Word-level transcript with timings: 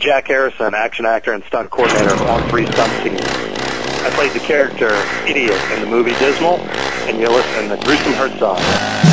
Jack 0.00 0.28
Harrison, 0.28 0.74
action 0.74 1.04
actor 1.04 1.32
and 1.32 1.44
stunt 1.44 1.70
coordinator 1.70 2.16
on 2.16 2.42
Free 2.44 2.66
Stunt 2.72 3.02
Team. 3.02 3.20
I 4.02 4.10
played 4.10 4.32
the 4.32 4.40
character 4.40 5.06
Idiot 5.26 5.66
in 5.70 5.80
the 5.82 5.86
movie 5.86 6.14
Dismal, 6.14 6.58
and 7.06 7.20
you're 7.20 7.30
listening 7.30 7.68
to 7.68 7.76
Gruesome 7.76 8.14
Herzog. 8.14 9.09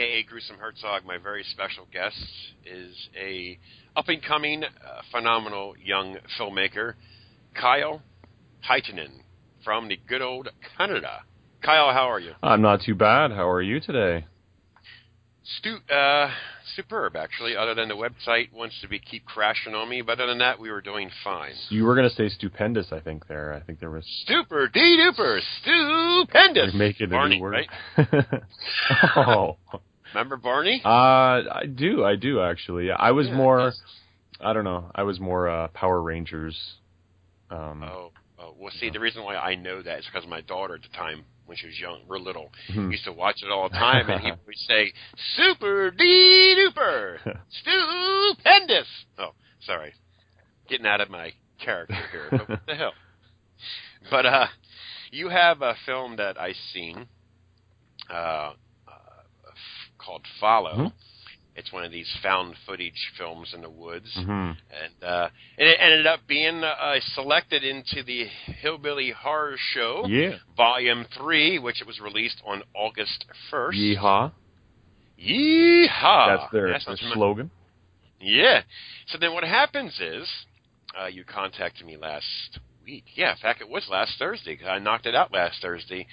Aka 0.00 0.22
Gruesome 0.22 0.56
Herzog. 0.56 1.04
My 1.04 1.18
very 1.18 1.44
special 1.50 1.86
guest 1.92 2.16
is 2.64 2.96
a 3.14 3.58
up 3.94 4.08
and 4.08 4.22
coming, 4.22 4.64
uh, 4.64 4.68
phenomenal 5.12 5.74
young 5.78 6.16
filmmaker, 6.38 6.94
Kyle 7.54 8.00
Hytonen 8.66 9.20
from 9.62 9.88
the 9.88 9.98
good 10.08 10.22
old 10.22 10.48
Canada. 10.78 11.20
Kyle, 11.62 11.92
how 11.92 12.10
are 12.10 12.18
you? 12.18 12.32
I'm 12.42 12.62
not 12.62 12.80
too 12.80 12.94
bad. 12.94 13.30
How 13.32 13.46
are 13.50 13.60
you 13.60 13.78
today? 13.78 14.24
Stu- 15.58 15.94
uh, 15.94 16.30
superb, 16.76 17.14
actually. 17.14 17.54
Other 17.54 17.74
than 17.74 17.88
the 17.88 17.94
website 17.94 18.54
wants 18.54 18.80
to 18.80 18.88
be 18.88 18.98
keep 18.98 19.26
crashing 19.26 19.74
on 19.74 19.86
me, 19.86 20.00
but 20.00 20.12
other 20.12 20.28
than 20.28 20.38
that, 20.38 20.58
we 20.58 20.70
were 20.70 20.80
doing 20.80 21.10
fine. 21.22 21.52
You 21.68 21.84
were 21.84 21.94
going 21.94 22.08
to 22.08 22.14
say 22.14 22.30
stupendous, 22.30 22.86
I 22.90 23.00
think. 23.00 23.26
There, 23.28 23.52
I 23.52 23.60
think 23.60 23.80
there 23.80 23.90
was 23.90 24.04
super 24.26 24.66
d 24.68 24.80
duper 24.80 25.40
stupendous. 25.60 26.72
Make 26.74 27.02
it 27.02 27.10
Barney, 27.10 27.34
a 27.34 27.38
new 27.38 27.42
word. 27.42 27.66
right? 27.98 28.14
oh, 29.16 29.56
Remember 30.14 30.36
Barney? 30.36 30.80
uh, 30.84 30.88
I 30.88 31.64
do, 31.72 32.04
I 32.04 32.16
do 32.16 32.40
actually. 32.40 32.90
I 32.90 33.10
was 33.12 33.26
Yeah, 33.28 33.36
more. 33.36 33.72
I 34.40 34.52
don't 34.52 34.64
know. 34.64 34.90
I 34.94 35.02
was 35.02 35.20
more 35.20 35.48
uh, 35.48 35.68
Power 35.68 36.00
Rangers. 36.02 36.56
Um, 37.50 37.82
Oh, 37.82 38.12
oh, 38.38 38.54
well, 38.58 38.72
see, 38.78 38.90
the 38.90 39.00
reason 39.00 39.22
why 39.22 39.36
I 39.36 39.54
know 39.54 39.82
that 39.82 39.98
is 39.98 40.06
because 40.06 40.28
my 40.28 40.40
daughter 40.40 40.74
at 40.76 40.82
the 40.82 40.96
time, 40.96 41.24
when 41.46 41.56
she 41.56 41.66
was 41.66 41.78
young, 41.78 42.00
real 42.08 42.22
little, 42.22 42.50
mhm. 42.72 42.90
used 42.90 43.04
to 43.04 43.12
watch 43.12 43.42
it 43.42 43.50
all 43.50 43.68
the 43.68 43.74
time, 43.76 44.08
and 44.08 44.20
he 44.20 44.30
would 44.46 44.56
say, 44.68 44.92
"Super 45.36 45.90
d 45.90 46.04
duper, 46.56 47.18
stupendous." 47.50 48.86
Oh, 49.18 49.30
sorry, 49.66 49.92
getting 50.68 50.86
out 50.86 51.00
of 51.00 51.10
my 51.10 51.32
character 51.62 51.96
here. 52.12 52.28
But 52.30 52.48
what 52.48 52.60
the 52.66 52.74
hell? 52.76 52.92
But 54.10 54.26
uh, 54.26 54.46
you 55.10 55.28
have 55.28 55.60
a 55.60 55.74
film 55.84 56.16
that 56.16 56.40
I 56.40 56.54
seen, 56.72 57.06
uh, 58.08 58.52
called 60.10 60.26
Follow. 60.40 60.74
Mhm. 60.76 60.92
It's 61.54 61.72
one 61.72 61.84
of 61.84 61.92
these 61.92 62.08
found 62.22 62.56
footage 62.66 63.12
films 63.16 63.52
in 63.54 63.60
the 63.60 63.70
woods 63.70 64.12
Mhm. 64.16 64.56
and 64.82 65.04
uh, 65.04 65.28
and 65.58 65.68
it 65.68 65.76
ended 65.80 66.06
up 66.06 66.26
being 66.26 66.64
uh, 66.64 66.98
selected 67.14 67.62
into 67.62 68.02
the 68.02 68.24
Hillbilly 68.24 69.10
Horror 69.10 69.56
Show 69.56 70.06
Yeah. 70.08 70.38
Volume 70.56 71.04
Three, 71.04 71.58
which 71.60 71.80
it 71.80 71.86
was 71.86 72.00
released 72.00 72.40
on 72.44 72.62
August 72.74 73.24
first. 73.50 73.78
Yeehaw. 73.78 74.32
Yeehaw! 75.18 76.38
That's 76.38 76.52
their, 76.52 76.68
That 76.72 76.84
their 76.86 76.96
slogan. 76.96 77.50
Yeah. 78.20 78.62
So 79.08 79.18
then 79.18 79.32
what 79.32 79.44
happens 79.44 80.00
is, 80.00 80.28
uh, 80.98 81.06
you 81.06 81.24
contacted 81.24 81.86
me 81.86 81.96
last 81.96 82.58
week. 82.84 83.04
Yeah, 83.14 83.30
in 83.32 83.36
fact, 83.38 83.60
it 83.60 83.68
was 83.68 83.88
last 83.88 84.18
Thursday 84.18 84.56
'cause 84.56 84.68
I 84.68 84.78
knocked 84.78 85.06
it 85.06 85.14
out 85.14 85.32
last 85.32 85.60
Thursday. 85.62 86.06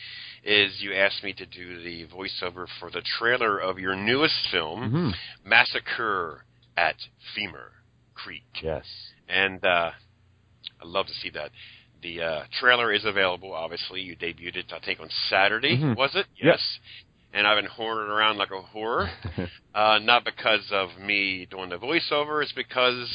Is 0.44 0.82
you 0.82 0.94
asked 0.94 1.24
me 1.24 1.34
to 1.34 1.46
do 1.46 1.82
the 1.82 2.06
voiceover 2.08 2.68
for 2.80 2.90
the 2.90 3.02
trailer 3.02 3.58
of 3.60 3.80
your 3.80 3.96
newest 3.96 4.48
film, 4.52 4.90
hmm 4.90 5.12
Massacre 5.50 6.46
at 6.78 6.96
Femur 7.36 7.72
Creek. 8.14 8.44
Yes. 8.62 8.86
and 9.30 9.64
uh, 9.66 9.92
I'd 10.82 10.88
love 10.88 11.08
to 11.08 11.14
see 11.16 11.30
that. 11.32 11.52
The 12.02 12.22
uh, 12.22 12.44
trailer 12.60 12.94
is 12.94 13.04
available. 13.06 13.54
Obviously, 13.54 14.02
you 14.02 14.16
debuted 14.16 14.56
it, 14.56 14.72
I 14.72 14.80
think, 14.80 15.00
on 15.00 15.10
Saturday. 15.30 15.76
Mhm. 15.78 15.96
Was 15.98 16.12
it? 16.16 16.28
Yep. 16.36 16.46
Yes. 16.54 16.80
And 17.34 17.46
I've 17.48 17.58
been 17.62 17.70
horning 17.70 18.10
around 18.10 18.38
like 18.38 18.52
a 18.52 18.62
whore, 18.76 19.10
uh, 19.76 20.00
not 20.00 20.24
because 20.24 20.72
of 20.72 20.98
me 21.00 21.46
doing 21.50 21.70
the 21.70 21.78
voiceover. 21.78 22.42
It's 22.44 22.52
because 22.54 23.10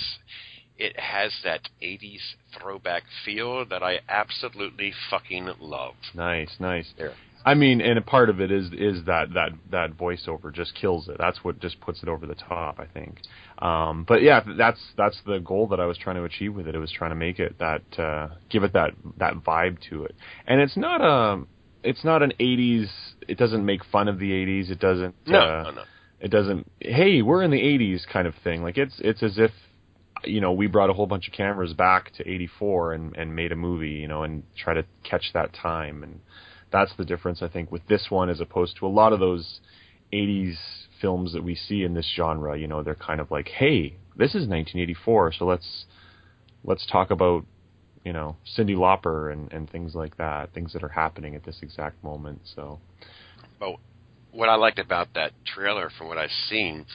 it 0.79 0.99
has 0.99 1.33
that 1.45 1.69
'80s 1.83 2.21
throwback 2.59 3.03
feel 3.25 3.65
that 3.67 3.83
I 3.83 4.01
absolutely 4.09 4.93
fucking 5.11 5.49
love. 5.61 5.95
nice, 6.15 6.57
nice. 6.59 6.93
There. 6.97 7.15
I 7.45 7.55
mean, 7.55 7.81
and 7.81 7.99
a 7.99 8.03
part 8.03 8.31
of 8.31 8.41
it 8.41 8.53
is 8.53 8.67
is 8.73 9.05
that 9.07 9.35
that 9.35 9.51
that 9.71 9.97
voiceover 9.97 10.53
just 10.55 10.75
kills 10.75 11.09
it. 11.09 11.17
That's 11.19 11.43
what 11.43 11.61
just 11.61 11.81
puts 11.81 12.03
it 12.03 12.09
over 12.09 12.27
the 12.27 12.37
top, 12.37 12.79
I 12.79 12.87
think. 12.87 13.19
Um, 13.59 14.05
but 14.07 14.23
yeah, 14.23 14.43
that's 14.57 14.81
that's 14.97 15.21
the 15.27 15.39
goal 15.39 15.67
that 15.69 15.81
I 15.81 15.87
was 15.87 15.99
trying 15.99 16.17
to 16.17 16.25
achieve 16.25 16.55
with 16.55 16.69
it. 16.69 16.75
It 16.75 16.79
was 16.79 16.93
trying 16.93 17.11
to 17.11 17.17
make 17.17 17.41
it 17.41 17.59
that 17.59 17.83
uh, 17.99 18.29
give 18.49 18.63
it 18.63 18.73
that 18.75 18.93
that 19.19 19.35
vibe 19.35 19.79
to 19.91 20.05
it. 20.05 20.15
And 20.47 20.61
it's 20.61 20.77
not 20.77 21.01
a 21.01 21.45
it's 21.83 22.05
not 22.05 22.23
an 22.23 22.33
'80s. 22.39 22.89
It 23.27 23.39
doesn't 23.39 23.65
make 23.65 23.85
fun 23.87 24.07
of 24.09 24.19
the 24.19 24.31
'80s. 24.31 24.71
It 24.71 24.79
doesn't. 24.79 25.15
No, 25.27 25.39
uh, 25.41 25.63
no, 25.65 25.71
no. 25.71 25.83
it 26.21 26.31
doesn't 26.31 26.71
hey 26.81 27.23
we're 27.23 27.43
in 27.43 27.51
the 27.51 27.61
80s 27.61 28.07
kind 28.13 28.29
of 28.29 28.35
thing 28.45 28.63
like 28.63 28.79
it's 28.79 28.95
it's 29.01 29.23
as 29.25 29.39
if 29.39 29.51
you 30.25 30.41
know 30.41 30.53
we 30.53 30.67
brought 30.67 30.91
a 30.91 30.93
whole 30.93 31.07
bunch 31.07 31.29
of 31.29 31.35
cameras 31.35 31.73
back 31.73 32.13
to 32.15 32.29
84 32.29 32.95
and 32.95 33.17
and 33.17 33.35
made 33.35 33.53
a 33.53 33.57
movie 33.57 33.91
you 33.91 34.09
know 34.09 34.23
and 34.23 34.43
try 34.57 34.75
to 34.75 34.85
catch 35.05 35.33
that 35.35 35.53
time. 35.53 36.03
And 36.03 36.21
that's 36.71 36.95
the 36.97 37.05
difference 37.05 37.43
i 37.43 37.49
think 37.49 37.71
with 37.71 37.87
this 37.89 38.07
one 38.09 38.31
as 38.31 38.41
opposed 38.41 38.77
to 38.79 38.87
a 38.87 38.89
lot 38.89 39.13
of 39.13 39.21
those 39.21 39.61
80s 40.13 40.57
films 41.01 41.33
that 41.33 41.43
we 41.43 41.55
see 41.55 41.83
in 41.83 41.95
this 41.95 42.11
genre. 42.17 42.59
You 42.59 42.67
know 42.67 42.83
they're 42.83 42.95
kind 42.95 43.21
of 43.21 43.31
like 43.31 43.49
hey 43.49 43.97
this 44.17 44.31
is 44.31 44.47
1984 44.47 45.33
so 45.33 45.45
let's 45.47 45.87
let's 46.65 46.87
talk 46.87 47.11
about 47.11 47.45
you 48.05 48.13
know 48.13 48.37
Cyndi 48.57 48.77
Lauper 48.77 49.33
and 49.33 49.53
and 49.53 49.69
things 49.71 49.95
like 49.95 50.17
that 50.17 50.53
things 50.53 50.73
that 50.73 50.83
are 50.83 50.89
happening 50.89 51.35
at 51.35 51.45
this 51.45 51.59
exact 51.63 52.03
moment. 52.03 52.41
So 52.55 52.79
But 53.59 53.77
what 54.33 54.49
I 54.49 54.57
liked 54.57 54.79
about 54.79 55.09
that 55.15 55.33
trailer, 55.45 55.91
from 55.97 56.09
what 56.09 56.19
I've 56.19 56.31
seen, 56.49 56.87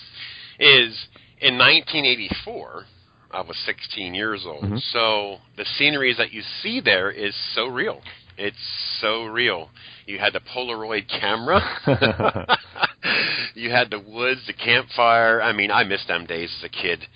is 0.60 1.08
in 1.40 1.58
1984, 1.58 2.86
I 3.32 3.42
was 3.42 3.58
16 3.66 4.14
years 4.14 4.46
old. 4.46 4.64
Mhm. 4.64 4.82
So 4.92 5.40
the 5.56 5.66
sceneries 5.66 6.18
that 6.18 6.32
you 6.32 6.42
see 6.62 6.80
there 6.80 7.12
is 7.12 7.36
so 7.54 7.68
real. 7.68 8.02
It's 8.38 8.58
so 9.02 9.26
real. 9.26 9.70
You 10.06 10.20
had 10.20 10.34
the 10.34 10.40
Polaroid 10.40 11.08
camera. 11.10 11.60
you 13.56 13.72
had 13.72 13.90
the 13.90 14.00
woods, 14.00 14.46
the 14.48 14.54
campfire. 14.54 15.42
I 15.42 15.52
mean, 15.54 15.72
I 15.72 15.84
miss 15.84 16.06
them 16.06 16.26
days 16.26 16.54
as 16.60 16.64
a 16.64 16.70
kid. 16.70 17.08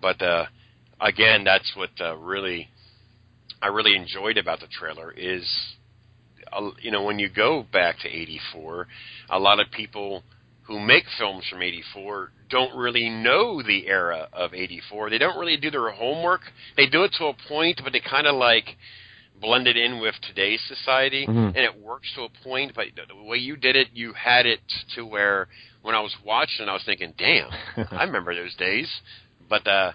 But 0.00 0.20
uh, 0.22 0.46
again, 1.00 1.44
that's 1.44 1.72
what 1.76 1.90
uh, 2.00 2.16
really 2.16 2.68
I 3.60 3.68
really 3.68 3.94
enjoyed 3.94 4.38
about 4.38 4.60
the 4.60 4.66
trailer 4.66 5.12
is 5.12 5.48
uh, 6.52 6.70
you 6.80 6.90
know, 6.90 7.02
when 7.02 7.18
you 7.18 7.28
go 7.28 7.64
back 7.72 7.98
to 8.00 8.08
84, 8.08 8.86
a 9.30 9.38
lot 9.38 9.60
of 9.60 9.70
people 9.70 10.22
who 10.62 10.78
make 10.78 11.04
films 11.18 11.44
from 11.50 11.62
84 11.62 12.30
don't 12.52 12.76
really 12.76 13.08
know 13.08 13.62
the 13.62 13.88
era 13.88 14.28
of 14.32 14.52
84. 14.54 15.10
They 15.10 15.18
don't 15.18 15.38
really 15.40 15.56
do 15.56 15.70
their 15.70 15.90
homework. 15.90 16.42
They 16.76 16.86
do 16.86 17.02
it 17.02 17.12
to 17.18 17.24
a 17.26 17.34
point, 17.48 17.80
but 17.82 17.92
they 17.92 18.00
kind 18.00 18.26
of 18.26 18.36
like 18.36 18.76
blend 19.40 19.66
it 19.66 19.76
in 19.76 19.98
with 19.98 20.14
today's 20.28 20.60
society, 20.68 21.26
Mhm. 21.26 21.48
and 21.48 21.56
it 21.56 21.74
works 21.74 22.12
to 22.14 22.22
a 22.22 22.28
point. 22.44 22.74
But 22.74 22.86
the 22.94 23.06
the 23.12 23.22
way 23.24 23.38
you 23.38 23.56
did 23.56 23.74
it, 23.74 23.88
you 23.92 24.12
had 24.12 24.44
it 24.46 24.60
to 24.94 25.04
where 25.04 25.48
when 25.80 25.94
I 25.94 26.00
was 26.00 26.14
watching, 26.24 26.68
I 26.68 26.74
was 26.74 26.84
thinking, 26.84 27.14
"Damn, 27.16 27.50
I 27.90 28.04
remember 28.04 28.34
those 28.34 28.54
days." 28.56 28.88
But 29.48 29.66
uh, 29.66 29.92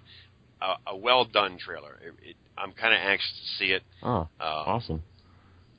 a, 0.62 0.76
a 0.88 0.96
well 0.98 1.24
done 1.26 1.58
trailer. 1.60 2.00
It, 2.02 2.30
it, 2.32 2.36
I'm 2.58 2.74
kind 2.74 2.94
of 2.94 3.00
anxious 3.00 3.32
to 3.40 3.48
see 3.60 3.72
it. 3.72 3.84
oh 4.04 4.28
Uh, 4.40 4.64
awesome 4.74 5.04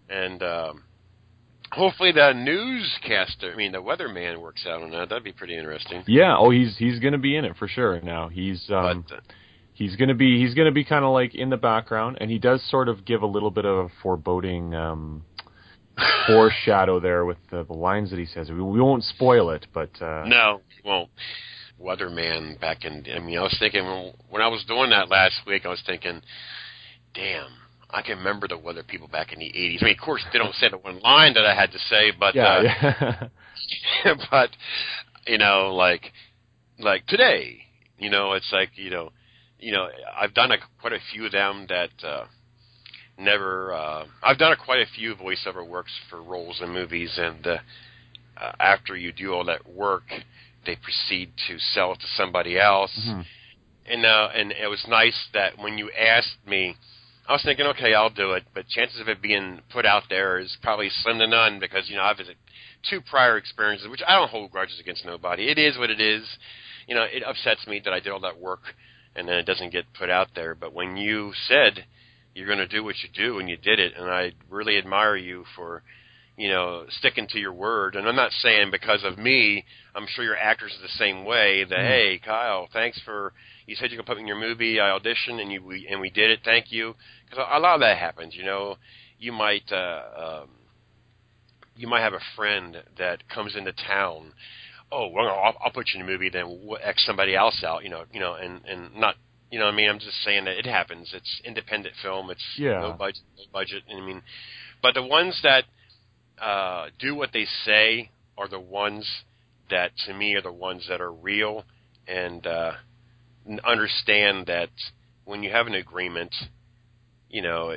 and 0.08 0.42
um, 0.42 0.82
hopefully 1.72 2.12
the 2.12 2.32
newscaster, 2.32 3.52
I 3.52 3.56
mean 3.56 3.72
the 3.72 3.82
weatherman, 3.82 4.40
works 4.40 4.66
out 4.66 4.82
on 4.82 4.90
that. 4.90 5.08
That'd 5.08 5.24
be 5.24 5.32
pretty 5.32 5.56
interesting. 5.56 6.02
Yeah, 6.06 6.36
oh, 6.38 6.50
he's 6.50 6.76
he's 6.76 6.98
gonna 6.98 7.18
be 7.18 7.36
in 7.36 7.44
it 7.44 7.56
for 7.56 7.68
sure. 7.68 8.00
Now 8.00 8.28
he's 8.28 8.64
um, 8.70 9.04
but 9.08 9.16
uh, 9.16 9.20
he's 9.74 9.96
gonna 9.96 10.14
be 10.14 10.40
he's 10.40 10.54
gonna 10.54 10.72
be 10.72 10.84
kind 10.84 11.04
of 11.04 11.12
like 11.12 11.34
in 11.34 11.50
the 11.50 11.56
background, 11.56 12.18
and 12.20 12.30
he 12.30 12.38
does 12.38 12.62
sort 12.70 12.88
of 12.88 13.04
give 13.04 13.22
a 13.22 13.26
little 13.26 13.50
bit 13.50 13.64
of 13.64 13.86
a 13.86 13.88
foreboding 14.02 14.74
um, 14.74 15.24
foreshadow 16.26 17.00
there 17.00 17.24
with 17.24 17.38
the, 17.50 17.64
the 17.64 17.74
lines 17.74 18.10
that 18.10 18.18
he 18.18 18.26
says. 18.26 18.48
We, 18.50 18.60
we 18.60 18.80
won't 18.80 19.04
spoil 19.04 19.50
it, 19.50 19.66
but 19.72 19.90
uh, 20.00 20.24
no, 20.26 20.60
won't. 20.84 21.10
weatherman 21.80 22.60
back 22.60 22.84
in. 22.84 23.04
I 23.14 23.20
mean, 23.20 23.38
I 23.38 23.42
was 23.42 23.56
thinking 23.58 24.12
when 24.30 24.42
I 24.42 24.48
was 24.48 24.64
doing 24.66 24.90
that 24.90 25.08
last 25.08 25.40
week, 25.46 25.64
I 25.64 25.68
was 25.68 25.82
thinking, 25.86 26.22
damn. 27.14 27.50
I 27.90 28.02
can 28.02 28.18
remember 28.18 28.48
the 28.48 28.58
weather 28.58 28.82
people 28.82 29.08
back 29.08 29.32
in 29.32 29.38
the 29.38 29.46
'80s. 29.46 29.82
I 29.82 29.84
mean, 29.86 29.94
of 29.94 30.04
course, 30.04 30.24
they 30.32 30.38
don't 30.38 30.54
say 30.54 30.68
the 30.68 30.78
one 30.78 31.00
line 31.00 31.34
that 31.34 31.46
I 31.46 31.54
had 31.54 31.72
to 31.72 31.78
say, 31.78 32.12
but 32.18 32.34
yeah, 32.34 32.46
uh, 32.46 33.28
yeah. 34.04 34.14
but 34.30 34.50
you 35.26 35.38
know, 35.38 35.74
like 35.74 36.12
like 36.78 37.06
today, 37.06 37.58
you 37.98 38.10
know, 38.10 38.32
it's 38.32 38.50
like 38.52 38.70
you 38.74 38.90
know, 38.90 39.10
you 39.58 39.72
know, 39.72 39.88
I've 40.18 40.34
done 40.34 40.52
a, 40.52 40.56
quite 40.80 40.92
a 40.92 40.98
few 41.12 41.26
of 41.26 41.32
them 41.32 41.66
that 41.68 41.90
uh, 42.06 42.24
never. 43.18 43.72
Uh, 43.72 44.04
I've 44.22 44.38
done 44.38 44.52
a, 44.52 44.56
quite 44.56 44.80
a 44.80 44.86
few 44.94 45.14
voiceover 45.14 45.66
works 45.66 45.92
for 46.10 46.22
roles 46.22 46.60
in 46.60 46.70
movies, 46.70 47.18
and 47.18 47.46
uh, 47.46 47.58
uh, 48.36 48.52
after 48.60 48.96
you 48.96 49.12
do 49.12 49.32
all 49.32 49.44
that 49.46 49.68
work, 49.68 50.04
they 50.66 50.76
proceed 50.76 51.32
to 51.48 51.58
sell 51.58 51.92
it 51.92 52.00
to 52.00 52.06
somebody 52.16 52.58
else. 52.58 52.96
Mhm. 53.08 53.24
And 53.86 54.04
uh, 54.04 54.28
and 54.34 54.52
it 54.52 54.68
was 54.68 54.84
nice 54.86 55.28
that 55.32 55.56
when 55.58 55.78
you 55.78 55.90
asked 55.92 56.36
me, 56.46 56.76
I 57.28 57.32
was 57.32 57.42
thinking, 57.44 57.66
okay, 57.66 57.92
I'll 57.92 58.08
do 58.08 58.32
it, 58.32 58.44
but 58.54 58.66
chances 58.68 59.00
of 59.00 59.08
it 59.08 59.20
being 59.20 59.60
put 59.70 59.84
out 59.84 60.04
there 60.08 60.38
is 60.38 60.56
probably 60.62 60.88
slim 60.88 61.18
to 61.18 61.26
none 61.26 61.60
because 61.60 61.90
you 61.90 61.96
know 61.96 62.02
I've 62.02 62.16
had 62.16 62.26
two 62.88 63.02
prior 63.02 63.36
experiences, 63.36 63.86
which 63.88 64.00
I 64.08 64.14
don't 64.14 64.30
hold 64.30 64.50
grudges 64.50 64.80
against 64.80 65.04
nobody. 65.04 65.50
It 65.50 65.58
is 65.58 65.76
what 65.76 65.90
it 65.90 66.00
is. 66.00 66.24
You 66.86 66.94
know, 66.94 67.02
it 67.02 67.22
upsets 67.22 67.66
me 67.66 67.82
that 67.84 67.92
I 67.92 68.00
did 68.00 68.12
all 68.12 68.20
that 68.20 68.40
work 68.40 68.62
and 69.14 69.28
then 69.28 69.36
it 69.36 69.44
doesn't 69.44 69.72
get 69.72 69.84
put 69.92 70.08
out 70.08 70.28
there. 70.34 70.54
But 70.54 70.72
when 70.72 70.96
you 70.96 71.32
said 71.48 71.84
you're 72.34 72.46
going 72.46 72.58
to 72.58 72.68
do 72.68 72.82
what 72.82 72.94
you 73.02 73.10
do 73.12 73.38
and 73.40 73.48
you 73.48 73.58
did 73.58 73.78
it, 73.78 73.92
and 73.98 74.08
I 74.08 74.32
really 74.48 74.78
admire 74.78 75.16
you 75.16 75.44
for 75.54 75.82
you 76.38 76.48
know 76.48 76.84
sticking 76.98 77.26
to 77.28 77.38
your 77.38 77.52
word. 77.52 77.96
And 77.96 78.08
I'm 78.08 78.16
not 78.16 78.32
saying 78.32 78.70
because 78.70 79.04
of 79.04 79.18
me. 79.18 79.64
I'm 79.94 80.06
sure 80.06 80.24
your 80.24 80.36
actors 80.38 80.72
are 80.78 80.82
the 80.82 80.88
same 81.04 81.24
way. 81.24 81.64
That 81.64 81.78
Mhm. 81.80 81.88
hey, 81.88 82.18
Kyle, 82.24 82.68
thanks 82.72 82.98
for 83.00 83.32
you 83.66 83.74
said 83.76 83.90
you 83.90 83.96
could 83.98 84.06
put 84.06 84.16
me 84.16 84.22
in 84.22 84.28
your 84.28 84.38
movie. 84.40 84.80
I 84.80 84.96
auditioned 84.96 85.42
and 85.42 85.52
you 85.52 85.62
we, 85.62 85.86
and 85.90 86.00
we 86.00 86.08
did 86.10 86.30
it. 86.30 86.40
Thank 86.44 86.70
you. 86.72 86.94
Because 87.28 87.44
a 87.52 87.58
lot 87.58 87.74
of 87.74 87.80
that 87.80 87.98
happens. 87.98 88.34
You 88.36 88.44
know, 88.44 88.76
you 89.18 89.32
might. 89.32 89.70
Uh, 89.70 90.42
um, 90.42 90.50
you 91.76 91.86
might 91.86 92.00
have 92.00 92.12
a 92.14 92.20
friend 92.34 92.76
that 92.98 93.28
comes 93.28 93.54
into 93.54 93.72
town. 93.72 94.32
Oh, 94.90 95.08
well, 95.08 95.28
I'll, 95.28 95.54
I'll 95.64 95.70
put 95.70 95.86
you 95.94 96.00
in 96.00 96.06
a 96.08 96.10
movie, 96.10 96.28
then 96.28 96.60
we'll 96.64 96.78
X 96.82 97.04
somebody 97.06 97.36
else 97.36 97.62
out. 97.62 97.84
You 97.84 97.90
know, 97.90 98.04
you 98.12 98.20
know, 98.20 98.34
and 98.34 98.60
and 98.64 98.96
not, 98.96 99.14
you 99.50 99.58
know, 99.58 99.66
what 99.66 99.74
I 99.74 99.76
mean, 99.76 99.88
I'm 99.90 99.98
just 99.98 100.22
saying 100.24 100.44
that 100.46 100.56
it 100.58 100.66
happens. 100.66 101.10
It's 101.14 101.40
independent 101.44 101.94
film. 102.02 102.30
It's 102.30 102.44
Yeah. 102.56 102.80
no 102.80 102.92
budget, 102.92 103.22
no 103.36 103.44
budget. 103.52 103.84
And 103.88 104.02
I 104.02 104.04
mean, 104.06 104.22
but 104.82 104.94
the 104.94 105.02
ones 105.02 105.38
that 105.42 105.64
uh, 106.40 106.86
do 106.98 107.14
what 107.14 107.30
they 107.32 107.46
say 107.64 108.10
are 108.36 108.48
the 108.48 108.60
ones 108.60 109.06
that, 109.70 109.92
to 110.06 110.14
me, 110.14 110.34
are 110.34 110.42
the 110.42 110.52
ones 110.52 110.86
that 110.88 111.00
are 111.00 111.12
real 111.12 111.64
and 112.06 112.46
uh, 112.46 112.72
understand 113.66 114.46
that 114.46 114.70
when 115.24 115.42
you 115.42 115.50
have 115.50 115.66
an 115.66 115.74
agreement, 115.74 116.34
you 117.28 117.42
know, 117.42 117.74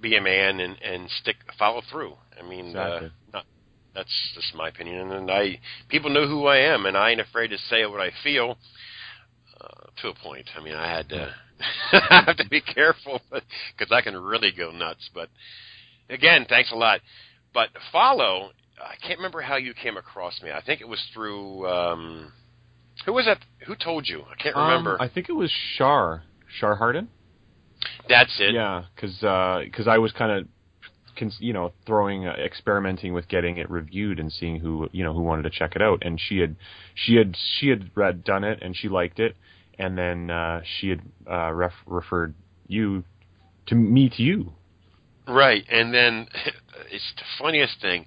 be 0.00 0.16
a 0.16 0.20
man 0.20 0.60
and 0.60 0.80
and 0.82 1.08
stick 1.22 1.36
follow 1.58 1.82
through. 1.90 2.14
I 2.38 2.46
mean, 2.46 2.66
Exactly. 2.68 3.08
uh, 3.08 3.10
not, 3.32 3.44
that's 3.94 4.32
just 4.34 4.54
my 4.54 4.68
opinion, 4.68 5.10
and 5.12 5.30
I 5.30 5.60
people 5.88 6.10
know 6.10 6.26
who 6.26 6.46
I 6.46 6.58
am, 6.58 6.86
and 6.86 6.96
I 6.96 7.10
ain't 7.10 7.20
afraid 7.20 7.48
to 7.48 7.58
say 7.58 7.84
what 7.86 8.00
I 8.00 8.10
feel. 8.22 8.58
Uh, 9.60 9.88
to 10.02 10.08
a 10.08 10.14
point. 10.14 10.48
I 10.56 10.62
mean, 10.62 10.74
I 10.74 10.88
had 10.88 11.08
to 11.08 11.34
I 11.92 12.24
have 12.26 12.36
to 12.36 12.48
be 12.48 12.60
careful 12.60 13.20
because 13.30 13.90
I 13.90 14.02
can 14.02 14.16
really 14.16 14.52
go 14.56 14.70
nuts. 14.70 15.10
But 15.12 15.28
again, 16.08 16.46
thanks 16.48 16.70
a 16.70 16.76
lot. 16.76 17.00
But 17.54 17.68
follow. 17.92 18.50
I 18.80 18.94
can't 19.04 19.18
remember 19.18 19.40
how 19.40 19.56
you 19.56 19.74
came 19.74 19.96
across 19.96 20.40
me. 20.42 20.50
I 20.50 20.62
think 20.62 20.80
it 20.80 20.88
was 20.88 21.02
through. 21.12 21.66
Um, 21.66 22.32
who 23.04 23.12
was 23.12 23.26
that? 23.26 23.38
Who 23.66 23.74
told 23.74 24.08
you? 24.08 24.22
I 24.22 24.40
can't 24.40 24.56
remember. 24.56 24.92
Um, 24.92 25.00
I 25.00 25.08
think 25.08 25.28
it 25.28 25.32
was 25.32 25.50
Shar. 25.76 26.22
Shar 26.58 26.76
Harden. 26.76 27.08
That's 28.08 28.38
it. 28.40 28.54
Yeah, 28.54 28.84
because 28.94 29.16
because 29.18 29.88
I 29.88 29.98
was 29.98 30.12
kind 30.12 30.32
of, 30.32 30.48
cons- 31.16 31.36
you 31.40 31.52
know, 31.52 31.72
throwing 31.86 32.26
uh, 32.26 32.32
experimenting 32.32 33.12
with 33.12 33.28
getting 33.28 33.58
it 33.58 33.70
reviewed 33.70 34.18
and 34.18 34.32
seeing 34.32 34.58
who 34.60 34.88
you 34.92 35.04
know 35.04 35.12
who 35.12 35.22
wanted 35.22 35.42
to 35.42 35.50
check 35.50 35.76
it 35.76 35.82
out, 35.82 36.02
and 36.04 36.20
she 36.20 36.38
had 36.38 36.56
she 36.94 37.16
had 37.16 37.36
she 37.58 37.68
had 37.68 37.90
read 37.94 38.24
done 38.24 38.44
it 38.44 38.60
and 38.62 38.76
she 38.76 38.88
liked 38.88 39.20
it, 39.20 39.36
and 39.78 39.96
then 39.96 40.30
uh, 40.30 40.62
she 40.64 40.88
had 40.88 41.02
uh, 41.30 41.52
ref- 41.52 41.72
referred 41.86 42.34
you 42.66 43.04
to 43.66 43.74
me 43.74 44.08
to 44.08 44.22
you. 44.22 44.52
Right, 45.28 45.64
and 45.70 45.92
then 45.92 46.26
it's 46.90 47.12
the 47.16 47.24
funniest 47.38 47.80
thing. 47.80 48.06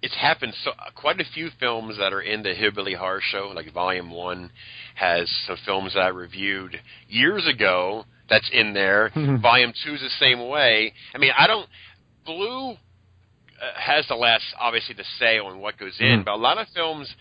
It's 0.00 0.14
happened 0.16 0.54
so 0.64 0.72
quite 0.96 1.20
a 1.20 1.24
few 1.32 1.50
films 1.60 1.96
that 1.98 2.12
are 2.12 2.22
in 2.22 2.42
the 2.42 2.54
Hillbilly 2.54 2.94
Horror 2.94 3.20
Show, 3.22 3.52
like 3.54 3.72
Volume 3.72 4.10
One, 4.10 4.50
has 4.96 5.30
some 5.46 5.56
films 5.64 5.94
that 5.94 6.00
I 6.00 6.08
reviewed 6.08 6.80
years 7.08 7.46
ago. 7.46 8.04
That's 8.28 8.48
in 8.52 8.72
there. 8.74 9.10
Volume 9.40 9.72
Two 9.84 9.94
is 9.94 10.00
the 10.00 10.08
same 10.18 10.48
way. 10.48 10.92
I 11.14 11.18
mean, 11.18 11.30
I 11.38 11.46
don't. 11.46 11.68
Blue 12.24 12.70
uh, 12.72 12.76
has 13.76 14.06
the 14.08 14.14
last, 14.16 14.44
obviously, 14.58 14.94
the 14.94 15.04
say 15.18 15.38
on 15.38 15.58
what 15.60 15.78
goes 15.78 15.96
in, 16.00 16.20
Mhm. 16.20 16.24
but 16.24 16.34
a 16.34 16.36
lot 16.36 16.58
of 16.58 16.68
films, 16.74 17.12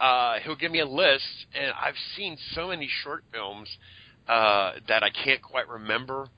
uh, 0.00 0.38
he'll 0.40 0.56
give 0.56 0.70
me 0.70 0.80
a 0.80 0.86
list, 0.86 1.46
and 1.54 1.72
I've 1.80 1.98
seen 2.16 2.36
so 2.54 2.68
many 2.68 2.88
short 3.02 3.24
films 3.32 3.68
uh, 4.28 4.72
that 4.86 5.02
I 5.02 5.10
can't 5.10 5.42
quite 5.42 5.68
remember 5.68 6.28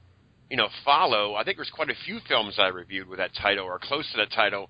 you 0.51 0.57
know, 0.57 0.69
follow. 0.85 1.35
I 1.35 1.45
think 1.45 1.57
there's 1.57 1.71
quite 1.71 1.91
a 1.91 1.95
few 2.05 2.19
films 2.29 2.57
I 2.59 2.69
reviewed 2.69 3.09
with 3.09 3.19
that 3.19 3.31
title 3.41 3.65
or 3.65 3.79
close 3.79 4.11
to 4.13 4.19
that 4.19 4.31
title. 4.33 4.69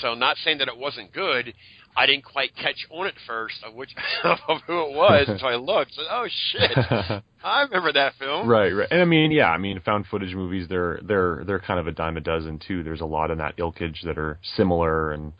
So 0.00 0.14
not 0.14 0.36
saying 0.44 0.58
that 0.58 0.68
it 0.68 0.76
wasn't 0.76 1.12
good. 1.12 1.52
I 1.96 2.06
didn't 2.06 2.24
quite 2.24 2.54
catch 2.54 2.86
on 2.90 3.06
at 3.08 3.14
first 3.26 3.56
of 3.64 3.74
which 3.74 3.90
of 4.24 4.60
who 4.66 4.80
it 4.82 4.94
was 4.94 5.28
until 5.28 5.48
I 5.48 5.56
looked. 5.56 5.94
So, 5.94 6.02
oh 6.08 6.26
shit, 6.28 6.70
I 7.44 7.62
remember 7.62 7.92
that 7.92 8.14
film. 8.18 8.48
Right, 8.48 8.70
right. 8.70 8.88
And 8.90 9.00
I 9.02 9.04
mean, 9.04 9.32
yeah, 9.32 9.50
I 9.50 9.58
mean, 9.58 9.80
found 9.80 10.06
footage 10.06 10.34
movies 10.34 10.68
they're 10.68 11.00
they're 11.02 11.42
they're 11.44 11.58
kind 11.58 11.80
of 11.80 11.86
a 11.88 11.92
dime 11.92 12.16
a 12.16 12.20
dozen 12.20 12.60
too. 12.66 12.82
There's 12.84 13.00
a 13.00 13.06
lot 13.06 13.30
in 13.30 13.38
that 13.38 13.56
ilkage 13.56 14.02
that 14.04 14.18
are 14.18 14.38
similar 14.56 15.10
and 15.12 15.32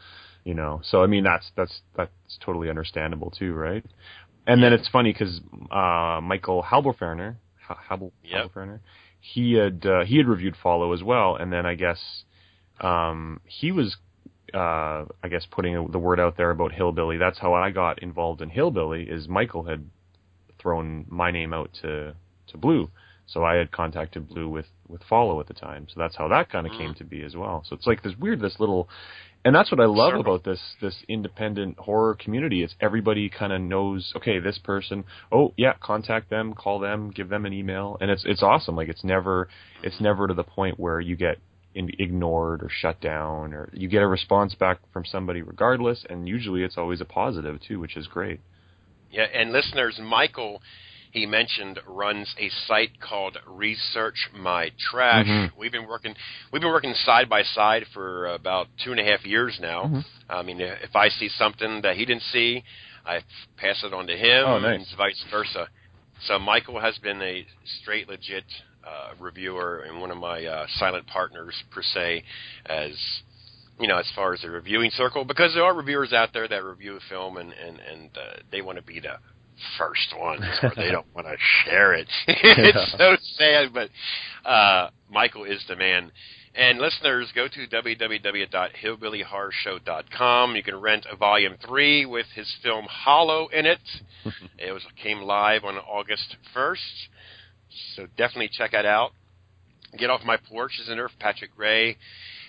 you 0.45 0.55
know. 0.55 0.81
So 0.83 1.03
I 1.03 1.07
mean, 1.07 1.23
that's 1.23 1.51
that's 1.57 1.81
that's 1.97 2.11
totally 2.45 2.69
understandable 2.69 3.31
too, 3.31 3.55
right? 3.55 3.85
And 4.47 4.61
then 4.61 4.73
it's 4.73 4.89
funny 4.89 5.13
cuz 5.15 5.41
uh 5.71 6.21
Michael 6.21 6.65
Haberfelner, 6.65 7.37
Ha- 7.69 7.79
Habel 7.89 8.11
Yep. 8.25 8.51
Haberfelner, 8.53 8.81
he 9.21 9.55
had 9.55 9.85
uh, 9.87 10.05
he 10.05 10.17
had 10.17 10.27
reviewed 10.27 10.57
Follow 10.63 10.93
as 10.93 11.03
well 11.03 11.37
and 11.37 11.53
then 11.53 11.67
I 11.67 11.75
guess 11.75 12.25
um 12.81 13.41
he 13.45 13.73
was 13.73 13.97
uh 14.55 15.05
I 15.23 15.29
guess 15.29 15.47
putting 15.51 15.91
the 15.91 15.99
word 15.99 16.19
out 16.19 16.37
there 16.37 16.51
about 16.51 16.73
Hillbilly. 16.73 17.19
That's 17.19 17.39
how 17.39 17.55
I 17.55 17.71
got 17.71 18.03
involved 18.03 18.43
in 18.43 18.51
Hillbilly 18.51 19.05
is 19.05 19.29
Michael 19.29 19.65
had 19.65 19.89
thrown 20.59 21.07
my 21.09 21.31
name 21.31 21.53
out 21.53 21.71
to 21.83 22.15
to 22.49 22.59
Blue. 22.59 22.91
So 23.27 23.45
I 23.45 23.55
had 23.55 23.71
contacted 23.71 24.29
Blue 24.29 24.49
with 24.49 24.67
with 24.89 25.03
Follow 25.05 25.39
at 25.41 25.47
the 25.47 25.55
time. 25.55 25.87
So 25.89 26.01
that's 26.01 26.17
how 26.17 26.29
that 26.29 26.51
kind 26.51 26.67
of 26.67 26.73
came 26.73 26.95
to 26.95 27.05
be 27.05 27.23
as 27.23 27.37
well. 27.37 27.65
So 27.69 27.77
it's 27.77 27.87
like 27.87 28.03
this 28.03 28.17
weird, 28.19 28.41
this 28.41 28.59
little, 28.59 28.89
and 29.45 29.55
that's 29.55 29.71
what 29.71 29.81
I 29.81 29.87
love 29.87 30.11
Circle. 30.11 30.21
about 30.21 30.45
this 30.45 30.61
this 30.81 30.97
independent 31.09 31.79
horror 31.79 32.15
community. 32.15 32.63
It's 32.63 32.75
everybody 32.81 33.29
kind 33.31 33.53
of 33.53 33.61
knows. 33.61 34.13
Okay, 34.17 34.39
this 34.39 34.59
person. 34.59 35.05
Oh 35.33 35.55
yeah, 35.57 35.75
contact 35.81 36.29
them, 36.31 36.55
call 36.55 36.79
them, 36.79 37.11
give 37.11 37.29
them 37.29 37.47
an 37.47 37.53
email, 37.53 37.97
and 38.01 38.11
it's 38.11 38.25
it's 38.27 38.43
awesome. 38.43 38.77
Like 38.77 38.89
it's 38.89 39.05
never 39.05 39.49
it's 39.83 40.01
never 40.01 40.27
to 40.29 40.35
the 40.35 40.45
point 40.45 40.79
where 40.79 41.01
you 41.01 41.17
get 41.17 41.39
in, 41.75 41.91
ignored 41.99 42.63
or 42.63 42.69
shut 42.71 43.01
down, 43.01 43.55
or 43.55 43.71
you 43.73 43.89
get 43.89 44.03
a 44.03 44.07
response 44.07 44.55
back 44.55 44.79
from 44.93 45.05
somebody 45.05 45.41
regardless, 45.43 46.05
and 46.11 46.29
usually 46.29 46.63
it's 46.63 46.77
always 46.77 47.01
a 47.01 47.07
positive 47.07 47.61
too, 47.67 47.81
which 47.81 47.97
is 47.97 48.07
great. 48.07 48.41
Yeah, 49.11 49.25
and 49.25 49.53
listeners, 49.53 49.99
Michael, 50.03 50.61
he 51.11 51.27
mentioned 51.27 51.79
runs 51.87 52.33
a 52.39 52.49
site 52.67 53.01
called 53.01 53.37
Research 53.47 54.29
My 54.33 54.71
Trash. 54.79 55.27
Mhm. 55.27 55.53
We've 55.57 55.73
been 55.73 55.87
working, 55.87 56.15
we've 56.53 56.63
been 56.63 56.71
working 56.71 56.95
side 56.95 57.29
by 57.29 57.43
side 57.43 57.87
for 57.89 58.27
about 58.29 58.69
two 58.79 58.93
and 58.93 59.01
a 59.01 59.05
half 59.05 59.25
years 59.27 59.59
now. 59.61 59.85
Mhm. 59.85 60.05
I 60.29 60.43
mean, 60.43 60.61
if 60.61 60.95
I 60.95 61.09
see 61.09 61.29
something 61.29 61.81
that 61.83 61.97
he 61.97 62.05
didn't 62.05 62.23
see, 62.25 62.63
I 63.05 63.23
pass 63.57 63.83
it 63.83 63.93
on 63.93 64.07
to 64.07 64.17
him, 64.17 64.45
Oh, 64.47 64.59
nice. 64.59 64.89
and 64.89 64.97
vice 64.97 65.23
versa. 65.31 65.69
So 66.23 66.39
Michael 66.39 66.79
has 66.81 66.97
been 66.99 67.21
a 67.23 67.47
straight, 67.65 68.09
legit 68.09 68.45
uh, 68.85 69.13
reviewer 69.19 69.81
and 69.87 70.01
one 70.01 70.11
of 70.11 70.17
my 70.17 70.45
uh, 70.45 70.67
silent 70.79 71.07
partners 71.07 71.55
per 71.71 71.83
se, 71.83 72.25
as 72.67 73.23
you 73.79 73.87
know, 73.89 73.97
as 73.99 74.11
far 74.13 74.33
as 74.35 74.41
the 74.43 74.51
reviewing 74.51 74.91
circle, 74.91 75.25
because 75.25 75.55
there 75.55 75.65
are 75.65 75.75
reviewers 75.75 76.13
out 76.13 76.33
there 76.33 76.47
that 76.49 76.63
review 76.65 76.97
a 76.97 77.01
film 77.01 77.37
and 77.37 77.53
and 77.53 77.81
and 77.81 78.11
uh, 78.17 78.37
they 78.51 78.61
want 78.63 78.77
to 78.77 78.83
be 78.83 79.01
the 79.01 79.19
first 79.79 80.15
ones, 80.19 80.45
or 80.63 80.73
they 80.77 80.91
don't 80.93 81.07
want 81.15 81.27
to 81.27 81.37
share 81.65 81.95
it. 81.95 82.09
it's 82.27 82.95
so 82.99 83.17
sad, 83.37 83.73
but 83.73 83.89
uh, 84.49 84.91
Michael 85.11 85.45
is 85.45 85.65
the 85.69 85.77
man. 85.77 86.13
And 86.55 86.79
listeners, 86.81 87.31
go 87.33 87.47
to 87.47 87.67
www.hillbillyhorrorshow.com. 87.69 90.57
You 90.57 90.63
can 90.65 90.81
rent 90.81 91.07
a 91.11 91.17
volume 91.17 91.57
three 91.65 92.07
with 92.07 92.27
his 92.35 92.53
film 92.63 92.87
Hollow 92.91 93.47
in 93.49 93.67
it. 93.67 93.79
it 94.59 94.73
was 94.73 94.83
came 95.01 95.21
live 95.21 95.63
on 95.65 95.77
August 95.77 96.37
first, 96.53 97.09
so 97.95 98.09
definitely 98.17 98.51
check 98.53 98.73
that 98.73 98.85
out. 98.85 99.13
Get 99.97 100.11
off 100.11 100.25
my 100.25 100.37
porch 100.37 100.73
is 100.83 100.89
in 100.89 100.97
there, 100.97 101.09
Patrick 101.21 101.55
Gray, 101.57 101.97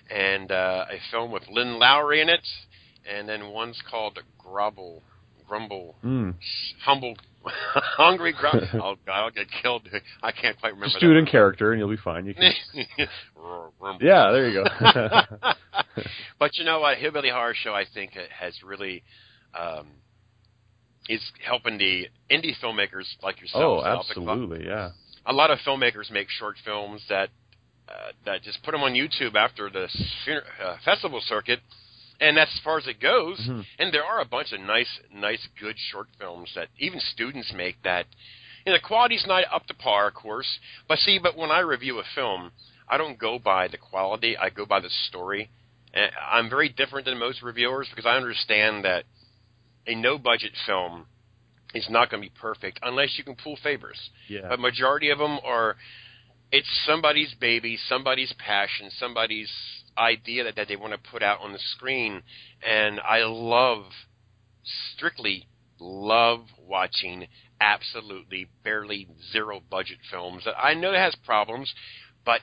and 0.10 0.52
uh, 0.52 0.86
a 0.90 0.98
film 1.12 1.32
with 1.32 1.44
Lynn 1.50 1.78
Lowry 1.78 2.22
in 2.22 2.30
it, 2.30 2.48
and 3.10 3.30
then 3.30 3.50
one's 3.50 3.82
called 3.90 4.20
Grobble 4.38 5.02
grumble, 5.52 5.96
Mm. 6.02 6.36
humble, 6.82 7.14
hungry 7.44 8.32
grumble. 8.32 8.68
oh 8.76 8.96
God, 9.06 9.14
I'll 9.26 9.32
get 9.32 9.48
killed. 9.62 9.86
I 10.24 10.32
can't 10.32 10.58
quite 10.58 10.70
remember. 10.70 10.88
Just 10.88 11.02
do 11.02 11.12
it 11.12 11.18
in 11.18 11.26
character, 11.26 11.74
and 11.74 11.80
you'll 11.80 11.90
be 11.90 11.98
fine. 11.98 12.26
You 12.26 12.34
can, 12.34 12.54
yeah, 14.00 14.32
there 14.32 14.48
you 14.48 14.64
go. 14.64 15.36
but 16.40 16.56
you 16.58 16.64
know 16.64 16.80
what? 16.80 16.98
Hillbilly 17.00 17.30
Horror 17.30 17.54
Show, 17.54 17.74
I 17.74 17.84
think, 17.94 18.12
has 18.40 18.54
really 18.64 19.04
um, 19.54 19.88
is 21.10 21.22
helping 21.46 21.78
the 21.78 22.08
indie 22.32 22.54
filmmakers 22.64 23.08
like 23.22 23.36
oh, 23.40 23.42
yourself. 23.42 23.86
out. 23.86 24.06
absolutely, 24.10 24.66
yeah. 24.66 24.92
A 25.26 25.34
lot 25.34 25.52
of 25.52 25.60
filmmakers 25.68 26.10
make 26.12 26.30
short 26.30 26.56
films 26.64 27.02
that 27.10 27.28
uh, 27.90 28.14
that 28.26 28.42
just 28.44 28.64
put 28.64 28.72
them 28.72 28.84
on 28.84 28.94
YouTube 28.94 29.36
after 29.36 29.70
the 29.70 29.90
uh, 30.64 30.78
festival 30.86 31.20
circuit, 31.26 31.60
and 32.22 32.38
that's 32.38 32.54
as 32.54 32.62
far 32.64 32.78
as 32.78 32.88
it 32.88 33.00
goes. 33.00 33.40
Mhm. 33.40 33.66
And 33.80 33.92
there 33.92 34.06
are 34.06 34.22
a 34.22 34.26
bunch 34.26 34.54
of 34.54 34.62
nice, 34.62 35.00
nice, 35.12 35.46
good 35.60 35.78
short 35.78 36.08
films 36.18 36.54
that 36.54 36.70
even 36.78 37.00
students 37.00 37.52
make. 37.52 37.82
That 37.82 38.06
you 38.66 38.72
know, 38.72 38.78
the 38.78 38.84
quality's 38.84 39.26
not 39.26 39.44
up 39.52 39.66
to 39.68 39.74
par, 39.74 40.08
of 40.08 40.14
course. 40.14 40.60
But 40.88 41.00
see, 41.00 41.18
but 41.18 41.36
when 41.36 41.52
I 41.52 41.60
review 41.60 42.00
a 42.00 42.04
film, 42.04 42.52
I 42.88 42.98
don't 42.98 43.18
go 43.18 43.40
by 43.40 43.68
the 43.68 43.78
quality. 43.78 44.38
I 44.38 44.50
go 44.50 44.66
by 44.66 44.80
the 44.80 44.90
story. 44.90 45.50
And 45.94 46.12
I'm 46.22 46.50
very 46.50 46.70
different 46.70 47.06
than 47.06 47.18
most 47.18 47.42
reviewers 47.42 47.90
because 47.90 48.06
I 48.06 48.16
understand 48.16 48.86
that 48.86 49.06
a 49.88 49.96
no-budget 49.96 50.56
film 50.66 51.08
is 51.74 51.90
not 51.90 52.10
going 52.10 52.22
to 52.22 52.30
be 52.30 52.36
perfect 52.40 52.80
unless 52.84 53.18
you 53.18 53.24
can 53.24 53.36
pull 53.36 53.56
favors. 53.58 54.12
Yeah. 54.28 54.48
But 54.48 54.60
majority 54.60 55.10
of 55.10 55.18
them 55.18 55.40
are 55.44 55.76
it's 56.52 56.70
somebody's 56.86 57.34
baby, 57.34 57.78
somebody's 57.78 58.34
passion, 58.34 58.92
somebody's 58.92 59.52
idea 59.98 60.44
that, 60.44 60.56
that 60.56 60.68
they 60.68 60.76
want 60.76 60.94
to 60.94 61.10
put 61.12 61.24
out 61.24 61.42
on 61.42 61.54
the 61.54 61.60
screen. 61.76 62.22
And 62.68 63.00
I 63.00 63.24
love, 63.24 63.86
strictly 64.94 65.48
love 65.80 66.42
watching 66.60 67.28
absolutely 67.60 68.48
barely 68.64 69.08
zero 69.32 69.62
budget 69.70 69.98
films 70.10 70.44
that 70.46 70.56
I 70.58 70.74
know 70.74 70.94
it 70.94 70.98
has 70.98 71.16
problems, 71.26 71.74
but 72.26 72.42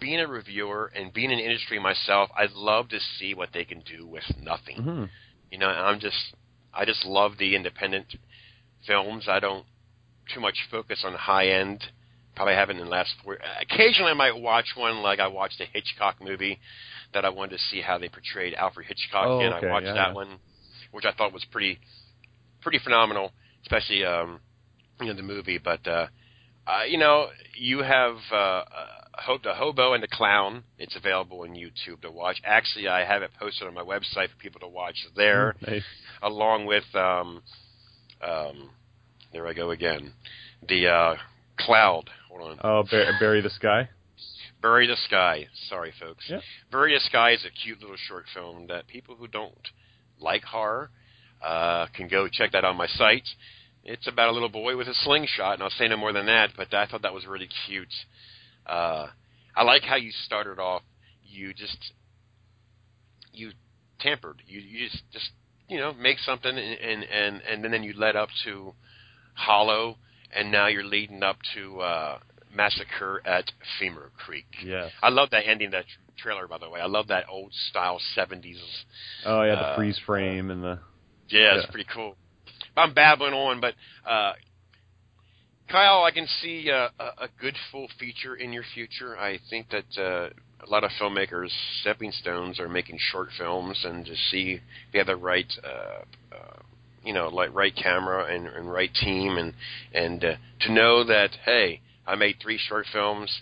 being 0.00 0.20
a 0.20 0.26
reviewer 0.26 0.90
and 0.94 1.12
being 1.12 1.30
in 1.30 1.38
industry 1.38 1.78
myself, 1.78 2.30
I 2.36 2.46
love 2.54 2.88
to 2.90 3.00
see 3.18 3.34
what 3.34 3.50
they 3.52 3.64
can 3.64 3.80
do 3.80 4.06
with 4.06 4.24
nothing. 4.40 4.76
hmm 4.76 5.04
You 5.50 5.58
know, 5.58 5.68
I'm 5.68 6.00
just 6.00 6.34
I 6.72 6.84
just 6.84 7.04
love 7.04 7.32
the 7.38 7.56
independent 7.56 8.06
films. 8.86 9.26
I 9.28 9.40
don't 9.40 9.66
too 10.32 10.40
much 10.40 10.56
focus 10.70 11.02
on 11.04 11.14
high 11.14 11.48
end. 11.48 11.82
Probably 12.38 12.54
haven't 12.54 12.78
in 12.78 12.84
the 12.84 12.90
last 12.90 13.10
four. 13.24 13.36
Occasionally, 13.60 14.12
I 14.12 14.14
might 14.14 14.36
watch 14.38 14.66
one 14.76 15.02
like 15.02 15.18
I 15.18 15.26
watched 15.26 15.60
a 15.60 15.64
Hitchcock 15.64 16.16
movie 16.22 16.60
that 17.12 17.24
I 17.24 17.30
wanted 17.30 17.56
to 17.56 17.62
see 17.70 17.80
how 17.80 17.98
they 17.98 18.08
portrayed 18.08 18.54
Alfred 18.54 18.86
Hitchcock, 18.86 19.26
Oh, 19.26 19.40
and 19.40 19.54
okay, 19.54 19.66
I 19.66 19.70
watched 19.72 19.86
yeah, 19.86 19.94
that 19.94 20.08
yeah. 20.10 20.14
one, 20.14 20.38
which 20.92 21.04
I 21.04 21.10
thought 21.12 21.32
was 21.32 21.44
pretty 21.50 21.80
pretty 22.62 22.78
phenomenal, 22.78 23.32
especially 23.62 24.04
um, 24.04 24.38
you 25.00 25.06
know 25.08 25.14
the 25.14 25.22
movie. 25.22 25.58
But 25.58 25.84
uh, 25.88 26.06
uh, 26.64 26.84
you 26.88 26.96
know, 26.96 27.26
you 27.58 27.78
have 27.82 28.16
uh, 28.30 28.36
uh, 28.36 29.38
the 29.42 29.54
Hobo 29.54 29.94
and 29.94 30.02
the 30.02 30.08
Clown. 30.08 30.62
It's 30.78 30.94
available 30.94 31.40
on 31.40 31.56
YouTube 31.56 32.02
to 32.02 32.10
watch. 32.12 32.40
Actually, 32.44 32.86
I 32.86 33.04
have 33.04 33.22
it 33.22 33.32
posted 33.36 33.66
on 33.66 33.74
my 33.74 33.82
website 33.82 34.28
for 34.30 34.36
people 34.38 34.60
to 34.60 34.68
watch 34.68 34.96
there 35.16 35.56
Nice. 35.66 35.82
along 36.22 36.66
with 36.66 36.84
um, 36.94 37.42
um, 38.22 38.70
there 39.32 39.44
I 39.48 39.54
go 39.54 39.70
again, 39.72 40.12
the 40.68 40.86
uh, 40.86 41.14
cloud. 41.58 42.10
Hold 42.28 42.50
on, 42.50 42.58
Oh, 42.62 42.82
Bar- 42.90 43.12
bury 43.18 43.40
the 43.40 43.50
sky. 43.50 43.88
bury 44.60 44.86
the 44.86 44.96
sky. 44.96 45.46
Sorry, 45.68 45.92
folks. 46.00 46.24
Yep. 46.28 46.42
Bury 46.70 46.94
the 46.94 47.00
sky 47.00 47.30
is 47.32 47.44
a 47.44 47.50
cute 47.50 47.80
little 47.80 47.96
short 47.96 48.24
film 48.34 48.66
that 48.68 48.86
people 48.86 49.16
who 49.16 49.26
don't 49.28 49.68
like 50.20 50.42
horror 50.44 50.90
uh, 51.42 51.86
can 51.94 52.08
go 52.08 52.28
check 52.28 52.52
that 52.52 52.64
on 52.64 52.76
my 52.76 52.86
site. 52.88 53.28
It's 53.84 54.06
about 54.08 54.28
a 54.28 54.32
little 54.32 54.48
boy 54.48 54.76
with 54.76 54.88
a 54.88 54.94
slingshot, 54.94 55.54
and 55.54 55.62
I'll 55.62 55.70
say 55.70 55.88
no 55.88 55.96
more 55.96 56.12
than 56.12 56.26
that. 56.26 56.50
But 56.56 56.74
I 56.74 56.86
thought 56.86 57.02
that 57.02 57.14
was 57.14 57.26
really 57.26 57.48
cute. 57.66 57.92
Uh, 58.66 59.06
I 59.56 59.62
like 59.62 59.82
how 59.82 59.96
you 59.96 60.10
started 60.26 60.58
off. 60.58 60.82
You 61.24 61.54
just 61.54 61.92
you 63.32 63.52
tampered. 64.00 64.42
You 64.46 64.60
you 64.60 64.88
just 64.88 65.02
just 65.12 65.30
you 65.68 65.78
know 65.78 65.92
make 65.94 66.18
something 66.18 66.50
and 66.50 66.78
and 66.80 67.04
and, 67.04 67.64
and 67.64 67.72
then 67.72 67.82
you 67.82 67.92
led 67.94 68.16
up 68.16 68.28
to 68.44 68.74
Hollow, 69.34 69.96
and 70.34 70.50
now 70.50 70.66
you're 70.66 70.84
leading 70.84 71.22
up 71.22 71.38
to 71.54 71.80
uh, 71.80 72.18
Massacre 72.54 73.20
at 73.24 73.50
Femur 73.78 74.10
Creek. 74.16 74.46
Yeah, 74.64 74.88
I 75.02 75.08
love 75.10 75.30
that 75.30 75.46
ending 75.46 75.70
that 75.72 75.84
tr- 75.86 76.22
trailer, 76.22 76.46
by 76.46 76.58
the 76.58 76.68
way. 76.68 76.80
I 76.80 76.86
love 76.86 77.08
that 77.08 77.24
old 77.28 77.52
style 77.70 78.00
'70s. 78.16 78.56
Oh 79.24 79.42
yeah, 79.42 79.54
the 79.54 79.60
uh, 79.60 79.76
freeze 79.76 80.00
frame 80.04 80.50
and 80.50 80.62
the. 80.62 80.78
Yeah, 81.28 81.56
it's 81.56 81.66
pretty 81.66 81.88
cool. 81.92 82.16
I'm 82.76 82.94
babbling 82.94 83.34
on, 83.34 83.60
but 83.60 83.74
uh, 84.06 84.32
Kyle, 85.68 86.04
I 86.04 86.10
can 86.10 86.26
see 86.40 86.70
uh, 86.70 86.88
a, 86.98 87.24
a 87.24 87.28
good 87.40 87.54
full 87.70 87.88
feature 87.98 88.36
in 88.36 88.52
your 88.52 88.64
future. 88.74 89.18
I 89.18 89.38
think 89.50 89.68
that 89.70 90.00
uh, 90.00 90.30
a 90.66 90.68
lot 90.68 90.82
of 90.82 90.90
filmmakers' 91.00 91.50
stepping 91.80 92.10
stones 92.12 92.58
are 92.58 92.68
making 92.68 92.98
short 92.98 93.28
films, 93.36 93.78
and 93.84 94.04
to 94.06 94.14
see 94.30 94.52
if 94.52 94.60
you 94.94 95.00
have 95.00 95.06
the 95.08 95.16
right, 95.16 95.52
uh, 95.62 96.34
uh, 96.34 96.60
you 97.08 97.14
know, 97.14 97.28
like 97.28 97.54
right 97.54 97.74
camera 97.74 98.26
and, 98.26 98.46
and 98.46 98.70
right 98.70 98.92
team, 98.92 99.38
and 99.38 99.54
and 99.94 100.22
uh, 100.22 100.34
to 100.60 100.72
know 100.72 101.04
that 101.04 101.30
hey, 101.46 101.80
I 102.06 102.16
made 102.16 102.36
three 102.42 102.58
short 102.58 102.84
films. 102.92 103.34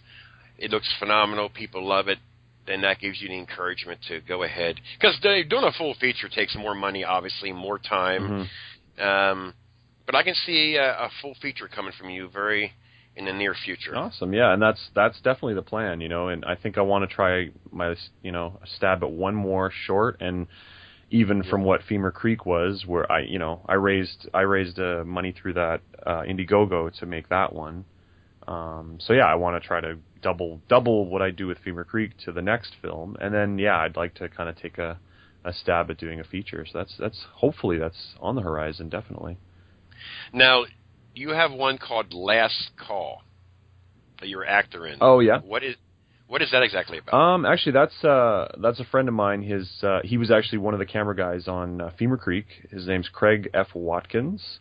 It 0.56 0.70
looks 0.70 0.88
phenomenal. 1.00 1.48
People 1.48 1.84
love 1.84 2.06
it. 2.06 2.18
Then 2.68 2.82
that 2.82 3.00
gives 3.00 3.20
you 3.20 3.26
the 3.28 3.36
encouragement 3.36 3.98
to 4.06 4.20
go 4.20 4.44
ahead 4.44 4.76
because 5.00 5.18
doing 5.20 5.64
a 5.64 5.72
full 5.76 5.94
feature 6.00 6.28
takes 6.28 6.54
more 6.56 6.76
money, 6.76 7.02
obviously, 7.02 7.50
more 7.50 7.80
time. 7.80 8.48
Mhm. 8.98 9.04
Um, 9.04 9.54
but 10.06 10.14
I 10.14 10.22
can 10.22 10.34
see 10.46 10.76
a, 10.76 10.92
a 10.92 11.10
full 11.20 11.34
feature 11.42 11.66
coming 11.66 11.92
from 11.98 12.08
you 12.08 12.28
very 12.28 12.72
in 13.16 13.24
the 13.24 13.32
near 13.32 13.56
future. 13.64 13.96
Awesome, 13.96 14.32
yeah, 14.32 14.52
and 14.52 14.62
that's 14.62 14.90
that's 14.94 15.20
definitely 15.22 15.54
the 15.54 15.62
plan, 15.62 16.00
you 16.00 16.08
know. 16.08 16.28
And 16.28 16.44
I 16.44 16.54
think 16.54 16.78
I 16.78 16.82
want 16.82 17.08
to 17.08 17.12
try 17.12 17.50
my, 17.72 17.96
you 18.22 18.30
know, 18.30 18.60
stab 18.76 19.02
at 19.02 19.10
one 19.10 19.34
more 19.34 19.72
short, 19.86 20.18
and 20.20 20.46
even 21.10 21.42
from 21.44 21.62
what 21.64 21.82
Femur 21.88 22.10
Creek 22.10 22.44
was, 22.44 22.84
where 22.86 23.10
I, 23.10 23.20
you 23.20 23.38
know, 23.38 23.60
I 23.66 23.74
raised 23.74 24.28
I 24.34 24.40
raised 24.40 24.78
uh, 24.78 25.04
money 25.04 25.32
through 25.32 25.54
that 25.54 25.80
uh, 26.04 26.22
Indiegogo 26.22 26.96
to 26.98 27.06
make 27.06 27.28
that 27.28 27.52
one. 27.52 27.84
Um, 28.48 28.98
so 29.00 29.12
yeah, 29.12 29.26
I 29.26 29.34
want 29.34 29.60
to 29.60 29.66
try 29.66 29.80
to 29.80 29.98
double 30.22 30.60
double 30.68 31.06
what 31.06 31.22
I 31.22 31.30
do 31.30 31.46
with 31.46 31.58
Femur 31.58 31.84
Creek 31.84 32.12
to 32.24 32.32
the 32.32 32.42
next 32.42 32.74
film, 32.82 33.16
and 33.20 33.32
then 33.32 33.58
yeah, 33.58 33.76
I'd 33.76 33.96
like 33.96 34.14
to 34.14 34.28
kind 34.28 34.48
of 34.48 34.56
take 34.56 34.78
a, 34.78 34.98
a 35.44 35.52
stab 35.52 35.90
at 35.90 35.98
doing 35.98 36.20
a 36.20 36.24
feature. 36.24 36.66
So 36.66 36.78
that's 36.78 36.96
that's 36.98 37.26
hopefully 37.34 37.78
that's 37.78 38.14
on 38.20 38.34
the 38.34 38.42
horizon, 38.42 38.88
definitely. 38.88 39.38
Now, 40.32 40.64
you 41.14 41.30
have 41.30 41.52
one 41.52 41.78
called 41.78 42.12
Last 42.12 42.70
Call 42.76 43.22
that 44.20 44.28
you're 44.28 44.44
actor 44.44 44.86
in. 44.86 44.98
Oh 45.00 45.20
yeah. 45.20 45.40
What 45.40 45.62
is 45.62 45.76
what 46.28 46.42
is 46.42 46.50
that 46.50 46.62
exactly 46.62 46.98
about? 46.98 47.14
Um, 47.14 47.46
actually, 47.46 47.72
that's 47.72 48.04
uh, 48.04 48.48
that's 48.60 48.80
a 48.80 48.84
friend 48.84 49.08
of 49.08 49.14
mine. 49.14 49.42
His 49.42 49.68
uh, 49.82 50.00
he 50.02 50.16
was 50.16 50.30
actually 50.30 50.58
one 50.58 50.74
of 50.74 50.80
the 50.80 50.86
camera 50.86 51.14
guys 51.14 51.46
on 51.46 51.80
uh, 51.80 51.90
Femur 51.98 52.16
Creek. 52.16 52.46
His 52.70 52.86
name's 52.86 53.08
Craig 53.08 53.48
F. 53.54 53.68
Watkins, 53.74 54.58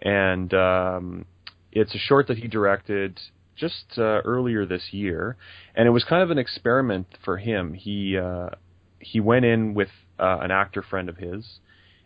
and 0.00 0.52
um, 0.54 1.26
it's 1.70 1.94
a 1.94 1.98
short 1.98 2.28
that 2.28 2.38
he 2.38 2.48
directed 2.48 3.20
just 3.56 3.84
uh, 3.98 4.22
earlier 4.24 4.64
this 4.64 4.88
year, 4.92 5.36
and 5.74 5.86
it 5.86 5.90
was 5.90 6.04
kind 6.04 6.22
of 6.22 6.30
an 6.30 6.38
experiment 6.38 7.06
for 7.22 7.36
him. 7.36 7.74
He 7.74 8.16
uh, 8.16 8.50
he 8.98 9.20
went 9.20 9.44
in 9.44 9.74
with 9.74 9.90
uh, 10.18 10.38
an 10.40 10.50
actor 10.50 10.82
friend 10.82 11.10
of 11.10 11.18
his, 11.18 11.58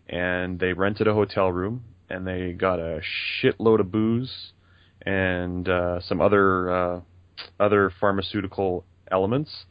and 0.08 0.58
they 0.58 0.72
rented 0.72 1.06
a 1.06 1.14
hotel 1.14 1.52
room, 1.52 1.84
and 2.10 2.26
they 2.26 2.52
got 2.52 2.80
a 2.80 3.00
shitload 3.40 3.78
of 3.78 3.92
booze 3.92 4.52
and 5.02 5.68
uh, 5.68 6.00
some 6.00 6.20
other 6.20 6.70
uh, 6.70 7.00
other 7.60 7.92
pharmaceutical 8.00 8.84
elements, 9.10 9.64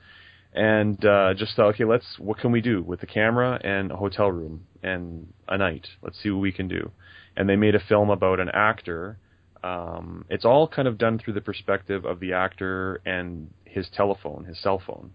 and 0.54 1.04
uh, 1.06 1.34
just 1.34 1.56
thought, 1.56 1.74
okay, 1.76 1.86
let's 1.86 2.18
what 2.18 2.38
can 2.40 2.52
we 2.52 2.62
do 2.62 2.82
with 2.82 3.02
the 3.02 3.06
camera 3.06 3.60
and 3.64 3.92
a 3.92 3.96
hotel 3.98 4.32
room 4.32 4.66
and 4.82 5.34
a 5.48 5.58
night? 5.58 5.88
Let's 6.02 6.22
see 6.22 6.30
what 6.30 6.40
we 6.40 6.52
can 6.52 6.68
do. 6.68 6.92
And 7.36 7.50
they 7.50 7.58
made 7.58 7.76
a 7.76 7.80
film 7.80 8.10
about 8.10 8.40
an 8.40 8.50
actor. 8.54 9.18
Um, 9.64 10.26
it's 10.30 10.46
all 10.46 10.68
kind 10.68 10.88
of 10.88 10.98
done 10.98 11.20
through 11.20 11.34
the 11.34 11.42
perspective 11.42 12.06
of 12.06 12.20
the 12.20 12.34
actor 12.34 13.02
and 13.06 13.52
his 13.66 13.90
telephone, 13.94 14.46
his 14.46 14.62
cell 14.62 14.82
phone, 14.86 15.12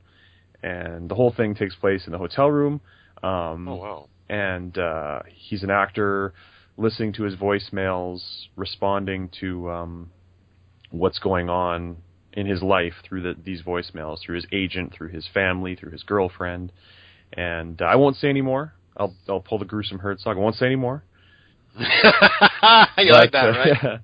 and 0.62 1.08
the 1.08 1.14
whole 1.14 1.32
thing 1.32 1.54
takes 1.54 1.74
place 1.74 2.02
in 2.06 2.12
the 2.12 2.18
hotel 2.18 2.50
room. 2.50 2.80
Um, 3.22 3.68
oh 3.68 3.76
wow. 3.76 4.08
and 4.28 4.76
uh, 4.76 5.20
he's 5.28 5.62
an 5.62 5.70
actor 5.70 6.34
listening 6.76 7.12
to 7.14 7.22
his 7.22 7.36
voicemails, 7.36 8.20
responding 8.56 9.30
to 9.40 9.70
um, 9.70 10.10
what's 10.90 11.18
going 11.18 11.48
on 11.48 11.96
in 12.32 12.46
his 12.46 12.62
life 12.62 12.94
through 13.04 13.22
the, 13.22 13.34
these 13.42 13.62
voicemails, 13.62 14.18
through 14.20 14.36
his 14.36 14.46
agent, 14.52 14.92
through 14.92 15.08
his 15.08 15.26
family, 15.32 15.74
through 15.74 15.90
his 15.90 16.02
girlfriend. 16.02 16.72
And 17.32 17.80
uh, 17.80 17.86
I 17.86 17.96
won't 17.96 18.16
say 18.16 18.28
any 18.28 18.42
more. 18.42 18.74
I'll 18.96 19.14
I'll 19.28 19.40
pull 19.40 19.58
the 19.58 19.64
gruesome 19.64 19.98
Herzog. 19.98 20.36
I 20.36 20.40
won't 20.40 20.56
say 20.56 20.66
any 20.66 20.76
more. 20.76 21.04
you 21.78 23.12
like 23.12 23.32
But, 23.32 23.32
that, 23.32 23.44
uh, 23.44 23.50
right? 23.52 24.00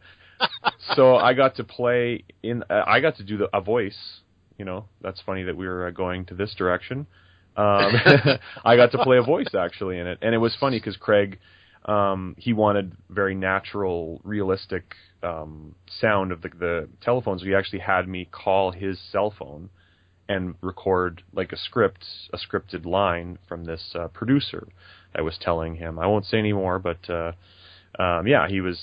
so 0.95 1.16
I 1.16 1.35
got 1.35 1.56
to 1.56 1.64
play 1.64 2.25
in. 2.42 2.62
Uh, 2.71 2.83
I 2.87 3.00
got 3.00 3.16
to 3.16 3.25
do 3.25 3.37
the, 3.38 3.49
a 3.56 3.61
voice. 3.61 4.21
You 4.59 4.64
know, 4.64 4.87
that's 5.02 5.21
funny 5.21 5.42
that 5.45 5.56
we 5.56 5.66
were 5.66 5.87
uh, 5.87 5.90
going 5.90 6.25
to 6.26 6.35
this 6.35 6.54
direction. 6.54 7.06
Um, 7.56 7.92
I 8.64 8.76
got 8.76 8.92
to 8.92 8.99
play 8.99 9.18
a 9.18 9.23
voice 9.23 9.54
actually 9.59 9.99
in 9.99 10.06
it, 10.06 10.18
and 10.23 10.35
it 10.35 10.38
was 10.38 10.56
funny 10.59 10.78
because 10.78 10.97
Craig, 10.97 11.38
um, 11.87 12.35
he 12.38 12.52
wanted 12.52 12.92
very 13.11 13.35
natural, 13.35 14.21
realistic 14.25 14.95
um, 15.26 15.75
sound 16.00 16.33
of 16.33 16.42
the, 16.42 16.49
the 16.49 16.88
telephones. 17.00 17.42
He 17.42 17.54
actually 17.54 17.80
had 17.80 18.09
me 18.09 18.28
call 18.30 18.73
his 18.73 18.99
cell 19.12 19.35
phone 19.37 19.71
and 20.28 20.54
record 20.61 21.23
like 21.33 21.52
a 21.52 21.56
script, 21.56 22.04
a 22.33 22.38
scripted 22.38 22.85
line 22.85 23.38
from 23.49 23.64
this 23.64 23.95
uh, 23.95 24.09
producer. 24.09 24.68
I 25.14 25.23
was 25.23 25.38
telling 25.40 25.76
him. 25.76 25.99
I 25.99 26.06
won't 26.06 26.26
say 26.26 26.38
any 26.38 26.52
more, 26.52 26.78
but 26.78 27.09
uh, 27.09 27.33
um, 27.99 28.26
yeah, 28.26 28.49
he 28.49 28.61
was 28.61 28.78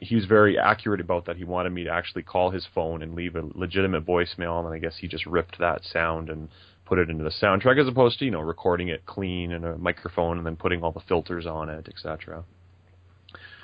he 0.00 0.14
was 0.14 0.26
very 0.26 0.58
accurate 0.58 1.00
about 1.00 1.26
that. 1.26 1.36
He 1.36 1.44
wanted 1.44 1.70
me 1.70 1.84
to 1.84 1.90
actually 1.90 2.22
call 2.22 2.50
his 2.50 2.66
phone 2.74 3.02
and 3.02 3.14
leave 3.14 3.36
a 3.36 3.42
legitimate 3.54 4.06
voicemail, 4.06 4.64
and 4.64 4.74
I 4.74 4.78
guess 4.78 4.96
he 5.00 5.08
just 5.08 5.26
ripped 5.26 5.58
that 5.58 5.84
sound 5.84 6.28
and 6.28 6.48
put 6.84 6.98
it 6.98 7.10
into 7.10 7.22
the 7.22 7.30
soundtrack 7.30 7.80
as 7.80 7.86
opposed 7.86 8.18
to 8.18 8.24
you 8.24 8.30
know 8.30 8.40
recording 8.40 8.88
it 8.88 9.06
clean 9.06 9.52
in 9.52 9.64
a 9.64 9.76
microphone 9.76 10.38
and 10.38 10.46
then 10.46 10.56
putting 10.56 10.82
all 10.82 10.92
the 10.92 11.00
filters 11.00 11.46
on 11.46 11.68
it, 11.68 11.88
etc. 11.88 12.44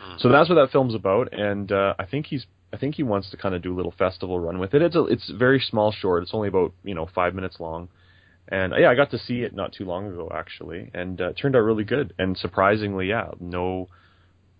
Mm. 0.04 0.20
So 0.20 0.28
that's 0.28 0.48
what 0.48 0.56
that 0.56 0.70
film's 0.70 0.94
about, 0.94 1.32
and 1.32 1.70
uh, 1.70 1.94
I 1.98 2.06
think 2.06 2.26
he's 2.26 2.46
I 2.72 2.76
think 2.76 2.96
he 2.96 3.02
wants 3.02 3.30
to 3.30 3.36
kind 3.36 3.54
of 3.54 3.62
do 3.62 3.72
a 3.72 3.76
little 3.76 3.94
festival 3.96 4.40
run 4.40 4.58
with 4.58 4.74
it. 4.74 4.82
It's 4.82 4.96
a 4.96 5.04
it's 5.04 5.30
very 5.30 5.60
small 5.60 5.92
short. 5.92 6.22
It's 6.22 6.34
only 6.34 6.48
about 6.48 6.72
you 6.82 6.94
know 6.94 7.08
five 7.14 7.34
minutes 7.34 7.60
long, 7.60 7.88
and 8.48 8.72
uh, 8.72 8.76
yeah, 8.76 8.90
I 8.90 8.94
got 8.94 9.10
to 9.12 9.18
see 9.18 9.42
it 9.42 9.54
not 9.54 9.72
too 9.72 9.84
long 9.84 10.08
ago 10.08 10.30
actually, 10.34 10.90
and 10.92 11.20
uh, 11.20 11.28
it 11.30 11.34
turned 11.34 11.56
out 11.56 11.60
really 11.60 11.84
good. 11.84 12.12
And 12.18 12.36
surprisingly, 12.36 13.08
yeah, 13.08 13.30
no 13.40 13.88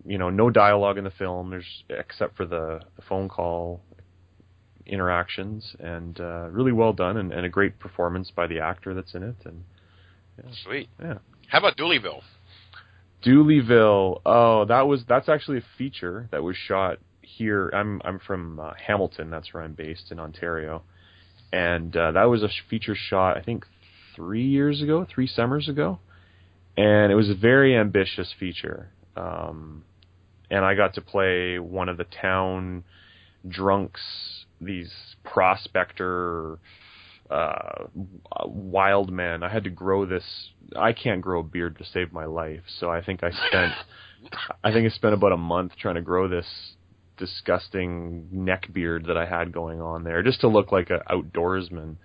you 0.05 0.17
know 0.17 0.29
no 0.29 0.49
dialogue 0.49 0.97
in 0.97 1.03
the 1.03 1.11
film. 1.11 1.49
There's 1.49 1.83
except 1.89 2.37
for 2.37 2.45
the, 2.45 2.79
the 2.95 3.01
phone 3.01 3.27
call 3.27 3.81
interactions, 4.85 5.75
and 5.79 6.19
uh, 6.19 6.47
really 6.51 6.71
well 6.71 6.93
done, 6.93 7.17
and, 7.17 7.31
and, 7.31 7.45
a 7.45 7.49
great 7.49 7.79
performance 7.79 8.31
by 8.31 8.45
the 8.47 8.59
actor 8.59 8.93
that's 8.93 9.15
in 9.15 9.23
it. 9.23 9.35
And 9.43 9.63
yeah. 10.37 10.51
sweet, 10.63 10.89
yeah. 11.01 11.17
How 11.47 11.59
about 11.59 11.75
Dooleyville? 11.75 12.21
Dooleyville. 13.25 14.21
Oh, 14.25 14.65
that 14.65 14.87
was 14.87 15.03
that's 15.07 15.29
actually 15.29 15.57
a 15.57 15.65
feature 15.77 16.27
that 16.31 16.43
was 16.43 16.55
shot 16.55 16.99
here. 17.21 17.69
I'm 17.73 18.01
I'm 18.05 18.19
from 18.19 18.59
uh, 18.59 18.73
Hamilton. 18.85 19.29
That's 19.29 19.53
where 19.53 19.63
I'm 19.63 19.73
based 19.73 20.11
in 20.11 20.19
Ontario, 20.19 20.83
and 21.51 21.95
uh, 21.95 22.11
that 22.11 22.25
was 22.25 22.43
a 22.43 22.49
feature 22.69 22.95
shot. 22.95 23.37
I 23.37 23.41
think 23.41 23.65
three 24.15 24.45
years 24.45 24.81
ago, 24.81 25.05
three 25.13 25.27
summers 25.27 25.67
ago, 25.67 25.99
and 26.77 27.11
it 27.11 27.15
was 27.15 27.29
a 27.29 27.35
very 27.35 27.75
ambitious 27.75 28.33
feature. 28.39 28.89
Um, 29.17 29.83
and 30.51 30.63
I 30.63 30.75
got 30.75 30.93
to 30.95 31.01
play 31.01 31.57
one 31.57 31.89
of 31.89 31.97
the 31.97 32.05
town 32.05 32.83
drunks 33.47 34.01
these 34.61 34.91
prospector 35.23 36.59
uh, 37.29 37.85
wild 38.45 39.11
men. 39.11 39.43
I 39.43 39.49
had 39.49 39.63
to 39.63 39.69
grow 39.69 40.05
this. 40.05 40.23
I 40.75 40.93
can't 40.93 41.21
grow 41.21 41.39
a 41.39 41.43
beard 41.43 41.77
to 41.79 41.85
save 41.85 42.13
my 42.13 42.25
life, 42.25 42.61
so 42.79 42.89
I 42.89 43.03
think 43.03 43.23
I 43.23 43.31
spent. 43.47 43.73
I 44.63 44.71
think 44.71 44.91
I 44.91 44.95
spent 44.95 45.13
about 45.13 45.31
a 45.31 45.37
month 45.37 45.73
trying 45.79 45.95
to 45.95 46.01
grow 46.01 46.27
this 46.27 46.45
disgusting 47.17 48.27
neck 48.31 48.67
beard 48.73 49.05
that 49.07 49.17
I 49.17 49.25
had 49.25 49.51
going 49.51 49.81
on 49.81 50.03
there, 50.03 50.21
just 50.23 50.41
to 50.41 50.47
look 50.47 50.71
like 50.71 50.89
an 50.89 50.99
outdoorsman. 51.09 51.95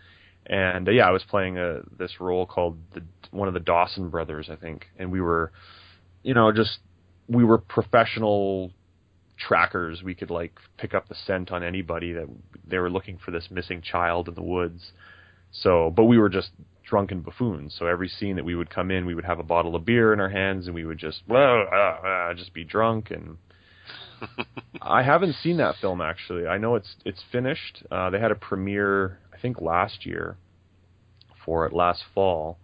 And 0.47 0.89
uh, 0.89 0.93
yeah, 0.93 1.07
I 1.07 1.11
was 1.11 1.23
playing 1.29 1.59
a 1.59 1.81
this 1.99 2.21
role 2.21 2.47
called 2.47 2.79
the 2.95 3.03
one 3.31 3.49
of 3.49 3.55
the 3.55 3.61
Dawson 3.61 4.11
brothers, 4.11 4.49
I 4.51 4.57
think, 4.57 4.87
and 4.99 5.13
we 5.13 5.21
were, 5.21 5.53
you 6.23 6.35
know, 6.35 6.53
just 6.53 6.79
we 7.29 7.45
were 7.45 7.59
professional 7.59 8.73
trackers. 9.41 10.03
We 10.03 10.15
could 10.15 10.31
like 10.31 10.59
pick 10.77 10.95
up 10.95 11.09
the 11.09 11.15
scent 11.27 11.51
on 11.51 11.65
anybody 11.65 12.13
that 12.13 12.29
they 12.67 12.79
were 12.79 12.91
looking 12.91 13.19
for 13.19 13.31
this 13.31 13.49
missing 13.51 13.83
child 13.83 14.29
in 14.29 14.35
the 14.35 14.43
woods. 14.43 14.93
So, 15.53 15.93
but 15.95 16.05
we 16.05 16.19
were 16.19 16.29
just 16.29 16.51
drunken 16.89 17.21
buffoons. 17.21 17.75
So 17.79 17.87
every 17.87 18.09
scene 18.09 18.37
that 18.37 18.45
we 18.45 18.55
would 18.55 18.71
come 18.71 18.91
in, 18.91 19.07
we 19.07 19.15
would 19.15 19.25
have 19.25 19.39
a 19.39 19.45
bottle 19.45 19.75
of 19.75 19.85
beer 19.85 20.13
in 20.13 20.21
our 20.21 20.29
hands, 20.29 20.67
and 20.67 20.75
we 20.75 20.85
would 20.85 20.99
just 20.99 21.23
well, 21.29 21.65
uh, 21.73 22.07
uh, 22.07 22.35
just 22.35 22.53
be 22.53 22.65
drunk. 22.65 23.11
And 23.11 23.39
I 24.83 25.03
haven't 25.03 25.35
seen 25.43 25.57
that 25.57 25.77
film 25.81 26.01
actually. 26.01 26.47
I 26.47 26.59
know 26.59 26.75
it's 26.75 26.97
it's 27.05 27.23
finished. 27.33 27.83
Uh, 27.91 28.11
they 28.11 28.21
had 28.21 28.31
a 28.31 28.37
premiere, 28.37 29.19
I 29.33 29.39
think, 29.41 29.61
last 29.61 30.05
year 30.05 30.37
for 31.45 31.67
it 31.67 31.73
last 31.73 32.03
fall, 32.15 32.59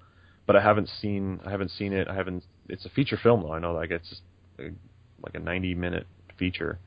but 0.47 0.55
I 0.55 0.63
haven't 0.63 0.89
seen 1.01 1.41
I 1.45 1.51
haven't 1.51 1.71
seen 1.71 1.93
it. 1.93 2.09
I 2.09 2.15
haven't. 2.15 2.45
It's 2.69 2.85
a 2.85 2.91
feature 2.91 3.19
film 3.21 3.43
though. 3.43 3.53
I 3.53 3.59
know 3.59 3.73
like 3.73 3.91
it's 3.91 4.21
like 4.59 5.35
a 5.35 5.39
90 5.39 5.75
minute 5.75 6.07
feature. 6.39 6.79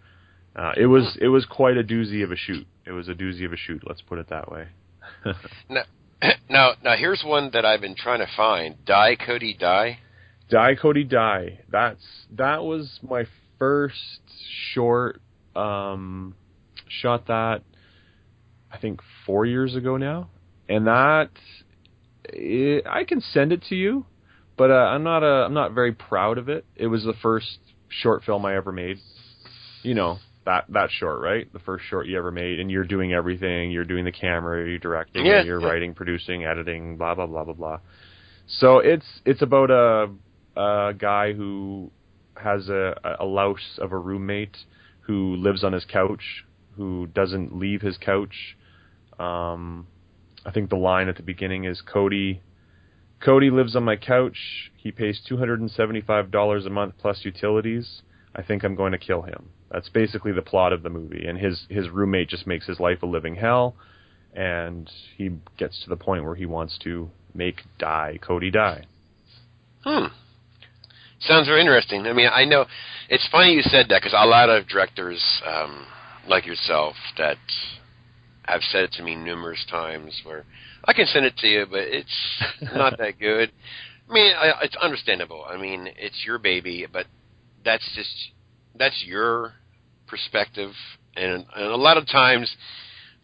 Uh, 0.56 0.72
it 0.76 0.88
was 0.88 1.18
it 1.22 1.28
was 1.28 1.46
quite 1.46 1.78
a 1.78 1.84
doozy 1.84 2.24
of 2.24 2.32
a 2.32 2.36
shoot. 2.36 2.68
It 2.86 2.92
was 2.92 3.08
a 3.08 3.14
doozy 3.14 3.46
of 3.46 3.54
a 3.54 3.58
shoot. 3.58 3.84
Let's 3.88 4.02
put 4.02 4.20
it 4.20 4.30
that 4.30 4.52
way. 4.52 4.68
now, 5.70 5.84
now, 6.50 6.72
now 6.84 6.96
here's 6.98 7.24
one 7.26 7.52
that 7.54 7.66
I've 7.66 7.82
been 7.82 7.96
trying 7.96 8.20
to 8.20 8.28
find. 8.36 8.84
Die 8.86 9.16
Cody 9.26 9.56
Die. 9.60 10.00
Die 10.50 10.76
Cody 10.76 11.04
Die. 11.04 11.60
That's 11.72 12.04
that 12.36 12.64
was 12.64 13.00
my 13.08 13.26
first 13.58 14.22
short. 14.74 15.22
Um, 15.56 16.36
shot 16.88 17.28
that 17.28 17.62
I 18.72 18.78
think 18.78 19.02
four 19.26 19.46
years 19.46 19.76
ago 19.76 19.98
now, 19.98 20.30
and 20.68 20.88
that 20.88 21.30
it, 22.26 22.86
I 22.88 23.04
can 23.04 23.22
send 23.22 23.52
it 23.52 23.64
to 23.70 23.76
you, 23.76 24.06
but 24.58 24.72
uh, 24.72 24.74
I'm 24.74 25.04
not 25.04 25.24
a 25.24 25.46
I'm 25.46 25.54
not 25.54 25.74
very 25.74 25.94
proud 25.94 26.38
of 26.38 26.50
it. 26.50 26.66
It 26.76 26.88
was 26.88 27.04
the 27.04 27.16
first 27.22 27.60
short 27.90 28.24
film 28.24 28.46
I 28.46 28.56
ever 28.56 28.72
made. 28.72 29.00
You 29.84 29.96
know, 29.96 30.18
that 30.46 30.66
that 30.70 30.90
short, 30.92 31.22
right? 31.22 31.52
The 31.52 31.60
first 31.60 31.86
short 31.90 32.08
you 32.08 32.18
ever 32.18 32.32
made, 32.32 32.60
and 32.60 32.70
you're 32.72 32.84
doing 32.84 33.14
everything. 33.14 33.72
You're 33.72 33.86
doing 33.86 34.06
the 34.06 34.12
camera, 34.12 34.68
you're 34.68 34.80
directing, 34.80 35.26
yeah, 35.26 35.44
you're 35.44 35.62
yeah. 35.62 35.68
writing, 35.68 35.94
producing, 35.94 36.44
editing, 36.44 36.98
blah 36.98 37.16
blah 37.16 37.28
blah 37.28 37.44
blah 37.44 37.54
blah. 37.54 37.80
So 38.48 38.80
it's 38.80 39.06
it's 39.26 39.42
about 39.42 39.70
a 39.70 40.10
a 40.60 40.94
guy 40.98 41.34
who 41.34 41.92
has 42.36 42.70
a 42.70 42.96
a 43.20 43.26
louse 43.26 43.78
of 43.80 43.92
a 43.92 43.98
roommate 43.98 44.58
who 45.02 45.36
lives 45.36 45.64
on 45.64 45.74
his 45.74 45.86
couch, 45.86 46.46
who 46.76 47.08
doesn't 47.08 47.58
leave 47.58 47.82
his 47.82 47.98
couch. 47.98 48.58
Um, 49.20 49.88
I 50.46 50.52
think 50.52 50.70
the 50.70 50.78
line 50.78 51.10
at 51.10 51.18
the 51.18 51.24
beginning 51.24 51.66
is 51.66 51.82
Cody. 51.82 52.42
Cody 53.20 53.50
lives 53.50 53.76
on 53.76 53.84
my 53.84 53.98
couch. 53.98 54.72
He 54.78 54.92
pays 54.92 55.22
two 55.28 55.38
hundred 55.38 55.60
and 55.60 55.70
seventy-five 55.70 56.32
dollars 56.32 56.66
a 56.66 56.70
month 56.70 56.96
plus 56.98 57.20
utilities. 57.24 58.02
I 58.34 58.44
think 58.44 58.64
I'm 58.64 58.76
going 58.76 58.94
to 58.94 58.98
kill 58.98 59.24
him. 59.24 59.50
That's 59.72 59.90
basically 59.90 60.32
the 60.32 60.42
plot 60.42 60.74
of 60.74 60.84
the 60.84 60.90
movie. 60.90 61.26
And 61.28 61.38
his 61.38 61.66
his 61.70 61.90
roommate 61.90 62.30
just 62.30 62.48
makes 62.48 62.66
his 62.66 62.80
life 62.80 63.04
a 63.04 63.06
living 63.06 63.36
hell, 63.36 63.76
and 64.34 64.90
he 65.18 65.32
gets 65.58 65.84
to 65.84 65.90
the 65.90 65.96
point 65.96 66.24
where 66.24 66.36
he 66.36 66.46
wants 66.46 66.78
to 66.84 67.10
make 67.34 67.62
die 67.78 68.20
Cody 68.22 68.52
die. 68.52 68.86
Hmm. 69.84 70.08
Sounds 71.22 71.48
very 71.48 71.62
interesting. 71.62 72.08
I 72.08 72.14
mean, 72.14 72.30
I 72.32 72.46
know 72.46 72.66
it's 73.10 73.28
funny 73.32 73.54
you 73.54 73.62
said 73.62 73.88
that 73.90 74.02
because 74.02 74.16
a 74.18 74.26
lot 74.26 74.50
of 74.50 74.68
directors 74.68 75.22
um, 75.46 75.86
like 76.28 76.46
yourself 76.46 76.96
that 77.18 77.38
have 78.44 78.62
said 78.72 78.84
it 78.84 78.92
to 78.94 79.04
me 79.04 79.16
numerous 79.16 79.66
times 79.70 80.22
where 80.24 80.46
I 80.86 80.94
can 80.94 81.06
send 81.06 81.26
it 81.26 81.38
to 81.38 81.48
you, 81.48 81.66
but 81.70 81.82
it's 81.82 82.42
not 82.74 82.98
that 82.98 83.20
good. 83.20 83.52
I 84.10 84.14
mean, 84.14 84.34
I, 84.36 84.54
it's 84.64 84.76
understandable. 84.78 85.46
I 85.48 85.58
mean, 85.58 85.90
it's 85.98 86.24
your 86.26 86.40
baby, 86.40 86.88
but 86.92 87.06
that's 87.64 87.88
just 87.96 88.32
that's 88.78 89.04
your 89.06 89.54
perspective, 90.10 90.72
and, 91.16 91.46
and 91.56 91.66
a 91.66 91.76
lot 91.76 91.98
of 91.98 92.08
times 92.08 92.54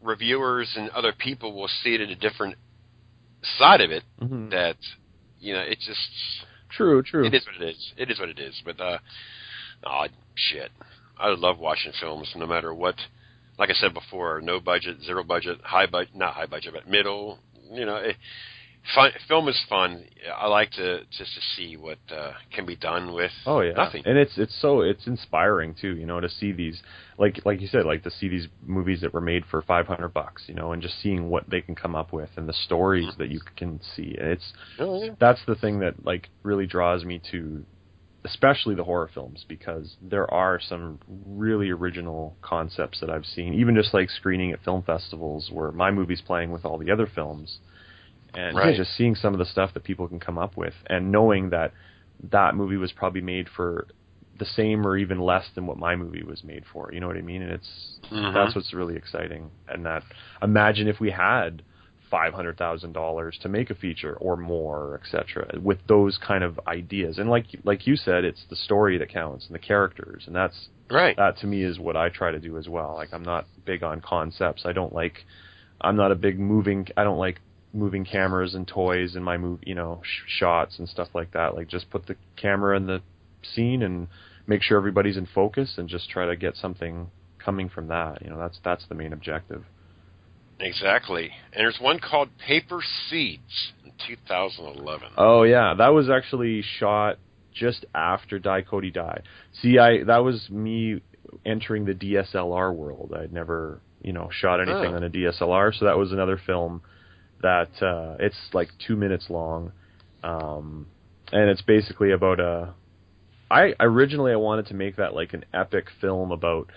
reviewers 0.01 0.71
and 0.77 0.89
other 0.91 1.13
people 1.17 1.53
will 1.53 1.69
see 1.83 1.95
it 1.95 2.01
at 2.01 2.09
a 2.09 2.15
different 2.15 2.55
side 3.57 3.81
of 3.81 3.91
it. 3.91 4.03
Mm-hmm. 4.21 4.49
That 4.49 4.77
you 5.39 5.53
know, 5.53 5.61
it's 5.61 5.85
just 5.85 6.47
true, 6.71 7.01
true. 7.03 7.25
It 7.25 7.33
is 7.33 7.45
what 7.45 7.61
it 7.61 7.69
is. 7.69 7.93
It 7.97 8.11
is 8.11 8.19
what 8.19 8.29
it 8.29 8.39
is. 8.39 8.61
But 8.63 8.79
uh, 8.79 8.97
oh 9.85 10.05
shit, 10.35 10.71
I 11.19 11.29
love 11.29 11.59
watching 11.59 11.91
films, 11.99 12.31
no 12.35 12.47
matter 12.47 12.73
what. 12.73 12.95
Like 13.57 13.69
I 13.69 13.73
said 13.73 13.93
before, 13.93 14.41
no 14.41 14.59
budget, 14.59 15.01
zero 15.05 15.23
budget, 15.23 15.59
high 15.63 15.85
budget, 15.85 16.13
not 16.13 16.33
high 16.33 16.45
budget, 16.45 16.73
but 16.73 16.89
middle. 16.89 17.39
You 17.71 17.85
know, 17.85 17.95
it, 17.95 18.17
fun, 18.93 19.11
film 19.27 19.47
is 19.47 19.59
fun. 19.67 20.05
I 20.35 20.47
like 20.47 20.71
to 20.71 20.99
just 21.11 21.33
to 21.35 21.41
see 21.55 21.77
what 21.77 21.97
uh, 22.11 22.33
can 22.53 22.65
be 22.65 22.75
done 22.75 23.13
with. 23.13 23.31
Oh 23.45 23.61
yeah, 23.61 23.73
nothing. 23.73 24.03
And 24.05 24.17
it's 24.17 24.37
it's 24.37 24.55
so 24.61 24.81
it's 24.81 25.07
inspiring 25.07 25.75
too. 25.79 25.95
You 25.95 26.05
know, 26.05 26.19
to 26.19 26.29
see 26.29 26.51
these 26.51 26.81
like 27.17 27.41
like 27.45 27.61
you 27.61 27.67
said, 27.67 27.85
like 27.85 28.03
to 28.03 28.11
see 28.11 28.27
these 28.27 28.47
movies 28.65 29.01
that 29.01 29.13
were 29.13 29.21
made 29.21 29.43
for 29.49 29.61
five 29.61 29.87
hundred 29.87 30.13
bucks. 30.13 30.43
You 30.47 30.53
know, 30.55 30.73
and 30.73 30.81
just 30.81 31.01
seeing 31.01 31.29
what 31.29 31.49
they 31.49 31.61
can 31.61 31.75
come 31.75 31.95
up 31.95 32.13
with 32.13 32.29
and 32.35 32.47
the 32.47 32.53
stories 32.53 33.07
mm-hmm. 33.07 33.21
that 33.21 33.31
you 33.31 33.39
can 33.55 33.79
see. 33.95 34.15
And 34.17 34.29
it's 34.29 34.53
oh, 34.79 35.03
yeah. 35.03 35.11
that's 35.19 35.41
the 35.47 35.55
thing 35.55 35.79
that 35.79 36.05
like 36.05 36.29
really 36.43 36.67
draws 36.67 37.03
me 37.03 37.21
to. 37.31 37.65
Especially 38.23 38.73
the 38.73 38.83
horror 38.83 39.07
films 39.13 39.45
because 39.47 39.97
there 40.01 40.27
are 40.33 40.59
some 40.59 40.97
really 41.27 41.69
original 41.69 42.35
concepts 42.41 42.99
that 42.99 43.11
I've 43.11 43.23
seen, 43.23 43.53
even 43.53 43.75
just 43.75 43.93
like 43.93 44.09
screening 44.09 44.51
at 44.51 44.63
film 44.63 44.81
festivals 44.81 45.51
where 45.51 45.71
my 45.71 45.91
movie's 45.91 46.21
playing 46.21 46.49
with 46.49 46.65
all 46.65 46.79
the 46.79 46.89
other 46.89 47.05
films 47.05 47.59
and 48.37 48.55
right. 48.55 48.71
yeah, 48.71 48.77
just 48.77 48.95
seeing 48.95 49.15
some 49.15 49.33
of 49.33 49.39
the 49.39 49.45
stuff 49.45 49.73
that 49.73 49.83
people 49.83 50.07
can 50.07 50.19
come 50.19 50.37
up 50.37 50.57
with, 50.57 50.73
and 50.87 51.11
knowing 51.11 51.49
that 51.49 51.73
that 52.31 52.55
movie 52.55 52.77
was 52.77 52.91
probably 52.91 53.21
made 53.21 53.47
for 53.55 53.87
the 54.37 54.45
same 54.45 54.85
or 54.85 54.97
even 54.97 55.19
less 55.19 55.45
than 55.55 55.65
what 55.65 55.77
my 55.77 55.95
movie 55.95 56.23
was 56.23 56.43
made 56.43 56.63
for. 56.71 56.91
You 56.91 56.99
know 56.99 57.07
what 57.07 57.17
I 57.17 57.21
mean? 57.21 57.41
And 57.41 57.51
it's 57.51 57.99
mm-hmm. 58.11 58.33
that's 58.33 58.55
what's 58.55 58.73
really 58.73 58.95
exciting. 58.95 59.49
And 59.67 59.85
that 59.85 60.03
imagine 60.41 60.87
if 60.87 60.99
we 60.99 61.11
had 61.11 61.61
five 62.09 62.33
hundred 62.33 62.57
thousand 62.57 62.93
dollars 62.93 63.37
to 63.41 63.49
make 63.49 63.69
a 63.69 63.75
feature 63.75 64.15
or 64.15 64.35
more, 64.35 64.99
etc. 65.01 65.59
With 65.61 65.79
those 65.87 66.17
kind 66.17 66.43
of 66.43 66.59
ideas, 66.67 67.17
and 67.17 67.29
like 67.29 67.45
like 67.63 67.87
you 67.87 67.95
said, 67.95 68.23
it's 68.23 68.43
the 68.49 68.55
story 68.55 68.97
that 68.97 69.09
counts 69.09 69.45
and 69.47 69.55
the 69.55 69.59
characters, 69.59 70.23
and 70.27 70.35
that's 70.35 70.69
Right. 70.89 71.17
that 71.17 71.37
to 71.37 71.47
me 71.47 71.63
is 71.63 71.79
what 71.79 71.97
I 71.97 72.09
try 72.09 72.31
to 72.31 72.39
do 72.39 72.57
as 72.57 72.69
well. 72.69 72.93
Like 72.95 73.09
I'm 73.11 73.23
not 73.23 73.45
big 73.65 73.83
on 73.83 74.01
concepts. 74.01 74.63
I 74.65 74.71
don't 74.71 74.93
like. 74.93 75.25
I'm 75.81 75.95
not 75.95 76.11
a 76.11 76.15
big 76.15 76.39
moving. 76.39 76.87
I 76.95 77.03
don't 77.03 77.17
like 77.17 77.41
moving 77.75 78.05
cameras 78.05 78.55
and 78.55 78.67
toys 78.67 79.15
in 79.15 79.23
my 79.23 79.37
move. 79.37 79.59
You 79.65 79.75
know, 79.75 80.01
sh- 80.03 80.39
shots 80.39 80.79
and 80.79 80.87
stuff 80.89 81.09
like 81.13 81.31
that. 81.33 81.55
Like 81.55 81.67
just 81.67 81.89
put 81.89 82.07
the 82.07 82.15
camera 82.35 82.75
in 82.77 82.87
the 82.87 83.01
scene 83.53 83.83
and 83.83 84.07
make 84.47 84.63
sure 84.63 84.77
everybody's 84.77 85.17
in 85.17 85.27
focus 85.33 85.75
and 85.77 85.87
just 85.89 86.09
try 86.09 86.25
to 86.25 86.35
get 86.35 86.55
something 86.55 87.11
coming 87.37 87.69
from 87.69 87.87
that. 87.89 88.21
You 88.23 88.29
know, 88.29 88.37
that's 88.39 88.59
that's 88.63 88.87
the 88.87 88.95
main 88.95 89.13
objective. 89.13 89.63
Exactly. 90.59 91.31
And 91.53 91.59
there's 91.65 91.79
one 91.81 91.99
called 91.99 92.29
Paper 92.47 92.81
Seeds 93.09 93.73
in 93.83 93.91
2011. 94.07 95.09
Oh 95.17 95.43
yeah, 95.43 95.73
that 95.77 95.89
was 95.89 96.09
actually 96.09 96.63
shot 96.79 97.17
just 97.53 97.85
after 97.93 98.39
Die 98.39 98.61
Cody 98.61 98.91
Die. 98.91 99.21
See, 99.61 99.77
I 99.77 100.03
that 100.05 100.23
was 100.23 100.49
me 100.49 101.01
entering 101.45 101.85
the 101.85 101.93
DSLR 101.93 102.73
world. 102.73 103.13
I'd 103.17 103.33
never, 103.33 103.81
you 104.01 104.13
know, 104.13 104.29
shot 104.31 104.61
anything 104.61 104.93
Oh. 104.93 104.95
on 104.95 105.03
a 105.03 105.09
DSLR, 105.09 105.77
so 105.77 105.85
that 105.85 105.97
was 105.97 106.11
another 106.13 106.39
film 106.45 106.81
that 107.45 107.81
uh 107.81 108.17
it's 108.19 108.37
like 108.53 108.69
2 108.87 108.95
minutes 108.95 109.29
long. 109.29 109.71
Um 110.23 110.87
and 111.31 111.49
it's 111.49 111.61
basically 111.61 112.11
about 112.11 112.39
a 112.39 112.73
I 113.49 113.73
originally 113.79 114.31
I 114.31 114.37
wanted 114.37 114.67
to 114.67 114.73
make 114.73 114.95
that 114.97 115.13
like 115.13 115.33
an 115.33 115.45
epic 115.53 115.85
film 116.01 116.31
about 116.31 116.71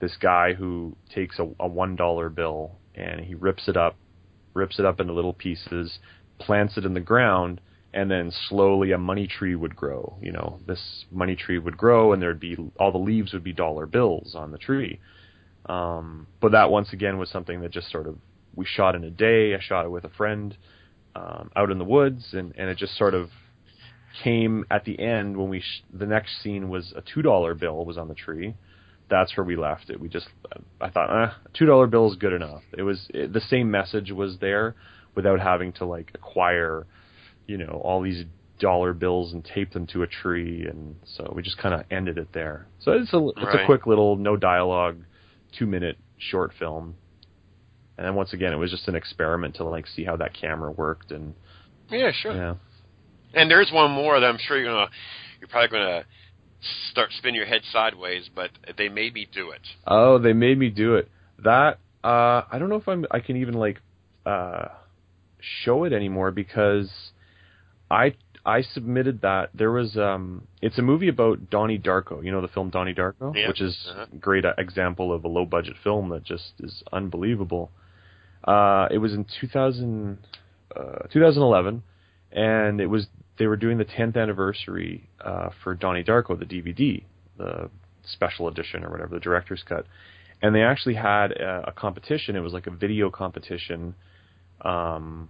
this 0.00 0.16
guy 0.20 0.54
who 0.54 0.96
takes 1.14 1.38
a, 1.38 1.48
a 1.60 1.68
one 1.68 1.96
dollar 1.96 2.28
bill 2.28 2.72
and 2.94 3.20
he 3.20 3.34
rips 3.34 3.68
it 3.68 3.76
up, 3.76 3.96
rips 4.54 4.78
it 4.78 4.84
up 4.84 5.00
into 5.00 5.12
little 5.12 5.32
pieces, 5.32 5.98
plants 6.38 6.76
it 6.76 6.84
in 6.84 6.94
the 6.94 7.00
ground, 7.00 7.60
and 7.94 8.10
then 8.10 8.32
slowly 8.48 8.92
a 8.92 8.98
money 8.98 9.26
tree 9.26 9.54
would 9.54 9.76
grow. 9.76 10.16
You 10.20 10.32
know, 10.32 10.58
this 10.66 11.04
money 11.10 11.36
tree 11.36 11.58
would 11.58 11.76
grow, 11.76 12.12
and 12.12 12.20
there'd 12.20 12.40
be 12.40 12.56
all 12.78 12.92
the 12.92 12.98
leaves 12.98 13.32
would 13.32 13.44
be 13.44 13.52
dollar 13.52 13.86
bills 13.86 14.34
on 14.34 14.50
the 14.50 14.58
tree. 14.58 15.00
Um, 15.66 16.26
but 16.40 16.52
that 16.52 16.70
once 16.70 16.92
again 16.92 17.18
was 17.18 17.30
something 17.30 17.60
that 17.60 17.70
just 17.70 17.90
sort 17.90 18.06
of 18.06 18.16
we 18.54 18.64
shot 18.66 18.94
in 18.94 19.04
a 19.04 19.10
day. 19.10 19.54
I 19.54 19.60
shot 19.60 19.84
it 19.84 19.90
with 19.90 20.04
a 20.04 20.08
friend 20.10 20.56
um, 21.14 21.50
out 21.56 21.70
in 21.70 21.78
the 21.78 21.84
woods, 21.84 22.28
and 22.32 22.54
and 22.56 22.68
it 22.68 22.76
just 22.78 22.96
sort 22.96 23.14
of 23.14 23.30
came 24.24 24.64
at 24.70 24.84
the 24.84 24.98
end 24.98 25.36
when 25.36 25.48
we 25.48 25.60
sh- 25.60 25.82
the 25.92 26.06
next 26.06 26.42
scene 26.42 26.68
was 26.68 26.92
a 26.96 27.02
two 27.02 27.22
dollar 27.22 27.54
bill 27.54 27.84
was 27.84 27.98
on 27.98 28.08
the 28.08 28.14
tree. 28.14 28.54
That's 29.10 29.34
where 29.36 29.44
we 29.44 29.56
left 29.56 29.88
it. 29.90 30.00
We 30.00 30.08
just 30.08 30.28
I 30.80 30.90
thought 30.90 31.24
eh, 31.24 31.30
two 31.54 31.66
dollar 31.66 31.86
bill 31.86 32.10
is 32.10 32.16
good 32.16 32.32
enough. 32.32 32.62
It 32.76 32.82
was 32.82 33.06
it, 33.14 33.32
the 33.32 33.40
same 33.40 33.70
message 33.70 34.10
was 34.10 34.38
there 34.40 34.74
without 35.14 35.40
having 35.40 35.72
to 35.74 35.84
like 35.86 36.10
acquire 36.14 36.86
you 37.46 37.56
know 37.58 37.80
all 37.84 38.02
these 38.02 38.24
dollar 38.58 38.92
bills 38.92 39.32
and 39.32 39.44
tape 39.44 39.72
them 39.72 39.86
to 39.86 40.02
a 40.02 40.06
tree 40.06 40.66
and 40.68 40.96
so 41.16 41.32
we 41.34 41.42
just 41.42 41.58
kind 41.58 41.74
of 41.74 41.82
ended 41.90 42.18
it 42.18 42.28
there. 42.32 42.66
So 42.80 42.92
it's 42.92 43.12
a 43.12 43.28
it's 43.28 43.54
Right. 43.54 43.62
a 43.62 43.66
quick 43.66 43.86
little 43.86 44.16
no 44.16 44.36
dialogue 44.36 44.98
2 45.58 45.66
minute 45.66 45.96
short 46.18 46.52
film. 46.58 46.94
And 47.98 48.06
then 48.06 48.14
once 48.14 48.32
again 48.32 48.52
it 48.52 48.56
was 48.56 48.70
just 48.70 48.86
an 48.88 48.94
experiment 48.94 49.56
to 49.56 49.64
like 49.64 49.86
see 49.88 50.04
how 50.04 50.16
that 50.16 50.32
camera 50.32 50.70
worked 50.70 51.10
and 51.10 51.34
Yeah, 51.90 52.12
sure. 52.12 52.32
yeah. 52.34 52.54
And 53.34 53.50
there's 53.50 53.70
one 53.72 53.90
more 53.90 54.18
that 54.18 54.26
I'm 54.26 54.38
sure 54.38 54.56
you're 54.56 54.72
gonna, 54.72 54.90
you're 55.40 55.48
probably 55.48 55.68
gonna 55.76 56.04
start 56.90 57.10
spin 57.18 57.34
your 57.34 57.46
head 57.46 57.62
sideways, 57.72 58.30
but 58.34 58.50
they 58.78 58.88
made 58.88 59.14
me 59.14 59.28
do 59.32 59.50
it. 59.50 59.60
Oh, 59.86 60.18
they 60.18 60.32
made 60.32 60.58
me 60.58 60.70
do 60.70 60.94
it. 60.94 61.08
That 61.44 61.78
uh 62.04 62.42
I 62.50 62.58
don't 62.58 62.68
know 62.68 62.76
if 62.76 62.86
I'm 62.88 63.04
I 63.10 63.18
can 63.20 63.36
even 63.36 63.54
like 63.54 63.80
uh 64.24 64.68
show 65.64 65.84
it 65.84 65.92
anymore 65.92 66.30
because 66.30 66.90
I 67.90 68.14
I 68.46 68.62
submitted 68.62 69.20
that 69.22 69.50
there 69.54 69.70
was 69.72 69.96
um 69.96 70.46
it's 70.62 70.78
a 70.78 70.82
movie 70.82 71.08
about 71.08 71.50
Donnie 71.50 71.78
Darko. 71.78 72.24
You 72.24 72.30
know 72.30 72.40
the 72.40 72.48
film 72.48 72.70
Donnie 72.70 72.94
Darko, 72.94 73.34
Yeah. 73.34 73.48
which 73.48 73.60
is 73.60 73.76
Uh-huh. 73.90 74.06
a 74.12 74.16
great 74.16 74.44
uh, 74.44 74.54
example 74.58 75.12
of 75.12 75.24
a 75.24 75.28
low 75.28 75.44
budget 75.44 75.76
film 75.82 76.08
that 76.10 76.22
just 76.24 76.52
is 76.60 76.82
unbelievable. 76.92 77.70
Uh 78.44 78.88
it 78.90 78.98
was 78.98 79.12
in 79.12 79.26
2000 79.40 80.18
uh 80.76 80.80
2011 81.12 81.82
and 82.32 82.80
it 82.80 82.86
was 82.86 83.06
they 83.38 83.46
were 83.46 83.56
doing 83.56 83.78
the 83.78 83.84
10th 83.84 84.16
anniversary 84.16 85.08
uh 85.20 85.50
for 85.62 85.74
Donnie 85.74 86.04
Darko 86.04 86.38
the 86.38 86.44
DVD, 86.44 87.04
the 87.36 87.70
special 88.04 88.48
edition 88.48 88.84
or 88.84 88.90
whatever, 88.90 89.14
the 89.14 89.20
director's 89.20 89.62
cut. 89.68 89.86
And 90.40 90.54
they 90.54 90.62
actually 90.62 90.94
had 90.94 91.32
a, 91.32 91.64
a 91.68 91.72
competition. 91.72 92.36
It 92.36 92.40
was 92.40 92.52
like 92.52 92.66
a 92.66 92.70
video 92.70 93.10
competition. 93.10 93.94
Um, 94.62 95.28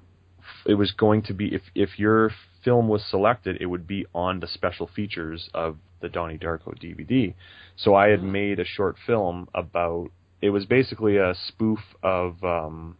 it 0.66 0.74
was 0.74 0.92
going 0.92 1.22
to 1.22 1.34
be 1.34 1.54
if 1.54 1.62
if 1.74 1.98
your 1.98 2.30
film 2.64 2.88
was 2.88 3.02
selected, 3.08 3.56
it 3.60 3.66
would 3.66 3.86
be 3.86 4.06
on 4.14 4.40
the 4.40 4.46
special 4.46 4.88
features 4.94 5.48
of 5.54 5.76
the 6.00 6.08
Donnie 6.08 6.38
Darko 6.38 6.74
DVD. 6.78 7.34
So 7.76 7.94
I 7.94 8.08
had 8.08 8.22
made 8.22 8.58
a 8.60 8.64
short 8.64 8.96
film 9.06 9.48
about. 9.54 10.10
It 10.40 10.50
was 10.50 10.66
basically 10.66 11.16
a 11.16 11.34
spoof 11.48 11.80
of 12.02 12.42
um, 12.44 12.96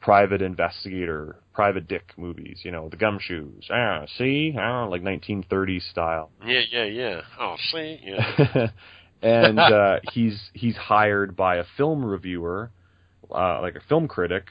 private 0.00 0.42
investigator, 0.42 1.36
private 1.52 1.88
dick 1.88 2.12
movies. 2.16 2.60
You 2.62 2.70
know, 2.70 2.88
the 2.88 2.96
gumshoes. 2.96 3.70
Ah, 3.70 4.06
see, 4.18 4.54
ah, 4.58 4.84
like 4.86 5.02
1930s 5.02 5.90
style. 5.90 6.30
Yeah, 6.44 6.62
yeah, 6.70 6.84
yeah. 6.84 7.20
Oh, 7.38 7.56
see, 7.72 8.00
yeah. 8.02 8.68
and 9.22 9.58
uh, 9.58 10.00
he's 10.12 10.50
he's 10.52 10.76
hired 10.76 11.36
by 11.36 11.56
a 11.56 11.64
film 11.76 12.04
reviewer, 12.04 12.70
uh, 13.30 13.60
like 13.60 13.76
a 13.76 13.80
film 13.88 14.08
critic, 14.08 14.46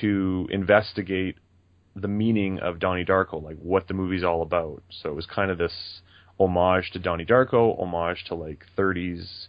to 0.00 0.48
investigate 0.50 1.36
the 1.94 2.08
meaning 2.08 2.58
of 2.60 2.78
Donnie 2.78 3.04
Darko, 3.04 3.42
like 3.42 3.58
what 3.58 3.88
the 3.88 3.94
movie's 3.94 4.24
all 4.24 4.42
about. 4.42 4.82
So 5.02 5.10
it 5.10 5.14
was 5.14 5.26
kind 5.26 5.50
of 5.50 5.58
this 5.58 6.00
homage 6.38 6.90
to 6.92 6.98
Donnie 6.98 7.24
Darko, 7.24 7.78
homage 7.80 8.24
to 8.28 8.34
like 8.34 8.64
30s, 8.76 9.48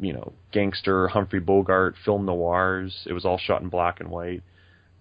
you 0.00 0.12
know, 0.12 0.32
gangster 0.52 1.08
Humphrey 1.08 1.40
Bogart 1.40 1.94
film 2.04 2.26
noirs. 2.26 3.06
It 3.06 3.12
was 3.12 3.24
all 3.24 3.38
shot 3.38 3.62
in 3.62 3.68
black 3.68 4.00
and 4.00 4.10
white. 4.10 4.42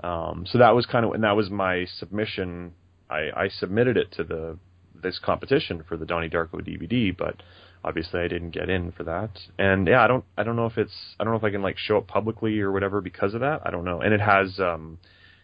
Um, 0.04 0.46
so 0.50 0.58
that 0.60 0.76
was 0.76 0.86
kind 0.86 1.06
of, 1.06 1.14
and 1.14 1.24
that 1.24 1.36
was 1.36 1.50
my 1.50 1.86
submission. 1.98 2.74
I, 3.10 3.30
I 3.36 3.50
submitted 3.50 3.98
it 3.98 4.12
to 4.14 4.24
the 4.24 4.58
this 5.02 5.20
competition 5.20 5.84
for 5.88 5.98
the 5.98 6.06
Donnie 6.06 6.30
Darko 6.30 6.56
DVD, 6.56 7.16
but 7.16 7.42
obviously 7.84 8.20
I 8.20 8.28
didn't 8.28 8.50
get 8.50 8.70
in 8.70 8.92
for 8.92 9.04
that. 9.04 9.30
And 9.60 9.88
yeah, 9.88 10.04
I 10.04 10.08
don't 10.08 10.26
I 10.38 10.44
don't 10.44 10.56
know 10.56 10.66
if 10.66 10.78
it's 10.78 11.16
I 11.20 11.24
don't 11.24 11.34
know 11.34 11.38
if 11.38 11.44
I 11.44 11.52
can 11.52 11.62
like 11.62 11.78
show 11.78 11.98
it 11.98 12.08
publicly 12.08 12.60
or 12.60 12.72
whatever 12.72 13.02
because 13.02 13.34
of 13.34 13.42
that. 13.42 13.62
I 13.64 13.72
don't 13.72 13.86
know. 13.86 14.02
And 14.02 14.14
it 14.14 14.22
has 14.22 14.60
um 14.60 14.98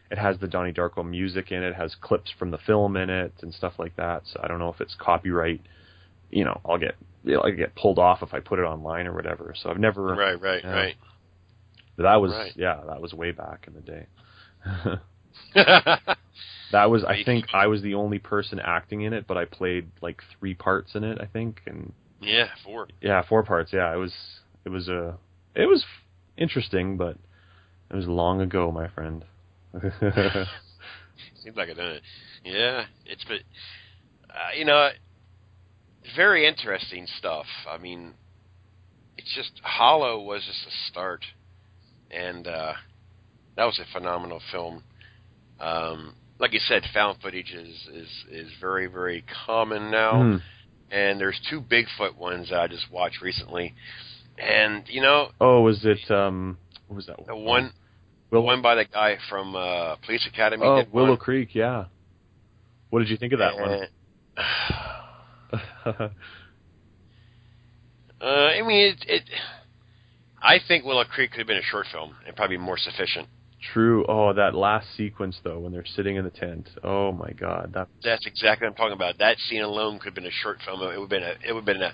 it 0.10 0.18
has 0.18 0.38
the 0.40 0.48
Donnie 0.48 0.74
Darko 0.74 1.08
music 1.08 1.52
in 1.52 1.64
it, 1.64 1.76
has 1.76 1.96
clips 2.02 2.34
from 2.38 2.52
the 2.52 2.58
film 2.58 2.98
in 2.98 3.10
it 3.10 3.34
and 3.42 3.54
stuff 3.54 3.74
like 3.78 3.96
that. 3.96 4.24
So 4.26 4.42
I 4.44 4.48
don't 4.48 4.60
know 4.60 4.70
if 4.70 4.82
it's 4.82 4.96
copyright. 5.00 5.62
You 6.32 6.46
know, 6.46 6.60
I'll 6.66 6.80
get 6.80 6.96
I'll 7.28 7.52
get 7.52 7.76
pulled 7.76 8.00
off 8.00 8.22
if 8.24 8.34
I 8.34 8.40
put 8.40 8.60
it 8.60 8.64
online 8.64 9.08
or 9.08 9.14
whatever. 9.14 9.54
So 9.62 9.70
I've 9.70 9.80
never 9.80 10.04
right, 10.16 10.40
right, 10.42 10.64
right. 10.64 10.96
that 11.98 12.16
was 12.16 12.32
Right. 12.32 12.52
yeah, 12.56 12.82
that 12.88 13.02
was 13.02 13.14
way 13.14 13.32
back 13.32 13.68
in 13.68 13.74
the 13.74 13.82
day. 13.82 14.08
That 16.72 16.90
was 16.90 17.04
I 17.04 17.24
think 17.24 17.48
I 17.54 17.68
was 17.68 17.82
the 17.82 17.96
only 17.96 18.20
person 18.20 18.60
acting 18.60 19.02
in 19.02 19.14
it, 19.14 19.28
but 19.28 19.38
I 19.38 19.46
played 19.46 19.92
like 20.02 20.22
three 20.40 20.54
parts 20.54 20.96
in 20.96 21.04
it, 21.04 21.20
I 21.20 21.26
think, 21.26 21.62
and 21.66 21.92
yeah, 22.22 22.48
four. 22.64 22.88
yeah, 23.02 23.24
four 23.28 23.44
parts. 23.44 23.74
Yeah, 23.74 23.94
it 23.94 23.98
was 23.98 24.14
it 24.64 24.70
was 24.70 24.88
a 24.88 25.18
it 25.54 25.66
was 25.66 25.84
interesting, 26.38 26.98
but 26.98 27.18
it 27.90 27.96
was 27.96 28.08
long 28.08 28.42
ago, 28.42 28.72
my 28.72 28.88
friend. 28.88 29.26
Seems 31.44 31.58
like 31.58 31.70
it, 31.70 31.76
doesn't 31.76 31.98
it? 31.98 32.04
Yeah, 32.46 32.86
it's 33.06 33.24
but 33.26 33.40
uh, 34.30 34.58
you 34.58 34.64
know, 34.64 34.90
very 36.16 36.48
interesting 36.48 37.08
stuff. 37.18 37.46
I 37.70 37.78
mean, 37.78 38.14
it's 39.18 39.34
just 39.36 39.52
Hollow 39.64 40.22
was 40.22 40.44
just 40.46 40.66
a 40.68 40.92
start, 40.92 41.24
and 42.10 42.48
uh, 42.48 42.74
that 43.56 43.66
was 43.66 43.80
a 43.80 43.86
phenomenal 43.98 44.42
film. 44.52 44.84
Um, 45.60 46.16
like 46.40 46.54
you 46.54 46.60
said, 46.60 46.84
found 46.94 47.22
footage 47.22 47.52
is 47.54 47.88
is 47.94 48.10
is 48.32 48.52
very 48.60 48.88
very 48.88 49.24
common 49.46 49.92
now, 49.92 50.24
Hmm. 50.24 50.38
and 50.92 51.20
there's 51.20 51.40
two 51.50 51.62
Bigfoot 51.62 52.16
ones 52.18 52.50
that 52.50 52.60
I 52.60 52.68
just 52.68 52.92
watched 52.92 53.22
recently, 53.22 53.76
and 54.40 54.84
you 54.88 55.02
know, 55.02 55.30
Oh, 55.40 55.62
was 55.62 55.86
it 55.86 56.10
um 56.10 56.58
what 56.88 56.96
was 56.96 57.06
that 57.06 57.18
the 57.28 57.36
one 57.36 57.72
the 58.32 58.42
one 58.42 58.62
by 58.62 58.76
the 58.76 58.86
guy 58.86 59.18
from 59.30 59.56
uh, 59.56 59.98
Police 59.98 60.26
Academy. 60.26 60.64
Oh, 60.66 60.84
Willow 60.92 61.10
one. 61.10 61.18
Creek, 61.18 61.50
yeah. 61.54 61.86
What 62.90 63.00
did 63.00 63.10
you 63.10 63.18
think 63.18 63.34
of 63.34 63.40
that 63.40 63.58
one? 63.60 63.88
Uh, 68.22 68.26
I 68.26 68.62
mean, 68.62 68.94
it, 68.94 69.06
it. 69.08 69.24
I 70.42 70.60
think 70.68 70.86
Willow 70.86 71.04
Creek 71.06 71.32
could 71.32 71.40
have 71.40 71.48
been 71.48 71.58
a 71.58 71.64
short 71.64 71.88
film 71.92 72.16
and 72.28 72.36
probably 72.36 72.58
more 72.58 72.78
sufficient. 72.78 73.28
True. 73.74 74.06
Oh, 74.08 74.34
that 74.34 74.56
last 74.56 74.88
sequence 74.96 75.40
though, 75.44 75.60
when 75.60 75.72
they're 75.72 75.86
sitting 75.86 76.16
in 76.16 76.24
the 76.24 76.32
tent. 76.32 76.70
Oh 76.84 77.12
my 77.12 77.32
God, 77.32 77.72
that 77.74 77.88
That's 78.04 78.26
exactly 78.26 78.66
what 78.66 78.72
I'm 78.72 78.76
talking 78.76 78.94
about. 78.94 79.20
That 79.20 79.38
scene 79.38 79.62
alone 79.62 80.00
could 80.00 80.06
have 80.06 80.16
been 80.16 80.26
a 80.26 80.32
short 80.32 80.60
film. 80.66 80.82
It 80.82 81.00
would 81.00 81.00
have 81.00 81.10
been 81.10 81.24
a. 81.24 81.34
It 81.48 81.54
would 81.54 81.62
have 81.62 81.66
been 81.66 81.82
a 81.82 81.94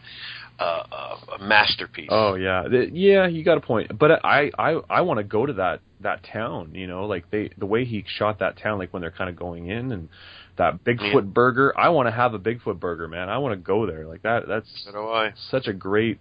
a, 0.60 0.64
a, 0.64 1.18
a 1.36 1.44
masterpiece. 1.44 2.08
Oh 2.10 2.36
yeah, 2.36 2.64
yeah, 2.92 3.28
you 3.28 3.44
got 3.44 3.58
a 3.58 3.62
point. 3.62 3.98
But 3.98 4.26
I 4.26 4.50
I 4.58 4.80
I 4.90 5.02
want 5.02 5.18
to 5.18 5.24
go 5.24 5.46
to 5.46 5.54
that 5.54 5.82
that 6.02 6.24
town. 6.24 6.74
You 6.74 6.88
know, 6.88 7.06
like 7.06 7.30
they 7.32 7.52
the 7.58 7.66
way 7.66 7.84
he 7.84 8.06
shot 8.08 8.40
that 8.40 8.58
town, 8.58 8.80
like 8.80 8.94
when 8.94 9.02
they're 9.02 9.12
kind 9.12 9.30
of 9.30 9.36
going 9.36 9.68
in 9.68 9.92
and 9.92 10.10
that 10.58 10.84
Bigfoot 10.84 11.14
Yeah. 11.14 11.22
burger. 11.22 11.74
I 11.78 11.90
want 11.90 12.08
to 12.08 12.12
have 12.12 12.34
a 12.34 12.40
Bigfoot 12.40 12.80
burger, 12.80 13.08
man. 13.08 13.30
I 13.30 13.38
want 13.38 13.54
to 13.54 13.58
go 13.58 13.86
there. 13.86 14.06
Like 14.06 14.24
that. 14.24 14.48
That's 14.48 14.68
So 14.92 15.32
such 15.50 15.68
a 15.68 15.74
great 15.74 16.20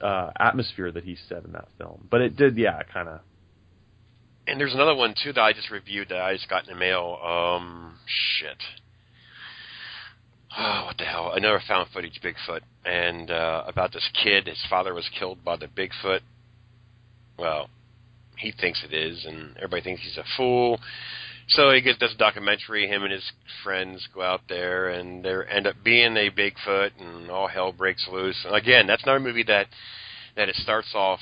uh 0.00 0.30
atmosphere 0.38 0.92
that 0.92 1.04
he 1.04 1.16
set 1.28 1.44
in 1.44 1.52
that 1.52 1.68
film. 1.78 2.06
But 2.10 2.20
it 2.20 2.36
did, 2.36 2.56
yeah, 2.58 2.82
kind 2.92 3.08
of. 3.08 3.20
And 4.46 4.60
there's 4.60 4.74
another 4.74 4.94
one 4.94 5.14
too 5.20 5.32
that 5.32 5.40
I 5.40 5.52
just 5.52 5.70
reviewed 5.70 6.10
that 6.10 6.20
I 6.20 6.34
just 6.34 6.48
got 6.48 6.68
in 6.68 6.74
the 6.74 6.78
mail. 6.78 7.18
Um, 7.24 7.98
shit. 8.06 8.62
Oh, 10.58 10.84
what 10.86 10.96
the 10.98 11.04
hell? 11.04 11.32
Another 11.32 11.60
found 11.66 11.88
footage 11.92 12.20
Bigfoot, 12.22 12.60
and 12.84 13.30
uh, 13.30 13.64
about 13.66 13.92
this 13.92 14.08
kid. 14.22 14.46
His 14.46 14.64
father 14.70 14.94
was 14.94 15.08
killed 15.18 15.44
by 15.44 15.56
the 15.56 15.66
Bigfoot. 15.66 16.20
Well, 17.38 17.68
he 18.38 18.52
thinks 18.52 18.82
it 18.84 18.94
is, 18.94 19.24
and 19.26 19.56
everybody 19.56 19.82
thinks 19.82 20.02
he's 20.02 20.16
a 20.16 20.24
fool. 20.36 20.78
So 21.48 21.70
he 21.72 21.80
gets 21.80 22.00
this 22.00 22.14
documentary. 22.18 22.88
Him 22.88 23.04
and 23.04 23.12
his 23.12 23.32
friends 23.62 24.06
go 24.12 24.22
out 24.22 24.42
there, 24.48 24.88
and 24.88 25.24
they 25.24 25.34
end 25.48 25.66
up 25.66 25.76
being 25.84 26.16
a 26.16 26.30
Bigfoot, 26.30 26.90
and 27.00 27.30
all 27.30 27.46
hell 27.46 27.72
breaks 27.72 28.08
loose. 28.10 28.36
And 28.44 28.54
again, 28.54 28.86
that's 28.86 29.02
another 29.04 29.20
movie 29.20 29.44
that 29.44 29.66
that 30.36 30.48
it 30.48 30.56
starts 30.56 30.88
off 30.94 31.20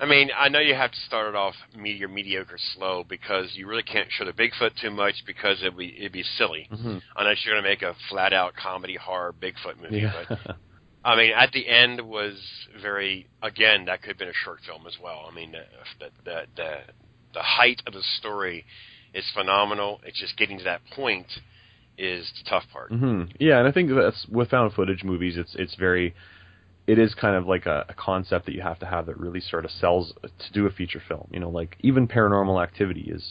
I 0.00 0.06
mean, 0.06 0.30
I 0.36 0.48
know 0.48 0.58
you 0.58 0.74
have 0.74 0.90
to 0.90 1.00
start 1.06 1.28
it 1.28 1.36
off 1.36 1.54
medium, 1.76 2.12
mediocre, 2.14 2.58
slow 2.74 3.04
because 3.08 3.50
you 3.54 3.68
really 3.68 3.84
can't 3.84 4.08
show 4.10 4.24
the 4.24 4.32
Bigfoot 4.32 4.72
too 4.80 4.90
much 4.90 5.14
because 5.26 5.60
it'd 5.60 5.76
be 5.78 5.94
it'd 5.96 6.12
be 6.12 6.24
silly 6.36 6.68
Mm-hmm. 6.70 6.98
unless 7.16 7.44
you're 7.44 7.54
going 7.54 7.62
to 7.62 7.68
make 7.68 7.82
a 7.82 7.94
flat 8.10 8.32
out 8.32 8.54
comedy 8.56 8.96
horror 8.96 9.32
Bigfoot 9.32 9.80
movie. 9.80 10.00
Yeah. 10.00 10.24
But 10.28 10.56
I 11.04 11.16
mean, 11.16 11.32
at 11.36 11.52
the 11.52 11.68
end 11.68 12.00
was 12.00 12.34
very 12.82 13.28
again 13.42 13.84
that 13.84 14.02
could 14.02 14.10
have 14.10 14.18
been 14.18 14.28
a 14.28 14.44
short 14.44 14.60
film 14.66 14.86
as 14.86 14.96
well. 15.00 15.28
I 15.30 15.34
mean, 15.34 15.52
the 15.52 16.06
the 16.24 16.40
the, 16.56 16.74
the 17.34 17.42
height 17.42 17.80
of 17.86 17.92
the 17.92 18.02
story 18.18 18.64
is 19.14 19.24
phenomenal. 19.34 20.00
It's 20.04 20.20
just 20.20 20.36
getting 20.36 20.58
to 20.58 20.64
that 20.64 20.80
point 20.94 21.26
is 21.96 22.30
the 22.42 22.50
tough 22.50 22.64
part. 22.72 22.90
hmm 22.90 23.22
Yeah, 23.38 23.58
and 23.58 23.68
I 23.68 23.72
think 23.72 23.90
that's 23.94 24.26
with 24.28 24.50
found 24.50 24.72
footage 24.74 25.04
movies. 25.04 25.36
It's 25.36 25.54
it's 25.54 25.76
very, 25.76 26.14
it 26.86 26.98
is 26.98 27.14
kind 27.14 27.36
of 27.36 27.46
like 27.46 27.66
a, 27.66 27.86
a 27.88 27.94
concept 27.94 28.46
that 28.46 28.54
you 28.54 28.62
have 28.62 28.78
to 28.80 28.86
have 28.86 29.06
that 29.06 29.18
really 29.18 29.40
sort 29.40 29.64
of 29.64 29.70
sells 29.70 30.12
to 30.22 30.52
do 30.52 30.66
a 30.66 30.70
feature 30.70 31.02
film. 31.06 31.28
You 31.30 31.40
know, 31.40 31.50
like 31.50 31.76
even 31.80 32.08
Paranormal 32.08 32.60
Activity 32.62 33.10
is, 33.14 33.24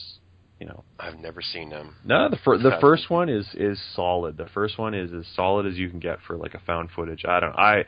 you 0.59 0.67
know, 0.67 0.83
I've 0.97 1.19
never 1.19 1.41
seen 1.41 1.69
them. 1.69 1.95
no 2.05 2.29
the 2.29 2.37
fir- 2.37 2.57
the 2.57 2.77
first 2.79 3.09
one 3.09 3.27
is 3.27 3.45
is 3.53 3.79
solid. 3.95 4.37
The 4.37 4.47
first 4.53 4.77
one 4.77 4.93
is 4.93 5.11
as 5.11 5.25
solid 5.35 5.65
as 5.65 5.75
you 5.75 5.89
can 5.89 5.99
get 5.99 6.19
for 6.25 6.37
like 6.37 6.53
a 6.53 6.59
found 6.59 6.89
footage. 6.95 7.25
I 7.25 7.39
don't 7.41 7.55
I. 7.57 7.83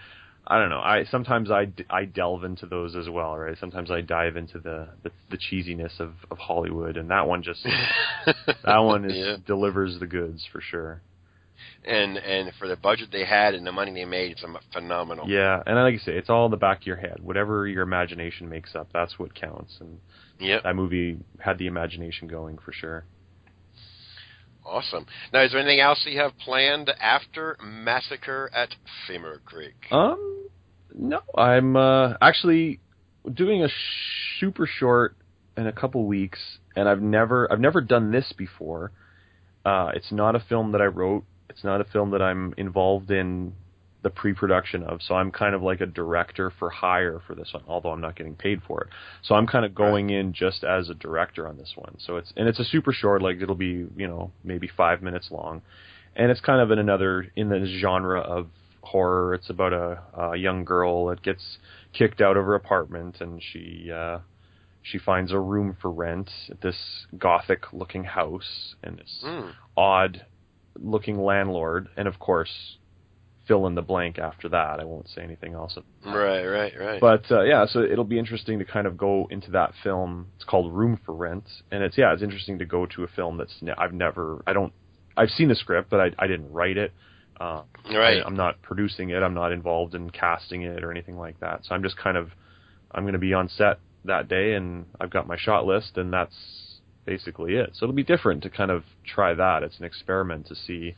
I 0.47 0.60
don't 0.60 0.69
know. 0.69 0.79
I 0.79 1.05
sometimes 1.10 1.49
I, 1.49 1.65
d- 1.65 1.86
I 1.89 2.05
delve 2.05 2.43
into 2.43 2.65
those 2.67 2.95
as 2.95 3.10
well, 3.10 3.36
right? 3.36 3.58
Sometimes 3.60 3.89
I 3.89 4.01
dive 4.01 4.38
into 4.38 4.60
the 4.60 4.89
the, 5.03 5.12
the 5.31 5.38
cheesiness 5.38 5.99
of, 5.99 6.13
of 6.29 6.38
Hollywood, 6.38 6.97
and 6.97 7.10
that 7.10 7.27
one 7.27 7.41
just 7.43 7.63
that 8.63 8.77
one 8.79 9.05
is 9.05 9.15
Yeah. 9.17 9.36
delivers 9.45 9.99
the 9.99 10.08
goods 10.08 10.47
for 10.51 10.62
sure. 10.62 11.01
and 11.84 12.17
and 12.17 12.51
for 12.60 12.67
the 12.67 12.75
budget 12.75 13.10
they 13.12 13.25
had 13.25 13.53
and 13.55 13.65
the 13.65 13.71
money 13.71 13.91
they 13.93 14.05
made, 14.05 14.34
it's 14.34 14.43
um, 14.43 14.58
phenomenal. 14.71 15.27
Yeah, 15.27 15.63
and 15.65 15.75
like 15.77 15.95
I 15.95 15.97
say, 15.97 16.12
it's 16.17 16.29
all 16.29 16.45
in 16.45 16.51
the 16.51 16.58
back 16.58 16.81
of 16.81 16.88
your 16.88 16.97
head. 16.97 17.19
Whatever 17.23 17.67
your 17.67 17.84
imagination 17.84 18.47
makes 18.49 18.75
up, 18.75 18.89
that's 18.93 19.17
what 19.17 19.34
counts. 19.34 19.77
And 19.79 19.99
Yep. 20.39 20.63
that 20.63 20.75
movie 20.75 21.17
had 21.39 21.58
the 21.58 21.67
imagination 21.67 22.27
going 22.27 22.58
for 22.58 22.73
sure. 22.73 23.05
Awesome. 24.65 25.06
Now, 25.32 25.43
is 25.43 25.51
there 25.51 25.62
anything 25.62 25.80
else 25.80 26.04
you 26.08 26.19
have 26.19 26.38
planned 26.39 26.89
after 26.99 27.56
Massacre 27.63 28.49
at 28.54 28.69
Femur 29.08 29.41
Creek? 29.45 29.75
Um, 29.91 30.47
no, 30.93 31.21
I'm 31.38 31.75
uh, 31.75 32.13
actually 32.19 32.80
doing 33.32 33.63
a 33.63 33.69
super 34.39 34.67
short 34.67 35.15
in 35.56 35.67
a 35.67 35.71
couple 35.71 36.06
weeks, 36.06 36.39
and 36.75 36.89
I've 36.89 37.01
never 37.01 37.51
I've 37.51 37.60
never 37.60 37.82
done 37.82 38.12
this 38.12 38.34
before. 38.38 38.91
Uh, 39.63 39.91
it's 39.93 40.12
not 40.12 40.36
a 40.36 40.39
film 40.39 40.71
that 40.71 40.82
I 40.82 40.86
wrote. 40.86 41.25
It's 41.49 41.63
not 41.63 41.80
a 41.80 41.86
film 41.86 42.12
that 42.12 42.21
I'm 42.21 42.54
involved 42.58 43.12
in 43.12 43.54
the 44.06 44.12
pre-production 44.12 44.84
of. 44.84 45.02
So 45.02 45.15
I'm 45.15 45.32
kind 45.32 45.56
of 45.56 45.63
like 45.63 45.82
a 45.82 45.88
director 45.88 46.54
for 46.60 46.70
hire 46.70 47.20
for 47.26 47.34
this 47.34 47.52
one, 47.52 47.63
although 47.68 47.89
I'm 47.89 48.02
not 48.02 48.15
getting 48.15 48.36
paid 48.36 48.62
for 48.62 48.82
it. 48.82 48.89
So 49.24 49.34
I'm 49.34 49.48
kind 49.48 49.65
of 49.65 49.74
going 49.74 50.12
in 50.12 50.32
just 50.32 50.63
as 50.63 50.91
a 50.91 50.94
director 50.94 51.48
on 51.48 51.58
this 51.58 51.74
one. 51.76 51.96
So 51.98 52.18
it's 52.18 52.32
and 52.38 52.48
it's 52.48 52.60
a 52.60 52.65
super 52.65 52.94
short, 52.94 53.24
like 53.24 53.41
it'll 53.41 53.56
be 53.56 53.88
you 53.98 54.08
know 54.08 54.32
maybe 54.44 54.70
five 54.78 55.02
minutes 55.02 55.30
long, 55.32 55.63
and 56.15 56.30
it's 56.30 56.39
kind 56.39 56.62
of 56.62 56.70
in 56.70 56.78
another 56.78 57.32
in 57.36 57.50
the 57.50 57.65
genre 57.82 58.22
of 58.22 58.46
horror. 58.84 59.34
It's 59.34 59.50
about 59.50 59.74
a, 59.74 60.04
a 60.15 60.38
young 60.38 60.65
girl 60.65 61.08
that 61.08 61.24
gets 61.24 61.58
kicked 61.91 62.22
out 62.22 62.38
of 62.38 62.46
her 62.46 62.54
apartment, 62.54 63.22
and 63.22 63.41
she 63.41 63.89
uh, 63.91 64.20
she 64.84 65.00
finds 65.00 65.32
a 65.32 65.39
room 65.39 65.76
for 65.82 65.89
rent 65.89 66.30
at 66.52 66.62
this 66.62 67.08
gothic 67.18 67.74
looking 67.74 68.04
house, 68.04 68.76
and 68.84 69.00
this 69.00 69.22
Hmm. 69.24 69.50
odd 69.76 70.28
looking 70.80 71.18
landlord, 71.18 71.88
and 71.98 72.08
of 72.08 72.20
course 72.20 72.78
fill 73.47 73.67
in 73.67 73.75
the 73.75 73.81
blank 73.81 74.17
after 74.19 74.49
that. 74.49 74.79
I 74.79 74.84
won't 74.84 75.08
say 75.10 75.21
anything 75.21 75.53
else. 75.53 75.77
Right, 76.05 76.45
right, 76.45 76.73
right. 76.79 77.01
But 77.01 77.31
uh, 77.31 77.43
yeah, 77.43 77.65
so 77.65 77.81
it'll 77.81 78.03
be 78.03 78.19
interesting 78.19 78.60
to 78.60 78.65
kind 78.65 78.88
of 78.88 78.97
go 78.97 79.27
into 79.29 79.51
that 79.51 79.73
film. 79.84 80.27
It's 80.36 80.45
called 80.45 80.73
Room 80.73 80.99
for 81.05 81.13
Rent, 81.13 81.45
and 81.71 81.84
it's 81.84 81.97
yeah, 81.97 82.13
it's 82.13 82.23
interesting 82.23 82.60
to 82.60 82.65
go 82.65 82.86
to 82.88 83.03
a 83.03 83.08
film 83.08 83.38
that's 83.38 83.55
ne- 83.62 83.73
I've 83.77 83.93
never, 83.93 84.43
I 84.47 84.53
don't, 84.53 84.73
I've 85.17 85.29
seen 85.29 85.47
the 85.47 85.55
script, 85.55 85.89
but 85.89 85.99
I, 85.99 86.12
I 86.17 86.27
didn't 86.27 86.51
write 86.51 86.77
it. 86.77 86.91
Uh, 87.39 87.63
right. 87.93 88.21
I, 88.21 88.25
I'm 88.25 88.36
not 88.36 88.62
producing 88.62 89.10
it. 89.10 89.21
I'm 89.21 89.34
not 89.34 89.51
involved 89.51 89.93
in 89.93 90.10
casting 90.10 90.63
it 90.63 90.84
or 90.84 90.91
anything 90.91 91.17
like 91.17 91.39
that. 91.41 91.62
So 91.63 91.75
I'm 91.75 91.84
just 91.84 91.97
kind 91.97 92.17
of, 92.17 92.29
I'm 92.91 93.03
going 93.03 93.13
to 93.13 93.19
be 93.19 93.34
on 93.34 93.49
set 93.49 93.79
that 94.05 94.27
day, 94.27 94.53
and 94.53 94.86
I've 94.99 95.10
got 95.10 95.27
my 95.27 95.38
shot 95.38 95.65
list, 95.65 95.97
and 95.97 96.12
that's 96.12 96.36
basically 97.05 97.55
it. 97.55 97.71
So 97.73 97.86
it'll 97.86 97.95
be 97.95 98.03
different 98.03 98.43
to 98.43 98.49
kind 98.49 98.71
of 98.71 98.84
try 99.05 99.34
that. 99.34 99.63
It's 99.63 99.77
an 99.79 99.86
experiment 99.86 100.47
to 100.47 100.55
see, 100.55 100.95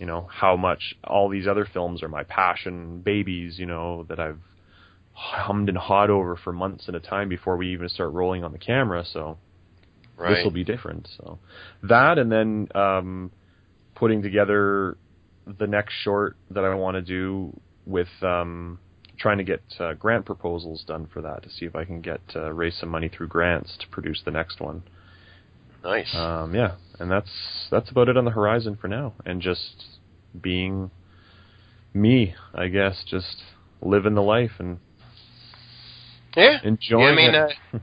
you 0.00 0.06
know, 0.06 0.26
how 0.30 0.56
much 0.56 0.96
all 1.04 1.28
these 1.28 1.46
other 1.46 1.68
films 1.70 2.02
are 2.02 2.08
my 2.08 2.24
passion 2.24 3.02
babies, 3.02 3.58
you 3.58 3.66
know, 3.66 4.06
that 4.08 4.18
I've 4.18 4.40
hummed 5.12 5.68
and 5.68 5.76
hawed 5.76 6.08
over 6.08 6.36
for 6.36 6.54
months 6.54 6.86
at 6.88 6.94
a 6.94 7.00
time 7.00 7.28
before 7.28 7.58
we 7.58 7.74
even 7.74 7.86
start 7.90 8.10
rolling 8.14 8.42
on 8.42 8.52
the 8.52 8.58
camera. 8.58 9.04
So 9.04 9.36
right. 10.16 10.34
this 10.34 10.42
will 10.42 10.52
be 10.52 10.64
different. 10.64 11.06
So 11.18 11.38
that, 11.82 12.16
and 12.18 12.32
then 12.32 12.68
um, 12.74 13.30
putting 13.94 14.22
together 14.22 14.96
the 15.46 15.66
next 15.66 15.92
short 16.02 16.34
that 16.50 16.64
I 16.64 16.74
want 16.74 16.94
to 16.94 17.02
do 17.02 17.54
with 17.84 18.08
um, 18.22 18.78
trying 19.18 19.36
to 19.36 19.44
get 19.44 19.62
uh, 19.78 19.92
grant 19.92 20.24
proposals 20.24 20.82
done 20.86 21.08
for 21.12 21.20
that 21.20 21.42
to 21.42 21.50
see 21.50 21.66
if 21.66 21.76
I 21.76 21.84
can 21.84 22.00
get 22.00 22.22
uh, 22.34 22.50
raise 22.54 22.78
some 22.80 22.88
money 22.88 23.10
through 23.10 23.28
grants 23.28 23.76
to 23.80 23.88
produce 23.88 24.22
the 24.24 24.30
next 24.30 24.60
one. 24.60 24.82
nice. 25.84 26.14
Um, 26.14 26.54
yeah, 26.54 26.76
and 27.00 27.10
that's 27.10 27.30
that's 27.70 27.90
about 27.90 28.08
it 28.08 28.16
on 28.16 28.24
the 28.24 28.30
horizon 28.30 28.76
for 28.80 28.88
now, 28.88 29.14
and 29.24 29.40
just 29.40 29.84
being 30.40 30.90
me, 31.92 32.34
I 32.54 32.68
guess, 32.68 33.02
just 33.08 33.42
living 33.82 34.14
the 34.14 34.22
life 34.22 34.52
and 34.58 34.78
yeah. 36.36 36.58
enjoying 36.62 37.02
yeah, 37.02 37.10
I 37.10 37.14
mean, 37.16 37.34
it. 37.34 37.52
uh, 37.74 37.78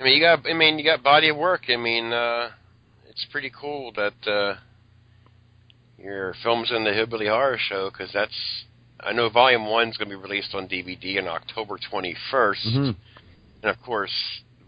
I 0.00 0.04
mean, 0.04 0.16
you 0.16 0.20
got, 0.20 0.46
I 0.48 0.52
mean, 0.54 0.78
you 0.78 0.84
got 0.84 1.02
body 1.02 1.28
of 1.28 1.36
work. 1.36 1.62
I 1.68 1.76
mean, 1.76 2.12
uh, 2.12 2.50
it's 3.08 3.24
pretty 3.30 3.52
cool 3.58 3.92
that 3.92 4.30
uh, 4.30 4.54
your 5.98 6.34
film's 6.42 6.70
in 6.70 6.84
the 6.84 6.92
Hillbilly 6.92 7.26
Horror 7.26 7.58
Show 7.58 7.90
because 7.90 8.10
that's. 8.12 8.64
I 9.00 9.12
know 9.12 9.28
Volume 9.30 9.66
One's 9.66 9.96
going 9.96 10.10
to 10.10 10.16
be 10.16 10.20
released 10.20 10.54
on 10.54 10.66
DVD 10.68 11.18
on 11.22 11.28
October 11.28 11.78
21st, 11.78 12.66
Mhm. 12.66 12.96
and 13.62 13.70
of 13.70 13.80
course, 13.80 14.10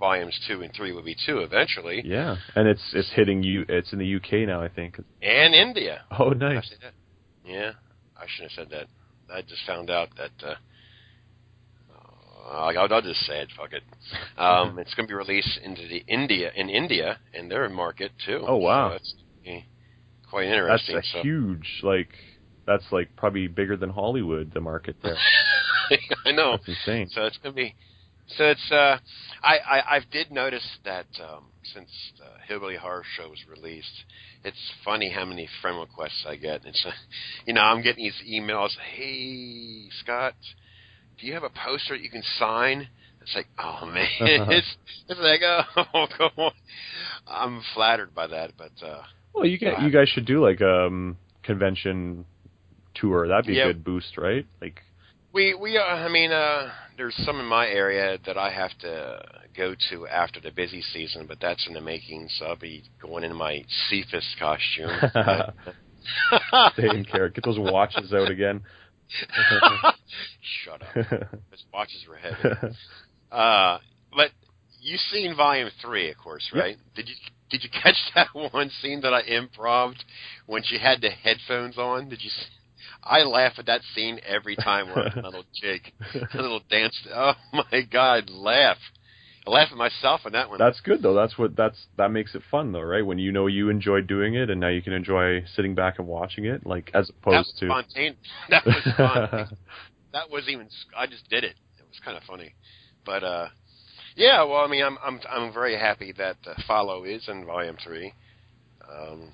Volumes 0.00 0.36
Two 0.48 0.62
and 0.62 0.72
Three 0.74 0.92
will 0.92 1.04
be 1.04 1.14
two 1.26 1.38
eventually, 1.40 2.02
Yeah, 2.04 2.36
and 2.56 2.66
it's 2.66 2.82
it's 2.94 3.12
hitting 3.14 3.42
you. 3.44 3.64
It's 3.68 3.92
in 3.92 3.98
the 4.00 4.16
UK 4.16 4.48
now, 4.48 4.60
I 4.62 4.68
think. 4.68 4.98
and 5.22 5.54
India. 5.54 6.00
Oh, 6.18 6.30
I 6.32 6.34
nice. 6.34 6.72
that? 6.82 6.94
Yeah, 7.44 7.72
I 8.16 8.24
shouldn't 8.26 8.52
have 8.52 8.68
said 8.68 8.70
that. 8.76 8.86
I 9.32 9.42
just 9.42 9.64
found 9.66 9.90
out 9.90 10.08
that. 10.16 10.30
Uh, 10.44 10.54
uh, 11.94 12.52
I'll, 12.52 12.92
I'll 12.92 13.02
just 13.02 13.20
say 13.26 13.40
it. 13.40 13.48
Fuck 13.56 13.72
it. 13.72 13.82
Um, 14.38 14.78
it's 14.82 14.94
going 14.94 15.06
to 15.06 15.10
be 15.12 15.14
released 15.14 15.58
into 15.62 15.86
the 15.86 16.02
India 16.08 16.50
in 16.56 16.68
India 16.68 17.18
and 17.34 17.50
their 17.50 17.68
market 17.68 18.12
too. 18.26 18.42
Oh, 18.46 18.56
wow. 18.56 18.88
So 18.88 18.92
that's 18.94 19.14
quite 20.28 20.46
That's 20.46 20.88
interesting. 20.88 20.96
a 20.96 21.02
so 21.02 21.22
huge, 21.22 21.80
like, 21.82 22.08
that's 22.66 22.84
like 22.90 23.14
probably 23.16 23.46
bigger 23.48 23.76
than 23.76 23.90
Hollywood. 23.90 24.52
The 24.54 24.60
market 24.60 24.96
there. 25.02 25.16
I 26.24 26.32
know. 26.32 26.52
That's 26.52 26.68
insane. 26.68 27.08
So 27.12 27.24
it's 27.24 27.36
going 27.38 27.54
to 27.54 27.56
be. 27.56 27.74
So 28.36 28.44
it's. 28.44 28.70
Uh, 28.72 28.98
I 29.42 29.58
I 29.58 29.96
I 29.96 30.00
did 30.10 30.30
notice 30.30 30.66
that 30.84 31.06
um, 31.20 31.44
since 31.74 31.90
the 32.18 32.26
Hillbilly 32.46 32.76
Horror 32.76 33.04
Show 33.16 33.28
was 33.28 33.38
released, 33.48 34.04
it's 34.44 34.56
funny 34.84 35.10
how 35.10 35.24
many 35.24 35.48
friend 35.60 35.78
requests 35.78 36.24
I 36.26 36.36
get. 36.36 36.64
It's, 36.64 36.84
uh, 36.86 36.90
you 37.46 37.54
know, 37.54 37.62
I'm 37.62 37.82
getting 37.82 38.04
these 38.04 38.22
emails. 38.28 38.70
Hey 38.94 39.88
Scott, 40.02 40.34
do 41.20 41.26
you 41.26 41.34
have 41.34 41.42
a 41.42 41.50
poster 41.50 41.94
that 41.96 42.02
you 42.02 42.10
can 42.10 42.22
sign? 42.38 42.88
It's 43.22 43.34
like, 43.34 43.48
oh 43.58 43.86
man, 43.86 44.06
it's 44.20 44.76
it's 45.08 45.20
like, 45.20 45.40
oh 45.42 46.06
come 46.16 46.30
on. 46.36 46.52
I'm 47.26 47.62
flattered 47.74 48.14
by 48.14 48.26
that, 48.28 48.52
but 48.56 48.72
uh, 48.84 49.02
Well, 49.34 49.44
you 49.46 49.58
get 49.58 49.80
you 49.82 49.90
guys 49.90 50.08
should 50.08 50.26
do 50.26 50.40
like 50.42 50.60
um 50.62 51.16
convention 51.42 52.24
tour. 52.94 53.28
That'd 53.28 53.46
be 53.46 53.54
Yeah. 53.54 53.64
a 53.64 53.66
good 53.68 53.84
boost, 53.84 54.16
right? 54.16 54.46
Like 54.60 54.82
We 55.32 55.54
we 55.54 55.78
uh, 55.78 55.82
I 55.82 56.08
mean 56.08 56.32
uh 56.32 56.70
there's 56.96 57.14
some 57.24 57.40
in 57.40 57.46
my 57.46 57.66
area 57.66 58.18
that 58.26 58.36
I 58.36 58.50
have 58.50 58.76
to 58.80 59.22
go 59.56 59.74
to 59.90 60.06
after 60.06 60.40
the 60.40 60.50
busy 60.50 60.82
season, 60.82 61.26
but 61.26 61.38
that's 61.40 61.66
in 61.66 61.74
the 61.74 61.80
making, 61.80 62.28
so 62.38 62.46
I'll 62.46 62.56
be 62.56 62.82
going 63.00 63.24
in 63.24 63.34
my 63.34 63.64
Cephus 63.88 64.36
costume. 64.38 64.90
In 66.78 67.04
character. 67.04 67.40
Get 67.40 67.44
those 67.44 67.58
watches 67.58 68.12
out 68.12 68.30
again. 68.30 68.62
Shut 70.64 70.82
up. 70.82 70.94
Those 70.94 71.64
watches 71.72 72.04
were 72.08 72.16
heavy. 72.16 72.74
Uh, 73.30 73.78
but 74.14 74.30
you've 74.80 75.00
seen 75.12 75.36
Volume 75.36 75.70
Three, 75.82 76.10
of 76.10 76.16
course, 76.16 76.50
right? 76.54 76.76
Did 76.94 77.08
you 77.08 77.14
did 77.50 77.64
you 77.64 77.70
catch 77.70 77.96
that 78.14 78.28
one 78.34 78.70
scene 78.80 79.00
that 79.02 79.12
I 79.12 79.22
improved 79.22 80.04
when 80.46 80.62
she 80.62 80.78
had 80.78 81.00
the 81.00 81.10
headphones 81.10 81.76
on? 81.76 82.08
Did 82.08 82.22
you? 82.22 82.30
See? 82.30 82.46
I 83.02 83.22
laugh 83.22 83.54
at 83.58 83.66
that 83.66 83.82
scene 83.94 84.20
every 84.26 84.56
time 84.56 84.88
a 84.88 85.20
little 85.26 85.44
jig, 85.60 85.92
a 86.34 86.36
little 86.36 86.60
dance. 86.70 86.96
Oh 87.12 87.32
my 87.52 87.82
god, 87.90 88.30
laugh! 88.30 88.78
I 89.46 89.50
laugh 89.50 89.68
at 89.70 89.76
myself 89.76 90.20
on 90.26 90.32
that 90.32 90.50
one. 90.50 90.58
That's 90.58 90.80
good 90.80 91.02
though. 91.02 91.14
That's 91.14 91.38
what 91.38 91.56
that's 91.56 91.86
that 91.96 92.10
makes 92.10 92.34
it 92.34 92.42
fun 92.50 92.72
though, 92.72 92.82
right? 92.82 93.04
When 93.04 93.18
you 93.18 93.32
know 93.32 93.46
you 93.46 93.70
enjoyed 93.70 94.06
doing 94.06 94.34
it, 94.34 94.50
and 94.50 94.60
now 94.60 94.68
you 94.68 94.82
can 94.82 94.92
enjoy 94.92 95.44
sitting 95.56 95.74
back 95.74 95.98
and 95.98 96.06
watching 96.06 96.44
it, 96.44 96.66
like 96.66 96.90
as 96.92 97.06
that 97.08 97.14
opposed 97.16 97.48
was 97.48 97.54
to. 97.60 97.66
spontaneous. 97.66 98.16
That 98.50 98.66
was 98.66 98.94
fun. 98.96 99.56
that 100.12 100.30
was 100.30 100.44
even. 100.48 100.68
I 100.96 101.06
just 101.06 101.28
did 101.30 101.44
it. 101.44 101.56
It 101.78 101.86
was 101.88 102.00
kind 102.04 102.16
of 102.16 102.22
funny, 102.24 102.54
but 103.06 103.24
uh, 103.24 103.48
yeah. 104.14 104.44
Well, 104.44 104.62
I 104.62 104.68
mean, 104.68 104.84
I'm 104.84 104.98
I'm 105.02 105.20
I'm 105.28 105.52
very 105.54 105.78
happy 105.78 106.12
that 106.18 106.36
uh, 106.46 106.54
Follow 106.66 107.04
is 107.04 107.26
in 107.28 107.46
Volume 107.46 107.78
Three. 107.82 108.12
Um, 108.90 109.32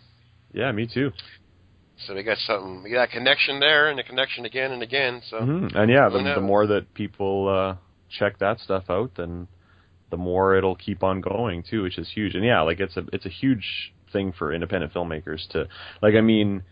yeah, 0.53 0.71
me 0.71 0.89
too. 0.93 1.11
So 2.05 2.15
we 2.15 2.23
got 2.23 2.39
something. 2.39 2.83
We 2.83 2.91
got 2.91 3.09
a 3.09 3.13
connection 3.13 3.61
there, 3.61 3.89
and 3.89 3.99
a 3.99 4.03
connection 4.03 4.45
again 4.45 4.73
and 4.73 4.83
again. 4.83 5.23
So 5.29 5.39
hmm 5.39 5.67
And 5.75 5.91
yeah, 5.91 6.09
the, 6.09 6.33
the 6.35 6.41
more 6.41 6.67
that 6.67 6.93
people 6.95 7.49
uh, 7.49 7.77
check 8.11 8.39
that 8.39 8.61
stuff 8.61 8.85
out, 8.89 9.13
then 9.17 9.49
the 10.11 10.17
more 10.17 10.57
it'll 10.57 10.77
keep 10.77 11.03
on 11.03 11.21
going 11.21 11.63
too, 11.69 11.83
which 11.83 11.99
is 11.99 12.11
huge. 12.15 12.35
And 12.35 12.45
yeah, 12.45 12.61
like 12.63 12.81
it's 12.81 12.97
a 12.97 13.05
it's 13.13 13.27
a 13.27 13.31
huge 13.31 13.95
thing 14.13 14.33
for 14.33 14.53
independent 14.53 14.93
filmmakers 14.93 15.49
to 15.51 15.69
like. 16.03 16.15
I 16.15 16.21
mean, 16.21 16.63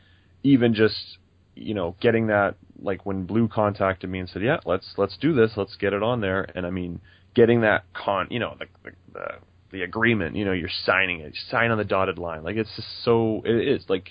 even 0.43 0.75
just 0.75 1.19
you 1.55 1.75
know 1.75 1.97
getting 2.01 2.27
that 2.29 2.57
like 2.81 3.07
when 3.07 3.25
Blue 3.25 3.49
contacted 3.49 4.11
me 4.11 4.19
and 4.19 4.29
said, 4.29 4.43
yeah, 4.43 4.59
let's 4.67 4.95
let's 4.97 5.17
do 5.17 5.35
this, 5.35 5.53
let's 5.57 5.77
get 5.77 5.93
it 5.93 6.03
on 6.03 6.21
there. 6.21 6.47
And 6.55 6.67
I 6.67 6.71
mean, 6.71 7.01
getting 7.35 7.63
that 7.63 7.85
con, 7.95 8.29
you 8.31 8.39
know, 8.39 8.57
the 8.59 8.67
the, 8.85 8.91
the 9.13 9.27
the 9.73 9.83
agreement, 9.83 10.37
you 10.37 10.45
know, 10.45 10.53
you're 10.53 10.69
signing 10.85 11.21
it, 11.21 11.35
you 11.35 11.41
sign 11.51 11.71
on 11.71 11.79
the 11.79 11.85
dotted 11.85 12.19
line. 12.19 12.45
Like 12.45 12.57
it's 12.57 12.71
just 12.77 12.89
so 13.05 13.43
it 13.45 13.69
is 13.69 13.85
like 13.89 14.11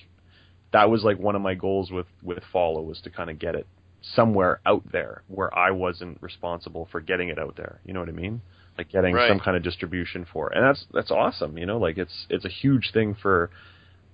that 0.74 0.90
was 0.90 1.04
like 1.04 1.20
one 1.20 1.36
of 1.36 1.42
my 1.42 1.54
goals 1.56 1.92
with 1.92 2.08
with 2.22 2.44
follow 2.52 2.82
was 2.82 3.00
to 3.02 3.10
kind 3.10 3.30
of 3.30 3.40
get 3.40 3.56
it 3.56 3.68
somewhere 4.02 4.60
out 4.66 4.84
there 4.92 5.24
where 5.28 5.56
I 5.58 5.72
wasn't 5.72 6.18
responsible 6.22 6.90
for 6.92 7.00
getting 7.00 7.30
it 7.30 7.40
out 7.40 7.56
there. 7.56 7.80
You 7.86 7.94
know 7.94 8.02
what 8.02 8.10
I 8.10 8.14
mean? 8.14 8.42
Like 8.78 8.90
getting 8.90 9.16
Right. 9.16 9.30
some 9.30 9.40
kind 9.40 9.56
of 9.56 9.64
distribution 9.64 10.26
for 10.32 10.52
it. 10.52 10.58
And 10.58 10.66
that's 10.66 10.86
that's 10.94 11.12
awesome, 11.12 11.58
you 11.58 11.66
know, 11.66 11.78
like 11.78 11.98
it's 11.98 12.28
it's 12.30 12.46
a 12.46 12.50
huge 12.50 12.92
thing 12.92 13.16
for 13.16 13.50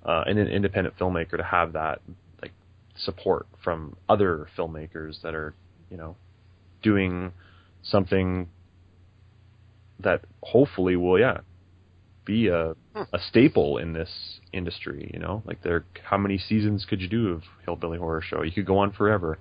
uh 0.06 0.24
an 0.28 0.38
independent 0.38 0.98
filmmaker 0.98 1.38
to 1.38 1.44
have 1.44 1.74
that 1.74 2.02
like 2.42 2.54
support 2.96 3.48
from 3.64 3.96
other 4.08 4.48
filmmakers 4.58 5.22
that 5.24 5.34
are, 5.34 5.56
you 5.90 5.98
know, 5.98 6.16
doing 6.84 7.32
something 7.84 8.48
that 10.00 10.22
hopefully 10.44 10.96
will 10.96 11.20
yeah 11.20 11.40
be 12.30 12.48
a 12.48 12.76
a 13.14 13.20
staple 13.30 13.78
in 13.78 13.94
this 13.94 14.40
industry. 14.54 15.10
You 15.14 15.20
know, 15.20 15.42
like 15.46 15.62
there, 15.64 15.86
how 16.04 16.18
many 16.18 16.38
seasons 16.38 16.86
could 16.86 17.02
you 17.02 17.08
do 17.08 17.30
of 17.30 17.44
Hillbilly 17.66 17.98
Horror 17.98 18.22
Show? 18.22 18.44
You 18.44 18.52
could 18.52 18.66
go 18.66 18.78
on 18.78 18.92
forever. 18.92 19.40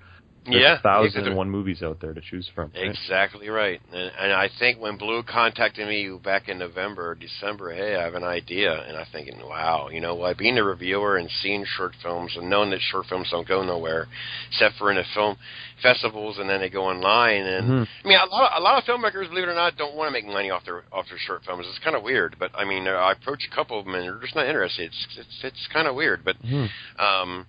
There's 0.50 0.62
yeah, 0.62 0.78
a 0.78 0.80
thousand 0.80 1.26
and 1.26 1.36
one 1.36 1.50
movies 1.50 1.82
out 1.82 2.00
there 2.00 2.12
to 2.14 2.20
choose 2.20 2.48
from. 2.54 2.70
right? 2.74 2.86
Exactly 2.86 3.48
right. 3.48 3.80
And, 3.92 4.12
and 4.18 4.32
I 4.32 4.48
think 4.58 4.80
when 4.80 4.96
Blue 4.96 5.22
contacted 5.22 5.86
me 5.86 6.10
back 6.22 6.48
in 6.48 6.58
November 6.58 7.10
or 7.10 7.14
December, 7.14 7.72
hey, 7.74 7.96
I 7.96 8.02
have 8.04 8.14
an 8.14 8.24
idea. 8.24 8.72
And 8.86 8.96
I'm 8.96 9.06
thinking, 9.12 9.38
wow, 9.40 9.88
you 9.90 10.00
know? 10.00 10.32
Being 10.38 10.58
a 10.58 10.64
reviewer 10.64 11.16
and 11.16 11.28
seeing 11.42 11.64
short 11.76 11.92
films 12.02 12.34
and 12.36 12.48
knowing 12.48 12.70
that 12.70 12.80
short 12.80 13.06
films 13.06 13.28
don't 13.30 13.46
go 13.46 13.62
nowhere 13.64 14.06
except 14.50 14.76
for 14.76 14.90
in 14.90 14.96
the 14.96 15.04
film 15.14 15.36
festivals 15.82 16.38
and 16.38 16.48
then 16.48 16.60
they 16.60 16.68
go 16.70 16.84
online. 16.84 17.42
And 17.42 17.68
Mhm. 17.70 17.88
I 18.04 18.08
mean, 18.08 18.18
a 18.18 18.26
lot, 18.26 18.52
a 18.56 18.60
lot 18.60 18.78
of 18.78 18.84
filmmakers, 18.84 19.28
believe 19.28 19.44
it 19.44 19.48
or 19.50 19.54
not, 19.54 19.76
don't 19.76 19.94
want 19.94 20.08
to 20.08 20.12
make 20.12 20.26
money 20.26 20.50
off 20.50 20.64
their 20.64 20.82
off 20.92 21.08
their 21.08 21.18
short 21.18 21.44
films. 21.44 21.66
It's 21.68 21.78
kind 21.80 21.96
of 21.96 22.02
weird. 22.02 22.36
But 22.38 22.50
I 22.54 22.64
mean, 22.64 22.86
I 22.88 23.12
approach 23.12 23.44
a 23.50 23.54
couple 23.54 23.78
of 23.78 23.84
them 23.84 23.94
and 23.94 24.04
they're 24.04 24.20
just 24.20 24.34
not 24.34 24.46
interested. 24.46 24.86
It's 24.86 25.18
it's, 25.18 25.44
it's 25.44 25.66
kind 25.72 25.86
of 25.86 25.94
weird. 25.94 26.24
But 26.24 26.36
Mhm. 26.42 26.68
um, 26.98 27.46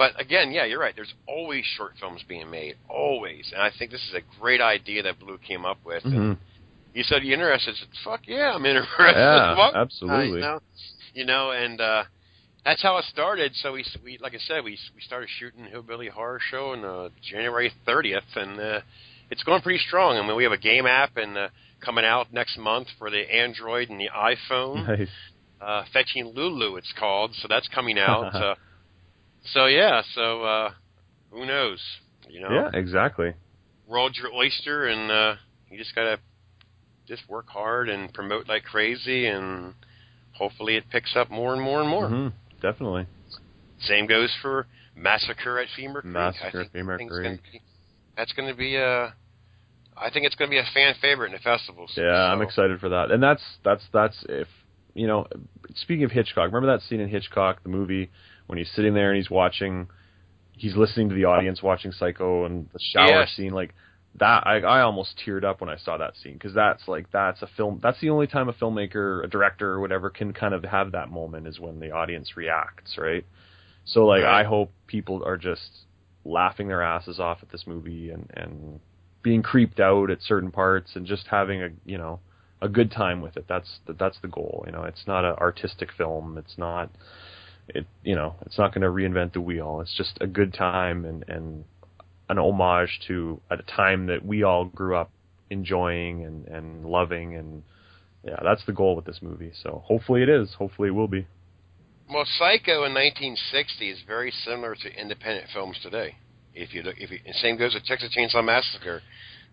but 0.00 0.18
again, 0.18 0.50
yeah, 0.50 0.64
you're 0.64 0.80
right. 0.80 0.94
There's 0.96 1.12
always 1.28 1.62
short 1.76 1.92
films 2.00 2.22
being 2.26 2.50
made, 2.50 2.76
always. 2.88 3.52
And 3.52 3.60
I 3.60 3.70
think 3.78 3.90
this 3.90 4.00
is 4.08 4.14
a 4.14 4.40
great 4.40 4.62
idea 4.62 5.02
that 5.02 5.18
Blue 5.20 5.36
came 5.46 5.66
up 5.66 5.76
with. 5.84 6.02
Mhm. 6.04 6.14
And 6.16 6.36
you 6.94 7.02
said 7.02 7.22
you're 7.22 7.34
interested. 7.34 7.74
I 7.74 7.78
said, 7.78 7.88
Fuck 8.02 8.20
yeah, 8.26 8.54
I'm 8.54 8.64
interested. 8.64 8.96
Yeah, 9.14 9.54
Fuck, 9.56 9.74
absolutely. 9.74 10.38
You 10.40 10.46
know, 10.46 10.60
you 11.12 11.24
know, 11.26 11.50
and 11.50 11.78
uh, 11.82 12.04
that's 12.64 12.82
how 12.82 12.96
it 12.96 13.04
started. 13.12 13.54
So 13.56 13.74
we, 13.74 13.84
we, 14.02 14.16
like 14.22 14.34
I 14.34 14.38
said, 14.38 14.64
we 14.64 14.78
we 14.94 15.02
started 15.02 15.28
shooting 15.38 15.66
Hillbilly 15.66 16.08
Horror 16.08 16.40
Show 16.50 16.70
on 16.72 16.82
uh, 16.82 17.10
January 17.22 17.70
30th, 17.86 18.36
and 18.36 18.58
uh, 18.58 18.80
it's 19.30 19.42
going 19.42 19.60
pretty 19.60 19.80
strong. 19.86 20.16
I 20.16 20.26
mean, 20.26 20.34
we 20.34 20.44
have 20.44 20.52
a 20.52 20.56
game 20.58 20.86
app 20.86 21.18
and 21.18 21.36
uh, 21.36 21.48
coming 21.84 22.06
out 22.06 22.32
next 22.32 22.56
month 22.56 22.88
for 22.98 23.10
the 23.10 23.30
Android 23.30 23.90
and 23.90 24.00
the 24.00 24.08
iPhone 24.16 24.88
Nice. 24.98 25.08
uh, 25.60 25.82
Fetching 25.92 26.32
Lulu, 26.34 26.76
it's 26.76 26.94
called. 26.98 27.32
So 27.42 27.48
that's 27.50 27.68
coming 27.68 27.98
out. 27.98 28.34
uh, 28.34 28.54
so 29.52 29.66
yeah, 29.66 30.02
so 30.14 30.42
uh, 30.42 30.70
who 31.30 31.46
knows? 31.46 31.80
You 32.28 32.40
know, 32.40 32.50
Yeah, 32.50 32.70
exactly. 32.72 33.34
world's 33.86 34.18
your 34.18 34.32
oyster, 34.32 34.86
and 34.86 35.10
uh, 35.10 35.34
you 35.70 35.78
just 35.78 35.94
gotta 35.94 36.18
just 37.08 37.28
work 37.28 37.48
hard 37.48 37.88
and 37.88 38.12
promote 38.12 38.48
like 38.48 38.64
crazy, 38.64 39.26
and 39.26 39.74
hopefully 40.32 40.76
it 40.76 40.84
picks 40.90 41.16
up 41.16 41.30
more 41.30 41.52
and 41.54 41.62
more 41.62 41.80
and 41.80 41.88
more. 41.90 42.08
Mhm. 42.08 42.32
Definitely. 42.60 43.06
Same 43.80 44.06
goes 44.06 44.30
for 44.42 44.66
Massacre 44.94 45.58
at 45.58 45.68
Femur 45.74 46.02
Creek. 46.02 46.12
Massacre 46.14 46.60
at 46.60 46.72
Femur 46.72 46.98
thing's 46.98 47.10
gonna 47.10 47.38
Creek. 47.38 47.52
be- 47.52 47.60
that's 48.16 48.32
going 48.34 48.48
to 48.48 48.54
be 48.54 48.76
a. 48.76 49.14
I 49.96 50.10
think 50.10 50.26
it's 50.26 50.34
going 50.34 50.50
to 50.50 50.54
be 50.54 50.58
a 50.58 50.64
fan 50.74 50.94
favorite 51.00 51.26
in 51.28 51.32
the 51.32 51.38
festivals. 51.38 51.92
Yeah, 51.96 52.04
I'm 52.32 52.42
excited 52.42 52.80
for 52.80 52.90
that. 52.90 53.10
And 53.10 53.22
that's 53.22 53.42
that's 53.64 53.82
that's 53.92 54.16
if 54.28 54.48
you 54.94 55.06
know. 55.06 55.26
Speaking 55.76 56.04
of 56.04 56.10
Hitchcock, 56.10 56.46
remember 56.52 56.66
that 56.76 56.82
scene 56.82 57.00
in 57.00 57.08
Hitchcock, 57.08 57.62
the 57.62 57.68
movie, 57.70 58.10
when 58.50 58.58
he's 58.58 58.70
sitting 58.74 58.94
there 58.94 59.10
and 59.10 59.16
he's 59.16 59.30
watching, 59.30 59.88
he's 60.52 60.76
listening 60.76 61.08
to 61.10 61.14
the 61.14 61.26
audience 61.26 61.62
watching 61.62 61.92
Psycho 61.92 62.46
and 62.46 62.68
the 62.72 62.80
shower 62.80 63.24
Yes. 63.26 63.30
scene, 63.36 63.52
like 63.52 63.74
that. 64.16 64.46
I 64.46 64.58
I 64.60 64.82
almost 64.82 65.20
teared 65.24 65.44
up 65.44 65.60
when 65.60 65.70
I 65.70 65.76
saw 65.76 65.96
that 65.98 66.16
scene 66.16 66.34
because 66.34 66.54
that's 66.54 66.88
like 66.88 67.10
that's 67.12 67.42
a 67.42 67.46
film. 67.56 67.78
That's 67.82 68.00
the 68.00 68.10
only 68.10 68.26
time 68.26 68.48
a 68.48 68.52
filmmaker, 68.52 69.24
a 69.24 69.28
director, 69.28 69.70
or 69.72 69.80
whatever 69.80 70.10
can 70.10 70.32
kind 70.32 70.54
of 70.54 70.64
have 70.64 70.92
that 70.92 71.10
moment 71.10 71.46
is 71.46 71.60
when 71.60 71.80
the 71.80 71.92
audience 71.92 72.36
reacts, 72.36 72.98
right? 72.98 73.24
So 73.84 74.06
like, 74.06 74.24
Right. 74.24 74.42
I 74.42 74.44
hope 74.44 74.74
people 74.86 75.22
are 75.24 75.38
just 75.38 75.86
laughing 76.24 76.68
their 76.68 76.82
asses 76.82 77.20
off 77.20 77.38
at 77.42 77.50
this 77.50 77.66
movie 77.66 78.10
and 78.10 78.30
and 78.34 78.80
being 79.22 79.42
creeped 79.42 79.80
out 79.80 80.10
at 80.10 80.22
certain 80.22 80.50
parts 80.50 80.96
and 80.96 81.06
just 81.06 81.28
having 81.28 81.62
a 81.62 81.70
you 81.84 81.98
know 81.98 82.20
a 82.62 82.68
good 82.68 82.90
time 82.90 83.20
with 83.22 83.36
it. 83.36 83.46
That's 83.48 83.80
that's 83.98 84.18
the 84.20 84.28
goal. 84.28 84.64
You 84.66 84.72
know, 84.72 84.84
it's 84.84 85.06
not 85.06 85.24
an 85.24 85.36
artistic 85.36 85.92
film. 85.96 86.38
It's 86.38 86.58
not 86.58 86.90
it 87.74 87.86
you 88.02 88.14
know 88.14 88.34
it's 88.46 88.58
not 88.58 88.74
going 88.74 88.82
to 88.82 88.88
reinvent 88.88 89.32
the 89.32 89.40
wheel. 89.40 89.80
It's 89.80 89.96
just 89.96 90.18
a 90.20 90.26
good 90.26 90.52
time 90.54 91.04
and 91.04 91.24
and 91.28 91.64
an 92.28 92.38
homage 92.38 93.00
to 93.08 93.40
at 93.50 93.60
a 93.60 93.64
time 93.64 94.06
that 94.06 94.24
we 94.24 94.42
all 94.42 94.64
grew 94.66 94.96
up 94.96 95.10
enjoying 95.50 96.24
and 96.24 96.46
and 96.48 96.84
loving 96.86 97.36
and 97.36 97.62
yeah, 98.24 98.36
that's 98.42 98.64
the 98.66 98.72
goal 98.72 98.96
with 98.96 99.06
this 99.06 99.18
movie. 99.22 99.52
So 99.62 99.82
hopefully 99.86 100.22
it 100.22 100.28
is. 100.28 100.52
Hopefully 100.58 100.88
it 100.88 100.92
will 100.92 101.08
be. 101.08 101.26
Well, 102.12 102.26
Psycho 102.38 102.84
in 102.84 102.92
1960 102.92 103.88
is 103.90 103.98
very 104.06 104.30
similar 104.44 104.74
to 104.74 104.92
independent 105.00 105.46
films 105.54 105.78
today. 105.82 106.16
If 106.54 106.74
you 106.74 106.82
look, 106.82 106.96
if 106.98 107.10
you, 107.10 107.18
same 107.34 107.56
goes 107.56 107.74
with 107.74 107.84
Texas 107.84 108.10
Chainsaw 108.16 108.44
Massacre. 108.44 109.00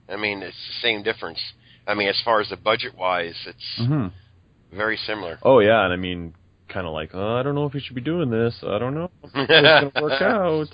I 0.10 0.18
mean, 0.18 0.42
it's 0.42 0.58
the 0.58 0.88
same 0.88 1.04
difference. 1.04 1.40
I 1.86 1.94
mean, 1.94 2.10
as 2.10 2.20
far 2.26 2.42
as 2.42 2.50
the 2.50 2.58
budget 2.58 2.96
wise, 2.98 3.36
it's 3.46 3.80
Mm-hmm. 3.80 4.76
very 4.76 4.98
similar. 4.98 5.38
Oh 5.44 5.60
yeah, 5.60 5.84
and 5.86 5.94
I 5.94 5.98
mean, 5.98 6.34
kind 6.70 6.86
of 6.88 6.94
like, 6.94 7.12
oh, 7.14 7.36
I 7.36 7.44
don't 7.44 7.56
know 7.56 7.66
if 7.66 7.74
we 7.74 7.80
should 7.80 7.96
be 7.96 8.02
doing 8.02 8.30
this. 8.30 8.56
I 8.66 8.78
don't 8.80 8.94
know 8.96 9.10
if 9.24 9.32
it's 9.34 9.48
going 9.52 9.92
to 9.92 10.02
work 10.02 10.22
out. 10.22 10.68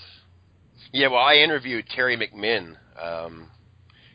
Yeah, 0.91 1.07
well, 1.07 1.21
I 1.21 1.35
interviewed 1.35 1.85
Teri 1.95 2.17
McMinn. 2.17 2.75
Um, 3.01 3.49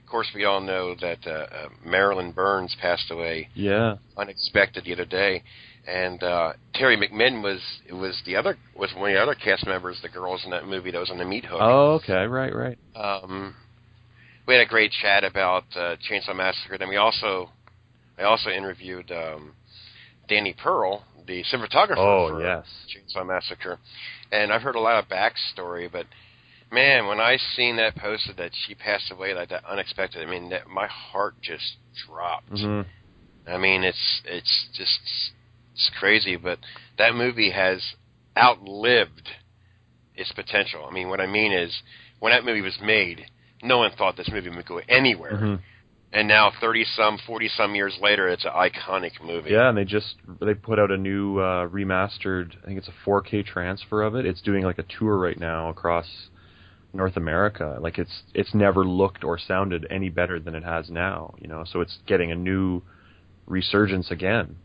of 0.05 0.11
course, 0.11 0.29
we 0.35 0.45
all 0.45 0.61
know 0.61 0.95
that 1.01 1.19
uh, 1.27 1.31
uh, 1.31 1.69
Marilyn 1.85 2.33
Burns 2.33 2.75
passed 2.81 3.11
away 3.11 3.49
Yeah. 3.55 3.97
unexpected 4.17 4.85
the 4.85 4.93
other 4.95 5.05
day, 5.05 5.43
and 5.87 6.23
uh, 6.23 6.53
Teri 6.75 6.97
McMinn 6.97 7.43
was 7.43 7.61
was 7.93 8.21
the 8.25 8.37
other 8.37 8.57
was 8.77 8.91
one 8.97 9.11
of 9.11 9.17
the 9.17 9.21
other 9.23 9.35
cast 9.35 9.67
members, 9.67 9.99
the 10.03 10.09
girls 10.09 10.43
in 10.45 10.51
that 10.53 10.67
movie 10.67 10.91
that 10.93 10.99
was 11.01 11.11
on 11.11 11.19
the 11.19 11.25
meat 11.25 11.45
hook. 11.45 11.59
Oh, 11.61 11.95
okay. 11.95 12.25
Right. 12.27 12.55
Right. 12.55 12.79
um, 12.95 13.55
we 14.47 14.55
had 14.55 14.63
a 14.67 14.69
great 14.71 14.93
chat 15.03 15.25
about 15.25 15.65
uh, 15.77 15.97
Chainsaw 16.11 16.35
Massacre. 16.35 16.79
Then 16.79 16.89
we 16.89 16.97
also, 16.97 17.51
I 18.19 18.23
also 18.23 18.49
interviewed 18.49 19.11
um, 19.13 19.53
Danny 20.27 20.55
Pearl, 20.57 21.05
the 21.29 21.45
cinematographer 21.45 21.99
Oh 21.99 22.29
for 22.31 22.43
yes. 22.43 22.67
Chainsaw 22.93 23.25
Massacre, 23.25 23.79
and 24.33 24.53
I've 24.53 24.63
heard 24.63 24.75
a 24.75 24.81
lot 24.81 24.99
of 24.99 25.09
backstory. 25.09 25.91
But 25.91 26.07
man, 26.73 27.07
when 27.07 27.21
I 27.21 27.37
seen 27.55 27.77
that 27.77 27.95
posted 27.95 28.37
that 28.39 28.51
she 28.67 28.75
passed 28.75 29.13
away 29.13 29.35
like 29.35 29.51
that 29.51 29.65
unexpected, 29.65 30.27
I 30.27 30.31
mean, 30.31 30.51
that, 30.51 30.67
my 30.67 30.89
heart 30.89 31.35
just 31.43 31.77
dropped. 32.07 32.51
hmm 32.59 32.81
I 33.47 33.57
mean, 33.57 33.83
it's 33.85 34.21
it's 34.25 34.69
just 34.75 35.01
it's 35.75 35.91
crazy, 35.99 36.37
but 36.37 36.59
that 36.99 37.15
movie 37.15 37.51
has 37.51 37.83
outlived 38.37 39.29
its 40.15 40.33
potential. 40.33 40.85
I 40.89 40.93
mean, 40.93 41.09
what 41.09 41.21
I 41.21 41.27
mean 41.27 41.53
is, 41.53 41.75
when 42.19 42.33
that 42.33 42.45
movie 42.45 42.61
was 42.61 42.79
made, 42.83 43.25
no 43.63 43.79
one 43.79 43.93
thought 43.97 44.17
this 44.17 44.31
movie 44.31 44.51
would 44.51 44.67
go 44.67 44.81
anywhere, 44.89 45.37
hmm 45.37 45.55
and 46.13 46.27
now 46.29 46.51
thirty 46.61 46.85
some, 46.85 47.19
forty 47.27 47.49
some 47.49 47.75
years 47.75 47.99
later, 48.01 48.29
it's 48.29 48.45
an 48.45 48.53
iconic 48.53 49.23
movie. 49.23 49.51
Yeah, 49.51 49.69
and 49.69 49.77
they 49.77 49.85
just 49.85 50.15
they 50.41 50.55
put 50.55 50.79
out 50.79 50.91
a 50.91 50.97
new 50.97 51.39
uh, 51.39 51.69
remastered. 51.69 52.53
I 52.63 52.67
think 52.67 52.79
it's 52.79 52.89
a 52.89 53.09
4K 53.09 53.45
transfer 53.45 54.03
of 54.03 54.15
it. 54.15 54.25
It's 54.27 54.41
doing 54.43 54.65
like 54.65 54.79
a 54.79 54.85
tour 54.99 55.19
right 55.19 55.39
now 55.39 55.69
across 55.69 56.07
North 56.93 57.17
America. 57.17 57.79
Like 57.81 57.99
it's 57.99 58.23
it's 58.35 58.55
never 58.55 58.85
looked 58.85 59.23
or 59.25 59.39
sounded 59.39 59.87
any 59.91 60.09
better 60.09 60.41
than 60.41 60.55
it 60.55 60.65
has 60.65 60.89
now. 60.89 61.35
You 61.41 61.49
know, 61.49 61.65
so 61.71 61.81
it's 61.81 61.99
getting 62.07 62.33
a 62.33 62.37
new 62.37 62.83
resurgence 63.47 64.11
again. 64.11 64.57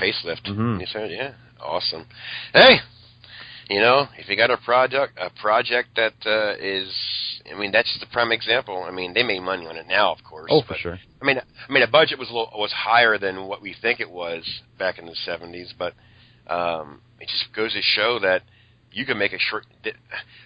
facelift. 0.00 0.46
Mhm. 0.46 0.80
You 0.80 0.86
said, 0.86 1.10
yeah, 1.10 1.34
awesome. 1.60 2.06
Hey, 2.52 2.76
you 3.68 3.80
know, 3.80 4.08
if 4.18 4.28
you 4.28 4.36
got 4.36 4.50
a 4.50 4.56
project, 4.56 5.18
a 5.20 5.30
project 5.40 5.90
that 5.96 6.14
uh, 6.26 6.54
is, 6.58 7.33
I 7.50 7.58
mean, 7.58 7.72
that's 7.72 7.92
just 7.92 8.02
a 8.02 8.12
prime 8.12 8.32
example. 8.32 8.84
I 8.86 8.90
mean, 8.90 9.12
they 9.12 9.22
made 9.22 9.40
money 9.40 9.66
on 9.66 9.76
it 9.76 9.86
now, 9.86 10.12
of 10.12 10.24
course. 10.24 10.50
Oh, 10.50 10.62
for 10.66 10.74
sure. 10.74 10.98
I 11.20 11.24
mean, 11.24 11.38
I 11.38 11.72
mean, 11.72 11.82
a 11.82 11.90
budget 11.90 12.18
was 12.18 12.30
a 12.30 12.32
little, 12.32 12.50
was 12.54 12.72
higher 12.72 13.18
than 13.18 13.46
what 13.46 13.60
we 13.60 13.74
think 13.80 14.00
it 14.00 14.10
was 14.10 14.62
back 14.78 14.98
in 14.98 15.06
the 15.06 15.16
'70s, 15.26 15.72
but 15.78 15.92
um, 16.46 17.00
it 17.20 17.28
just 17.28 17.54
goes 17.54 17.72
to 17.74 17.82
show 17.82 18.18
that 18.20 18.42
you 18.92 19.04
can 19.04 19.18
make 19.18 19.32
a 19.32 19.38
short. 19.38 19.66
That, 19.84 19.94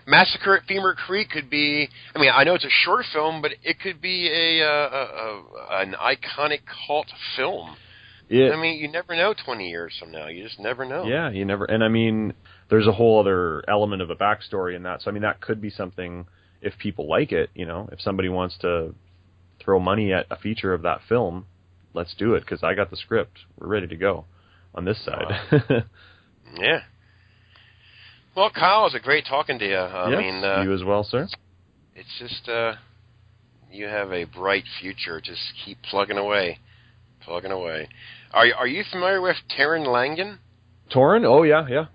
Massacre 0.06 0.56
at 0.56 0.64
Femur 0.64 0.94
Creek 0.94 1.30
could 1.30 1.48
be. 1.48 1.88
I 2.14 2.18
mean, 2.18 2.30
I 2.34 2.44
know 2.44 2.54
it's 2.54 2.64
a 2.64 2.84
short 2.84 3.04
film, 3.12 3.42
but 3.42 3.52
it 3.62 3.78
could 3.80 4.00
be 4.00 4.28
a, 4.28 4.66
uh, 4.66 4.88
a, 4.90 5.78
a 5.78 5.82
an 5.82 5.94
iconic 5.94 6.60
cult 6.86 7.06
film. 7.36 7.76
Yeah. 8.28 8.50
I 8.50 8.60
mean, 8.60 8.78
you 8.78 8.88
never 8.88 9.16
know 9.16 9.34
20 9.42 9.68
years 9.68 9.94
from 9.98 10.12
now. 10.12 10.28
You 10.28 10.44
just 10.44 10.60
never 10.60 10.84
know. 10.84 11.06
Yeah, 11.06 11.30
you 11.30 11.44
never. 11.44 11.64
And 11.64 11.82
I 11.82 11.88
mean, 11.88 12.34
there's 12.68 12.86
a 12.86 12.92
whole 12.92 13.20
other 13.20 13.64
element 13.68 14.02
of 14.02 14.10
a 14.10 14.16
backstory 14.16 14.76
in 14.76 14.82
that. 14.82 15.02
So 15.02 15.10
I 15.10 15.14
mean, 15.14 15.22
that 15.22 15.40
could 15.40 15.60
be 15.60 15.70
something 15.70 16.26
if 16.60 16.78
people 16.78 17.08
like 17.08 17.32
it. 17.32 17.50
You 17.54 17.66
know, 17.66 17.88
if 17.92 18.00
somebody 18.00 18.28
wants 18.28 18.56
to 18.58 18.94
throw 19.60 19.78
money 19.78 20.12
at 20.12 20.26
a 20.30 20.36
feature 20.36 20.72
of 20.72 20.82
that 20.82 21.00
film, 21.08 21.46
let's 21.94 22.14
do 22.14 22.34
it 22.34 22.40
because 22.40 22.62
I 22.62 22.74
got 22.74 22.90
the 22.90 22.96
script. 22.96 23.38
We're 23.58 23.68
ready 23.68 23.86
to 23.88 23.96
go 23.96 24.24
on 24.74 24.84
this 24.84 25.04
side. 25.04 25.84
Yeah. 26.56 26.80
Well, 28.36 28.50
Kyle, 28.50 28.82
it 28.82 28.84
was 28.84 28.94
a 28.94 29.00
great 29.00 29.24
talking 29.28 29.58
to 29.58 29.66
you. 29.66 29.76
I 29.76 30.10
yes, 30.10 30.18
mean, 30.18 30.44
uh, 30.44 30.62
you 30.62 30.72
as 30.72 30.84
well, 30.84 31.02
sir. 31.04 31.26
it's 31.94 32.18
just 32.18 32.48
uh, 32.48 32.74
you 33.70 33.86
have 33.86 34.12
a 34.12 34.24
bright 34.24 34.64
future. 34.80 35.20
Just 35.20 35.40
keep 35.64 35.78
plugging 35.82 36.18
away, 36.18 36.58
plugging 37.20 37.50
away. 37.50 37.88
Are 38.32 38.46
you, 38.46 38.54
are 38.56 38.66
you 38.66 38.84
familiar 38.90 39.20
with 39.20 39.36
Taron 39.56 39.86
Langan? 39.86 40.38
Torin? 40.94 41.24
Oh 41.24 41.42
yeah, 41.42 41.66
yeah. 41.68 41.86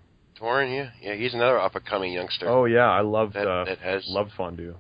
Yeah, 0.44 0.90
yeah, 1.02 1.16
he's 1.16 1.34
another 1.34 1.60
up 1.60 1.76
and 1.76 1.86
coming 1.86 2.14
youngster. 2.14 2.48
Oh 2.50 2.66
yeah, 2.66 2.90
I 2.90 3.02
loved 3.02 3.34
that, 3.34 3.48
uh, 3.48 3.66
that 3.66 3.80
has 3.80 4.04
loved 4.08 4.32
fondue. 4.36 4.76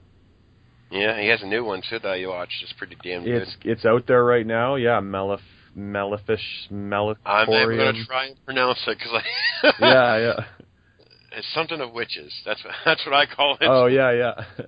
yeah, 0.91 1.19
he 1.19 1.27
has 1.29 1.41
a 1.41 1.47
new 1.47 1.63
one 1.63 1.81
too 1.89 1.99
that 1.99 2.19
you 2.19 2.29
watched. 2.29 2.61
It's 2.61 2.73
pretty 2.73 2.97
damn 3.01 3.23
good. 3.23 3.43
It's 3.43 3.57
it's 3.63 3.85
out 3.85 4.05
there 4.07 4.23
right 4.23 4.45
now. 4.45 4.75
Yeah, 4.75 4.99
Melif 5.01 5.39
Melifish 5.77 6.69
Melitorium. 6.69 7.17
I'm 7.25 7.49
never 7.49 7.93
to 7.93 8.05
try 8.05 8.25
and 8.27 8.45
pronounce 8.45 8.79
it 8.87 8.97
because 8.97 9.21
I 9.63 9.73
yeah, 9.79 10.17
yeah. 10.17 10.45
it's 11.37 11.47
something 11.53 11.79
of 11.79 11.93
witches. 11.93 12.33
That's 12.45 12.63
what, 12.63 12.73
that's 12.85 13.05
what 13.05 13.15
I 13.15 13.25
call 13.25 13.57
it. 13.59 13.67
Oh 13.67 13.85
yeah, 13.87 14.11
yeah. 14.11 14.65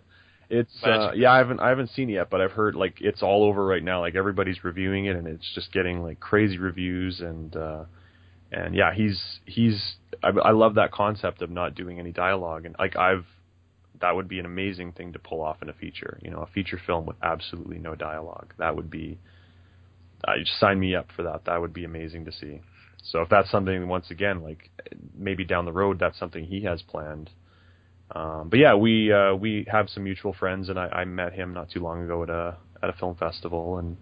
It's 0.50 0.84
uh, 0.84 1.12
yeah, 1.16 1.32
I 1.32 1.38
haven't 1.38 1.60
I 1.60 1.70
haven't 1.70 1.90
seen 1.92 2.10
it 2.10 2.14
yet, 2.14 2.30
but 2.30 2.40
I've 2.40 2.52
heard 2.52 2.76
like 2.76 2.98
it's 3.02 3.24
all 3.24 3.44
over 3.44 3.66
right 3.66 3.84
now. 3.84 4.02
Like 4.02 4.16
everybody's 4.16 4.64
reviewing 4.64 5.06
it, 5.06 5.16
and 5.16 5.28
it's 5.28 5.50
just 5.56 5.72
getting 5.74 6.04
like 6.04 6.20
crazy 6.20 6.58
reviews, 6.60 7.20
and 7.20 7.56
uh, 7.56 7.86
and 8.52 8.76
yeah, 8.76 8.94
he's 8.94 9.40
he's 9.46 9.96
I, 10.24 10.30
I 10.30 10.52
love 10.52 10.76
that 10.76 10.92
concept 10.92 11.42
of 11.42 11.50
not 11.50 11.76
doing 11.76 12.00
any 12.00 12.12
dialogue, 12.12 12.66
and 12.66 12.76
like 12.80 12.96
I've 12.96 13.26
that 14.02 14.16
would 14.16 14.28
be 14.28 14.40
an 14.40 14.46
amazing 14.46 14.92
thing 14.92 15.14
to 15.14 15.20
pull 15.20 15.42
off 15.42 15.62
in 15.62 15.70
a 15.70 15.74
feature. 15.74 16.20
You 16.22 16.32
know, 16.32 16.40
a 16.40 16.48
feature 16.48 16.80
film 16.86 17.06
with 17.06 17.18
absolutely 17.24 17.80
no 17.80 17.96
dialogue. 17.96 18.54
That 18.58 18.76
would 18.76 18.90
be. 18.90 19.20
Just 20.40 20.60
sign 20.60 20.80
me 20.80 20.96
up 20.96 21.08
for 21.16 21.24
that. 21.24 21.46
That 21.46 21.62
would 21.62 21.74
be 21.74 21.84
amazing 21.84 22.26
to 22.26 22.32
see. 22.32 22.62
So 23.04 23.22
if 23.22 23.30
that's 23.30 23.52
something, 23.52 23.88
once 23.88 24.10
again, 24.10 24.42
like 24.42 24.72
maybe 25.16 25.46
down 25.46 25.66
the 25.66 25.72
road, 25.72 26.00
that's 26.00 26.18
something 26.18 26.44
he 26.44 26.64
has 26.64 26.82
planned. 26.82 27.30
Um, 28.12 28.50
but 28.50 28.60
yeah, 28.60 28.76
we 28.76 29.12
uh, 29.12 29.36
we 29.36 29.66
have 29.72 29.90
some 29.90 30.04
mutual 30.04 30.34
friends, 30.34 30.70
and 30.70 30.80
I, 30.80 30.88
I 30.88 31.06
met 31.06 31.34
him 31.34 31.54
not 31.54 31.70
too 31.70 31.80
long 31.80 32.04
ago 32.04 32.24
at 32.24 32.30
a 32.30 32.58
at 32.82 32.90
a 32.90 32.94
film 32.94 33.16
festival, 33.16 33.78
and 33.78 33.98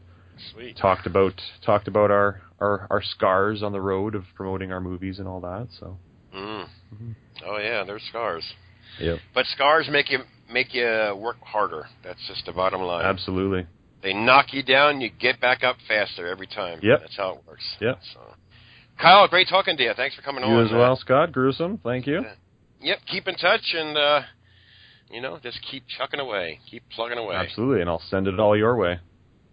Sweet. 0.53 0.77
talked 0.77 1.05
about 1.05 1.33
talked 1.65 1.87
about 1.87 2.11
our, 2.11 2.41
our 2.59 2.87
our 2.89 3.01
scars 3.03 3.63
on 3.63 3.71
the 3.71 3.81
road 3.81 4.15
of 4.15 4.23
promoting 4.35 4.71
our 4.71 4.81
movies 4.81 5.19
and 5.19 5.27
all 5.27 5.39
that. 5.41 5.67
So 5.79 5.97
Mm. 6.35 6.65
Mhm. 6.95 7.15
Oh 7.45 7.57
yeah, 7.59 7.83
there's 7.85 8.03
scars. 8.09 8.43
Yep. 8.99 9.19
But 9.33 9.45
scars 9.47 9.87
make 9.91 10.09
you 10.11 10.19
make 10.51 10.73
you 10.73 11.15
work 11.15 11.37
harder. 11.41 11.85
That's 12.03 12.19
just 12.27 12.45
the 12.45 12.51
bottom 12.53 12.81
line. 12.81 13.05
absolutely, 13.05 13.65
They 14.01 14.13
knock 14.13 14.53
you 14.53 14.63
down, 14.63 14.99
you 15.01 15.09
get 15.09 15.39
back 15.39 15.63
up 15.63 15.77
faster 15.87 16.27
every 16.27 16.47
time. 16.47 16.79
Yep. 16.81 16.99
That's 17.01 17.15
how 17.17 17.33
it 17.35 17.41
works. 17.47 17.63
Yep. 17.81 17.99
So, 18.13 18.19
Kyle, 18.99 19.27
great 19.27 19.47
talking 19.47 19.77
to 19.77 19.83
you. 19.83 19.93
Thanks 19.95 20.15
for 20.15 20.21
coming 20.21 20.43
you 20.43 20.49
on. 20.55 20.65
as 20.65 20.71
man. 20.71 20.79
well, 20.79 20.95
Scott. 20.95 21.31
Gruesome, 21.31 21.77
thank 21.83 22.05
you. 22.07 22.23
Yep. 22.81 22.99
Keep 23.11 23.27
in 23.27 23.35
touch 23.35 23.73
and 23.75 23.97
uh, 23.97 24.21
you 25.11 25.21
know 25.21 25.39
just 25.41 25.59
keep 25.69 25.83
chucking 25.97 26.19
away, 26.19 26.59
keep 26.69 26.83
plugging 26.89 27.17
away. 27.17 27.35
Absolutely, 27.35 27.81
and 27.81 27.89
I'll 27.89 28.01
send 28.09 28.27
it 28.27 28.39
all 28.39 28.57
your 28.57 28.75
way. 28.75 28.99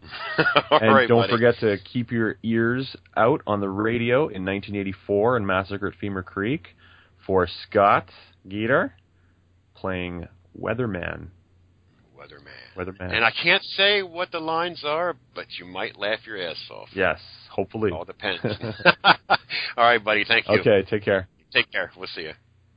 And 0.71 0.95
right, 0.95 1.09
don't 1.09 1.23
buddy. 1.23 1.33
forget 1.33 1.55
to 1.61 1.77
keep 1.93 2.11
your 2.11 2.37
ears 2.43 2.97
out 3.17 3.43
on 3.47 3.61
the 3.61 3.69
radio 3.69 4.29
in 4.29 4.45
1984 4.45 5.37
in 5.37 5.47
Massacre 5.47 5.89
at 5.89 5.95
Femur 5.95 6.23
Creek 6.23 6.69
for 7.27 7.47
Scott 7.69 8.09
Geeter 8.49 8.93
playing 9.75 10.27
Weatherman. 10.59 11.29
Weatherman. 12.17 12.77
Weatherman. 12.77 13.15
And 13.15 13.25
I 13.25 13.31
can't 13.43 13.63
say 13.63 14.03
what 14.03 14.31
the 14.31 14.41
lines 14.41 14.83
are, 14.85 15.17
but 15.35 15.47
you 15.59 15.65
might 15.67 15.99
laugh 15.99 16.21
your 16.27 16.41
ass 16.41 16.57
off. 16.71 16.89
yes, 16.95 17.19
hopefully. 17.51 17.91
All 17.91 18.05
depends. 18.05 18.41
All 19.77 19.85
right, 19.85 20.03
buddy. 20.03 20.25
Thank 20.27 20.49
you. 20.49 20.61
Okay, 20.61 20.83
take 20.89 21.05
care. 21.05 21.29
Take 21.53 21.71
care. 21.73 21.91
We'll 21.97 22.09
see 22.15 22.23
you. 22.23 22.33